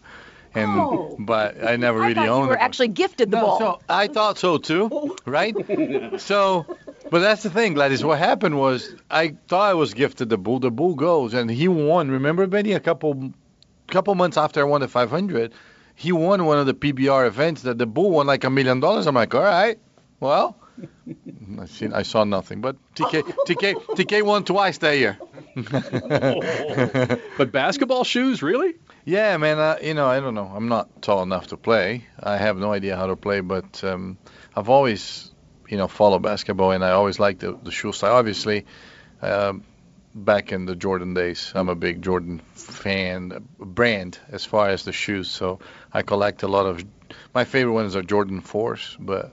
[0.54, 1.16] and Oh.
[1.18, 2.60] but I never I really thought you owned were it.
[2.60, 3.58] actually gifted the ball.
[3.58, 5.16] So I thought so too, oh.
[5.26, 5.54] right?
[6.20, 6.66] so,
[7.10, 8.04] but that's the thing, Gladys.
[8.04, 10.58] What happened was I thought I was gifted the bull.
[10.58, 12.10] The bull goes, and he won.
[12.10, 12.72] Remember, Benny?
[12.72, 13.32] A couple,
[13.86, 15.52] couple months after I won the 500,
[15.94, 19.06] he won one of the PBR events that the bull won like a million dollars.
[19.06, 19.78] I'm like, all right,
[20.18, 20.56] well.
[21.60, 25.18] I seen, I saw nothing, but TK, TK, TK won twice that year.
[27.38, 28.74] but basketball shoes, really?
[29.04, 29.58] Yeah, man.
[29.58, 30.50] Uh, you know, I don't know.
[30.52, 32.06] I'm not tall enough to play.
[32.18, 34.18] I have no idea how to play, but um,
[34.56, 35.30] I've always,
[35.68, 38.14] you know, followed basketball, and I always liked the, the shoe style.
[38.14, 38.64] Obviously,
[39.22, 39.62] um,
[40.14, 44.84] back in the Jordan days, I'm a big Jordan fan, uh, brand as far as
[44.84, 45.28] the shoes.
[45.30, 45.60] So
[45.92, 46.84] I collect a lot of.
[47.34, 49.32] My favorite ones are Jordan 4s, but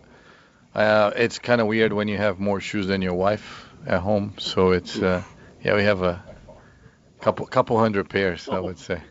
[0.73, 4.35] uh, it's kind of weird when you have more shoes than your wife at home.
[4.37, 5.23] So it's, uh,
[5.63, 6.23] yeah, we have a
[7.19, 9.01] couple couple hundred pairs, I would say.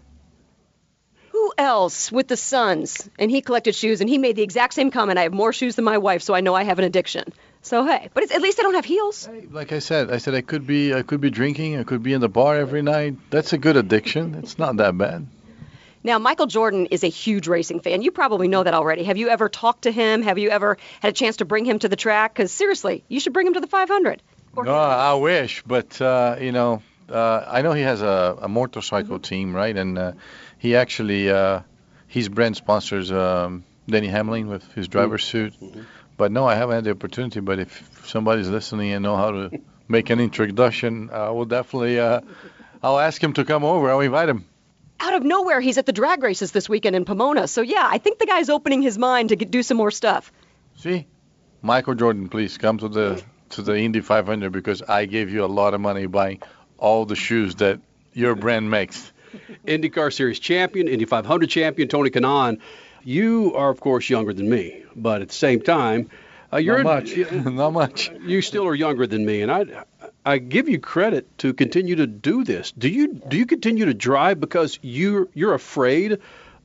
[1.30, 3.08] Who else with the sons?
[3.18, 5.18] And he collected shoes, and he made the exact same comment.
[5.18, 7.32] I have more shoes than my wife, so I know I have an addiction.
[7.62, 9.28] So hey, but it's, at least I don't have heels.
[9.50, 12.14] like I said, I said I could be I could be drinking, I could be
[12.14, 13.16] in the bar every night.
[13.30, 14.34] That's a good addiction.
[14.34, 15.26] It's not that bad.
[16.02, 18.00] Now, Michael Jordan is a huge racing fan.
[18.02, 19.04] You probably know that already.
[19.04, 20.22] Have you ever talked to him?
[20.22, 22.32] Have you ever had a chance to bring him to the track?
[22.32, 24.22] Because seriously, you should bring him to the 500.
[24.56, 29.18] No, I wish, but uh, you know, uh, I know he has a, a motorcycle
[29.18, 29.76] team, right?
[29.76, 30.12] And uh,
[30.58, 31.60] he actually uh,
[32.08, 35.54] his brand sponsors um, Denny Hamlin with his driver's suit.
[36.16, 37.40] But no, I haven't had the opportunity.
[37.40, 42.00] But if somebody's listening and know how to make an introduction, I will definitely.
[42.00, 42.20] Uh,
[42.82, 43.90] I'll ask him to come over.
[43.90, 44.46] I'll invite him.
[45.00, 47.48] Out of nowhere, he's at the drag races this weekend in Pomona.
[47.48, 50.30] So yeah, I think the guy's opening his mind to get, do some more stuff.
[50.76, 51.06] See,
[51.62, 55.46] Michael Jordan, please come to the to the Indy 500 because I gave you a
[55.46, 56.40] lot of money buying
[56.78, 57.80] all the shoes that
[58.12, 59.12] your brand makes.
[59.66, 62.60] IndyCar Series champion, Indy 500 champion, Tony Kanaan.
[63.02, 66.10] You are, of course, younger than me, but at the same time,
[66.52, 67.16] uh, you're Not much.
[67.32, 68.10] Not much.
[68.20, 69.84] You still are younger than me, and I,
[70.24, 72.72] I give you credit to continue to do this.
[72.72, 76.18] Do you do you continue to drive because you you're afraid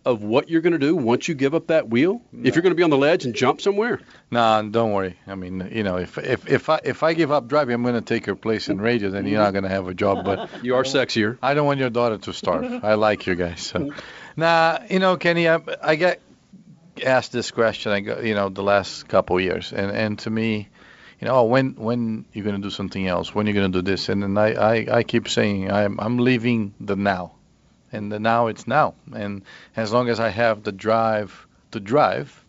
[0.06, 2.22] of what you're going to do once you give up that wheel?
[2.32, 4.00] If you're going to be on the ledge and jump somewhere?
[4.30, 5.18] Nah, don't worry.
[5.26, 7.96] I mean, you know, if if if I if I give up driving, I'm going
[7.96, 9.10] to take your place in radio.
[9.10, 10.24] Then you're not going to have a job.
[10.26, 11.38] But you are sexier.
[11.42, 12.84] I don't want your daughter to starve.
[12.84, 13.62] I like you guys.
[13.62, 13.94] So,
[14.36, 16.22] nah, you know, Kenny, I, I get
[17.04, 17.92] asked this question.
[17.92, 20.70] I got, you know, the last couple of years, and and to me,
[21.20, 23.34] you know, when when you're to do something else?
[23.34, 24.10] When you're to do this?
[24.10, 27.34] And then I I, I keep saying I'm I'm leaving the now,
[27.92, 28.96] and the now it's now.
[29.14, 29.44] And
[29.76, 32.44] as long as I have the drive to drive,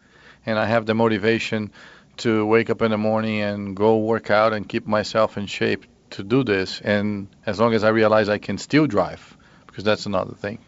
[0.44, 1.70] and I have the motivation
[2.18, 5.84] to wake up in the morning and go work out and keep myself in shape
[6.10, 9.36] to do this, and as long as I realize I can still drive,
[9.66, 10.58] because that's another thing.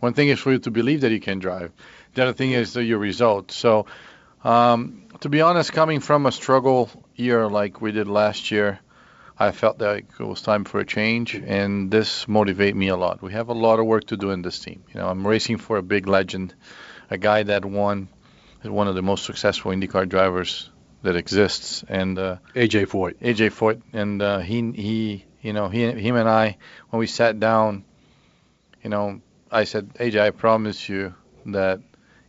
[0.00, 1.72] One thing is for you to believe that you can drive.
[2.14, 3.50] The other thing is your result.
[3.52, 3.86] So,
[4.44, 8.80] um, to be honest, coming from a struggle year like we did last year,
[9.38, 13.22] I felt that it was time for a change, and this motivated me a lot.
[13.22, 14.82] We have a lot of work to do in this team.
[14.92, 16.54] You know, I'm racing for a big legend,
[17.10, 18.08] a guy that won,
[18.64, 20.70] is one of the most successful IndyCar drivers
[21.02, 23.14] that exists, and uh, AJ Foyt.
[23.18, 26.56] AJ Foyt, and uh, he he you know he him and I
[26.90, 27.84] when we sat down,
[28.82, 29.20] you know,
[29.50, 31.14] I said AJ, I promise you
[31.46, 31.80] that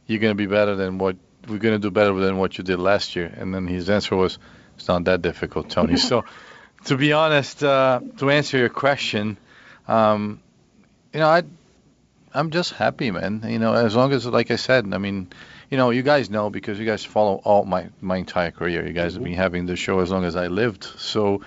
[0.05, 1.17] you're going to be better than what
[1.47, 3.33] we're going to do better than what you did last year.
[3.35, 4.37] And then his answer was,
[4.79, 5.97] it's not that difficult, Tony.
[5.97, 6.23] so,
[6.85, 9.35] to be honest, uh, to answer your question,
[9.89, 10.39] um,
[11.13, 11.43] you know, I,
[12.33, 13.43] I'm just happy, man.
[13.45, 15.27] You know, as long as, like I said, I mean,
[15.69, 18.87] you know, you guys know because you guys follow all my my entire career.
[18.87, 20.85] You guys have been having the show as long as I lived.
[20.85, 21.41] So,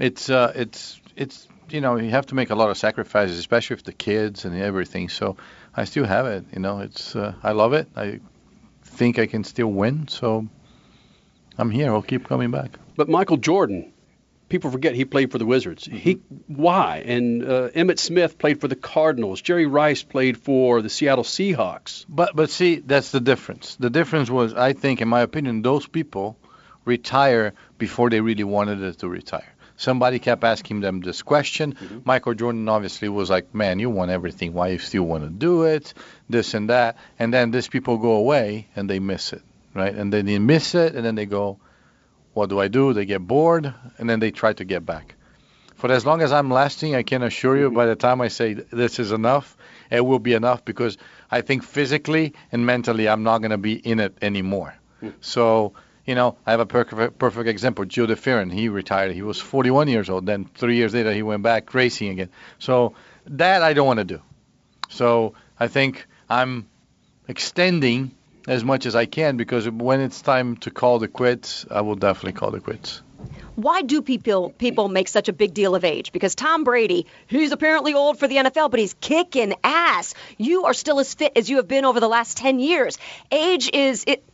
[0.00, 3.76] it's uh, it's it's you know, you have to make a lot of sacrifices, especially
[3.76, 5.10] with the kids and everything.
[5.10, 5.36] So,
[5.76, 6.46] I still have it.
[6.54, 7.88] You know, it's uh, I love it.
[7.94, 8.20] I
[8.84, 10.08] think I can still win.
[10.08, 10.48] So
[11.58, 11.92] I'm here.
[11.92, 12.78] I'll keep coming back.
[12.96, 13.92] But Michael Jordan,
[14.48, 15.84] people forget he played for the Wizards.
[15.84, 17.02] He why?
[17.06, 19.40] And uh, Emmitt Smith played for the Cardinals.
[19.40, 22.04] Jerry Rice played for the Seattle Seahawks.
[22.08, 23.76] But but see, that's the difference.
[23.76, 26.36] The difference was, I think, in my opinion, those people
[26.84, 29.48] retire before they really wanted it to retire.
[29.76, 31.74] Somebody kept asking them this question.
[31.74, 31.98] Mm-hmm.
[32.04, 34.52] Michael Jordan obviously was like, "Man, you won everything.
[34.52, 35.94] Why you still want to do it?
[36.28, 39.42] This and that." And then these people go away and they miss it,
[39.74, 39.94] right?
[39.94, 41.58] And then they miss it, and then they go,
[42.34, 45.14] "What do I do?" They get bored, and then they try to get back.
[45.74, 48.54] For as long as I'm lasting, I can assure you, by the time I say
[48.54, 49.56] this is enough,
[49.90, 50.96] it will be enough because
[51.30, 54.74] I think physically and mentally I'm not going to be in it anymore.
[55.20, 55.72] So
[56.06, 57.84] you know, I have a perfect, perfect example.
[57.84, 59.12] Joe DeFerrin, he retired.
[59.12, 60.26] He was 41 years old.
[60.26, 62.28] Then three years later, he went back racing again.
[62.58, 62.94] So
[63.26, 64.20] that I don't want to do.
[64.88, 66.68] So I think I'm
[67.28, 68.12] extending
[68.46, 71.94] as much as I can because when it's time to call the quits, I will
[71.94, 73.02] definitely call the quits.
[73.54, 76.12] Why do people people make such a big deal of age?
[76.12, 80.14] Because Tom Brady, he's apparently old for the NFL, but he's kicking ass.
[80.38, 82.98] You are still as fit as you have been over the last 10 years.
[83.30, 84.24] Age is it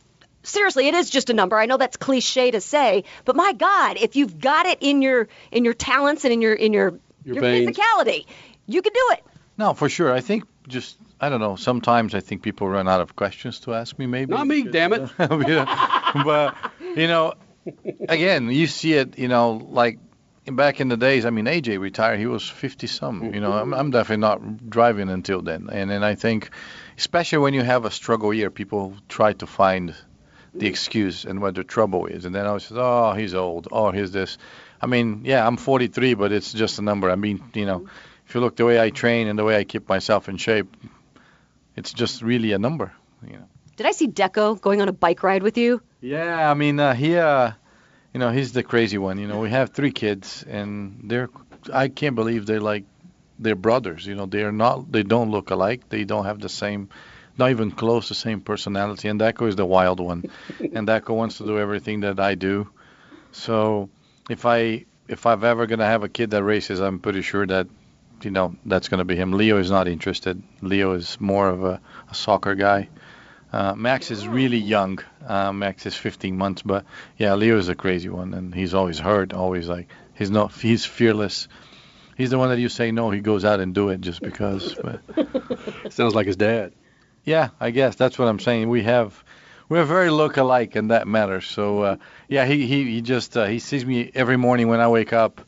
[0.43, 1.57] seriously, it is just a number.
[1.57, 5.27] I know that's cliche to say, but my God, if you've got it in your
[5.51, 8.25] in your talents and in your in your Your your, physicality,
[8.65, 9.23] you can do it.
[9.57, 10.13] No, for sure.
[10.13, 11.55] I think just I don't know.
[11.55, 14.05] Sometimes I think people run out of questions to ask me.
[14.05, 15.09] Maybe Not me, damn it.
[15.17, 16.55] But
[16.95, 17.33] you know,
[18.07, 19.19] again, you see it.
[19.19, 19.99] You know, like
[20.45, 21.25] back in the days.
[21.25, 22.19] I mean, AJ retired.
[22.19, 23.33] He was 50 some.
[23.33, 25.69] You know, I'm, I'm definitely not driving until then.
[25.71, 26.49] And then I think,
[26.97, 29.95] especially when you have a struggle year, people try to find
[30.53, 32.25] the excuse and what the trouble is.
[32.25, 33.67] And then I was just, oh, he's old.
[33.71, 34.37] Oh, he's this.
[34.81, 37.11] I mean, yeah, I'm 43, but it's just a number.
[37.11, 37.87] I mean, you know,
[38.27, 40.75] if you look the way I train and the way I keep myself in shape,
[41.79, 42.91] it's just really a number.
[43.25, 43.47] You know.
[43.77, 45.81] Did I see Deco going on a bike ride with you?
[46.01, 47.53] Yeah, I mean, uh, he, uh,
[48.13, 49.17] you know, he's the crazy one.
[49.17, 51.29] You know, we have three kids, and they're,
[51.71, 52.83] I can't believe they're like,
[53.39, 54.05] they're brothers.
[54.05, 55.87] You know, they're not, they don't look alike.
[55.87, 56.89] They don't have the same,
[57.37, 59.07] not even close the same personality.
[59.07, 60.25] And Deco is the wild one,
[60.59, 62.69] and Deco wants to do everything that I do.
[63.31, 63.89] So,
[64.29, 67.67] if I, if I've ever gonna have a kid that races, I'm pretty sure that,
[68.25, 69.31] you know, that's gonna be him.
[69.33, 70.41] Leo is not interested.
[70.61, 72.89] Leo is more of a, a soccer guy.
[73.51, 74.99] Uh, Max is really young.
[75.25, 76.85] Uh, Max is 15 months, but
[77.17, 80.85] yeah, Leo is a crazy one, and he's always hurt, always like he's not, he's
[80.85, 81.47] fearless.
[82.15, 84.75] He's the one that you say no, he goes out and do it just because.
[84.75, 85.01] But
[85.93, 86.73] Sounds like his dad.
[87.23, 88.69] yeah, I guess that's what I'm saying.
[88.69, 89.23] We have,
[89.69, 91.41] we're very look alike, in that matter.
[91.41, 91.95] So uh,
[92.27, 95.41] yeah, he he he just uh, he sees me every morning when I wake up.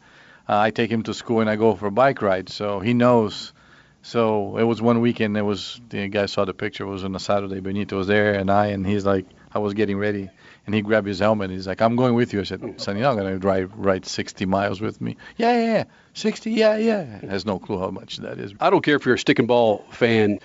[0.51, 2.93] Uh, I take him to school and I go for a bike ride, so he
[2.93, 3.53] knows.
[4.01, 5.37] So it was one weekend.
[5.37, 6.83] It was the guy saw the picture.
[6.83, 7.61] It was on a Saturday.
[7.61, 10.29] Benito was there, and I, and he's like, I was getting ready,
[10.65, 11.51] and he grabbed his helmet.
[11.51, 12.41] He's like, I'm going with you.
[12.41, 15.15] I said, Son, you're not gonna drive ride 60 miles with me.
[15.37, 15.83] Yeah, yeah, yeah.
[16.15, 16.51] 60.
[16.51, 17.03] Yeah, yeah.
[17.29, 18.53] Has no clue how much that is.
[18.59, 20.39] I don't care if you're a stick and ball fan.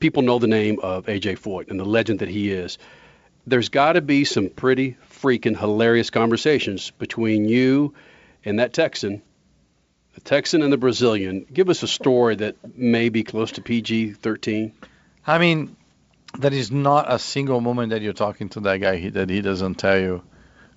[0.00, 2.78] people know the name of AJ Foyt and the legend that he is.
[3.46, 7.94] There's got to be some pretty freaking hilarious conversations between you
[8.44, 9.22] and that Texan,
[10.14, 11.46] the Texan and the Brazilian.
[11.52, 14.72] Give us a story that may be close to PG 13.
[15.26, 15.76] I mean,
[16.38, 19.76] there is not a single moment that you're talking to that guy that he doesn't
[19.76, 20.22] tell you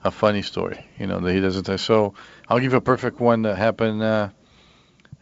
[0.04, 0.86] a funny story.
[1.00, 1.78] You know that he doesn't tell.
[1.78, 2.14] So
[2.48, 4.30] I'll give you a perfect one that happened uh,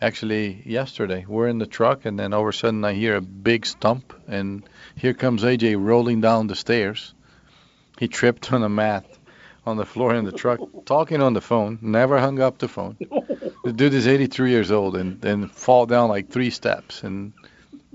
[0.02, 1.26] actually yesterday.
[1.27, 4.14] We're in the truck, and then all of a sudden I hear a big stump,
[4.27, 4.64] and
[4.95, 7.14] here comes AJ rolling down the stairs.
[7.98, 9.06] He tripped on a mat
[9.65, 11.80] on the floor in the truck, talking on the phone.
[11.81, 12.98] Never hung up the phone.
[13.64, 17.34] The dude is 83 years old, and then fall down like three steps, and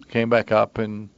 [0.08, 1.10] came back up and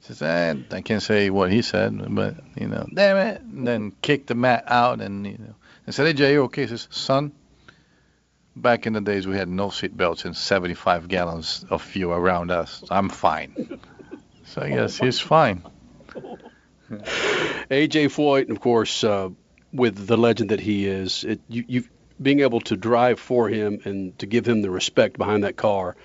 [0.00, 3.92] says, eh, I can't say what he said, but you know, damn it, and then
[4.02, 5.54] kicked the mat out, and you know,
[5.86, 6.66] I said, hey Jay, okay?
[6.66, 7.32] Says, son,
[8.54, 12.50] back in the days we had no seat belts and 75 gallons of fuel around
[12.50, 12.84] us.
[12.90, 13.78] I'm fine.
[14.44, 15.62] So I guess he's fine.
[16.90, 19.30] AJ Foyt, of course, uh,
[19.72, 21.84] with the legend that he is, it, you, you
[22.20, 25.96] being able to drive for him and to give him the respect behind that car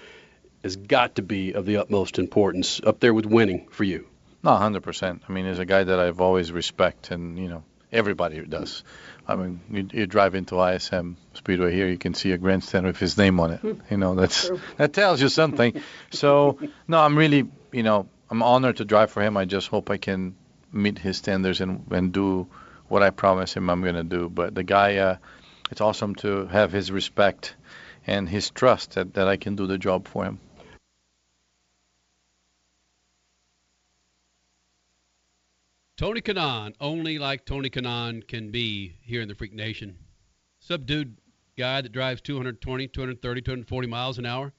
[0.63, 4.07] has got to be of the utmost importance up there with winning for you.
[4.43, 5.21] No, 100%.
[5.27, 8.83] I mean, he's a guy that I've always respect, and you know, everybody does.
[9.27, 12.97] I mean, you, you drive into ISM Speedway here, you can see a grandstand with
[12.97, 13.61] his name on it.
[13.89, 15.81] You know, that's that tells you something.
[16.11, 19.37] So, no, I'm really, you know, I'm honored to drive for him.
[19.37, 20.35] I just hope I can
[20.71, 22.47] meet his standards and and do
[22.87, 24.29] what I promise him I'm going to do.
[24.29, 25.17] But the guy, uh,
[25.71, 27.55] it's awesome to have his respect
[28.05, 30.39] and his trust that, that I can do the job for him.
[35.97, 39.97] Tony Kanaan, only like Tony Kanaan can be here in the Freak Nation.
[40.59, 41.17] Subdued
[41.57, 44.53] guy that drives 220, 230, 240 miles an hour.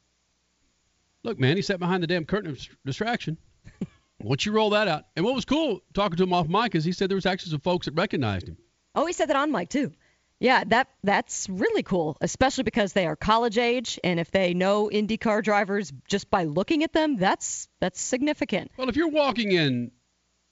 [1.22, 3.38] Look, man, he sat behind the damn curtain of distraction.
[4.20, 6.84] Once you roll that out, and what was cool talking to him off mic is
[6.84, 8.56] he said there was actually some folks that recognized him.
[8.96, 9.92] Oh, he said that on mic too.
[10.40, 14.88] Yeah, that that's really cool, especially because they are college age, and if they know
[14.88, 18.70] IndyCar drivers just by looking at them, that's that's significant.
[18.76, 19.90] Well, if you're walking in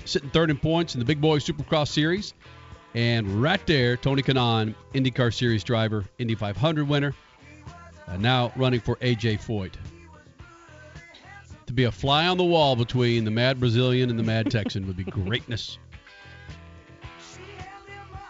[0.06, 2.34] sitting third in points in the Big Boy Supercross Series.
[2.94, 7.14] And right there, Tony Kanaan, IndyCar Series driver, Indy 500 winner,
[8.08, 9.74] uh, now running for AJ Foyt.
[11.68, 14.88] To be a fly on the wall between the mad Brazilian and the mad Texan
[14.88, 15.78] would be greatness.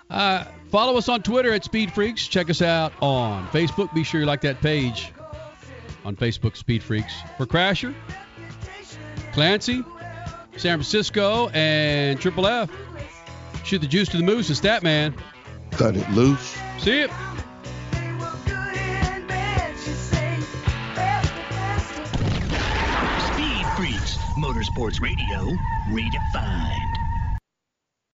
[0.10, 2.28] Uh, follow us on Twitter at Speed Freaks.
[2.28, 3.94] Check us out on Facebook.
[3.94, 5.12] Be sure you like that page
[6.06, 7.14] on Facebook, Speed Freaks.
[7.38, 7.94] For Crasher,
[9.34, 9.84] Clancy,
[10.56, 12.70] San Francisco, and Triple F.
[13.68, 15.14] Shoot the juice to the moose, the stat man.
[15.72, 16.56] Cut it loose.
[16.80, 17.12] See it.
[23.34, 25.52] Speed Freaks, Motorsports Radio,
[25.90, 26.87] redefined.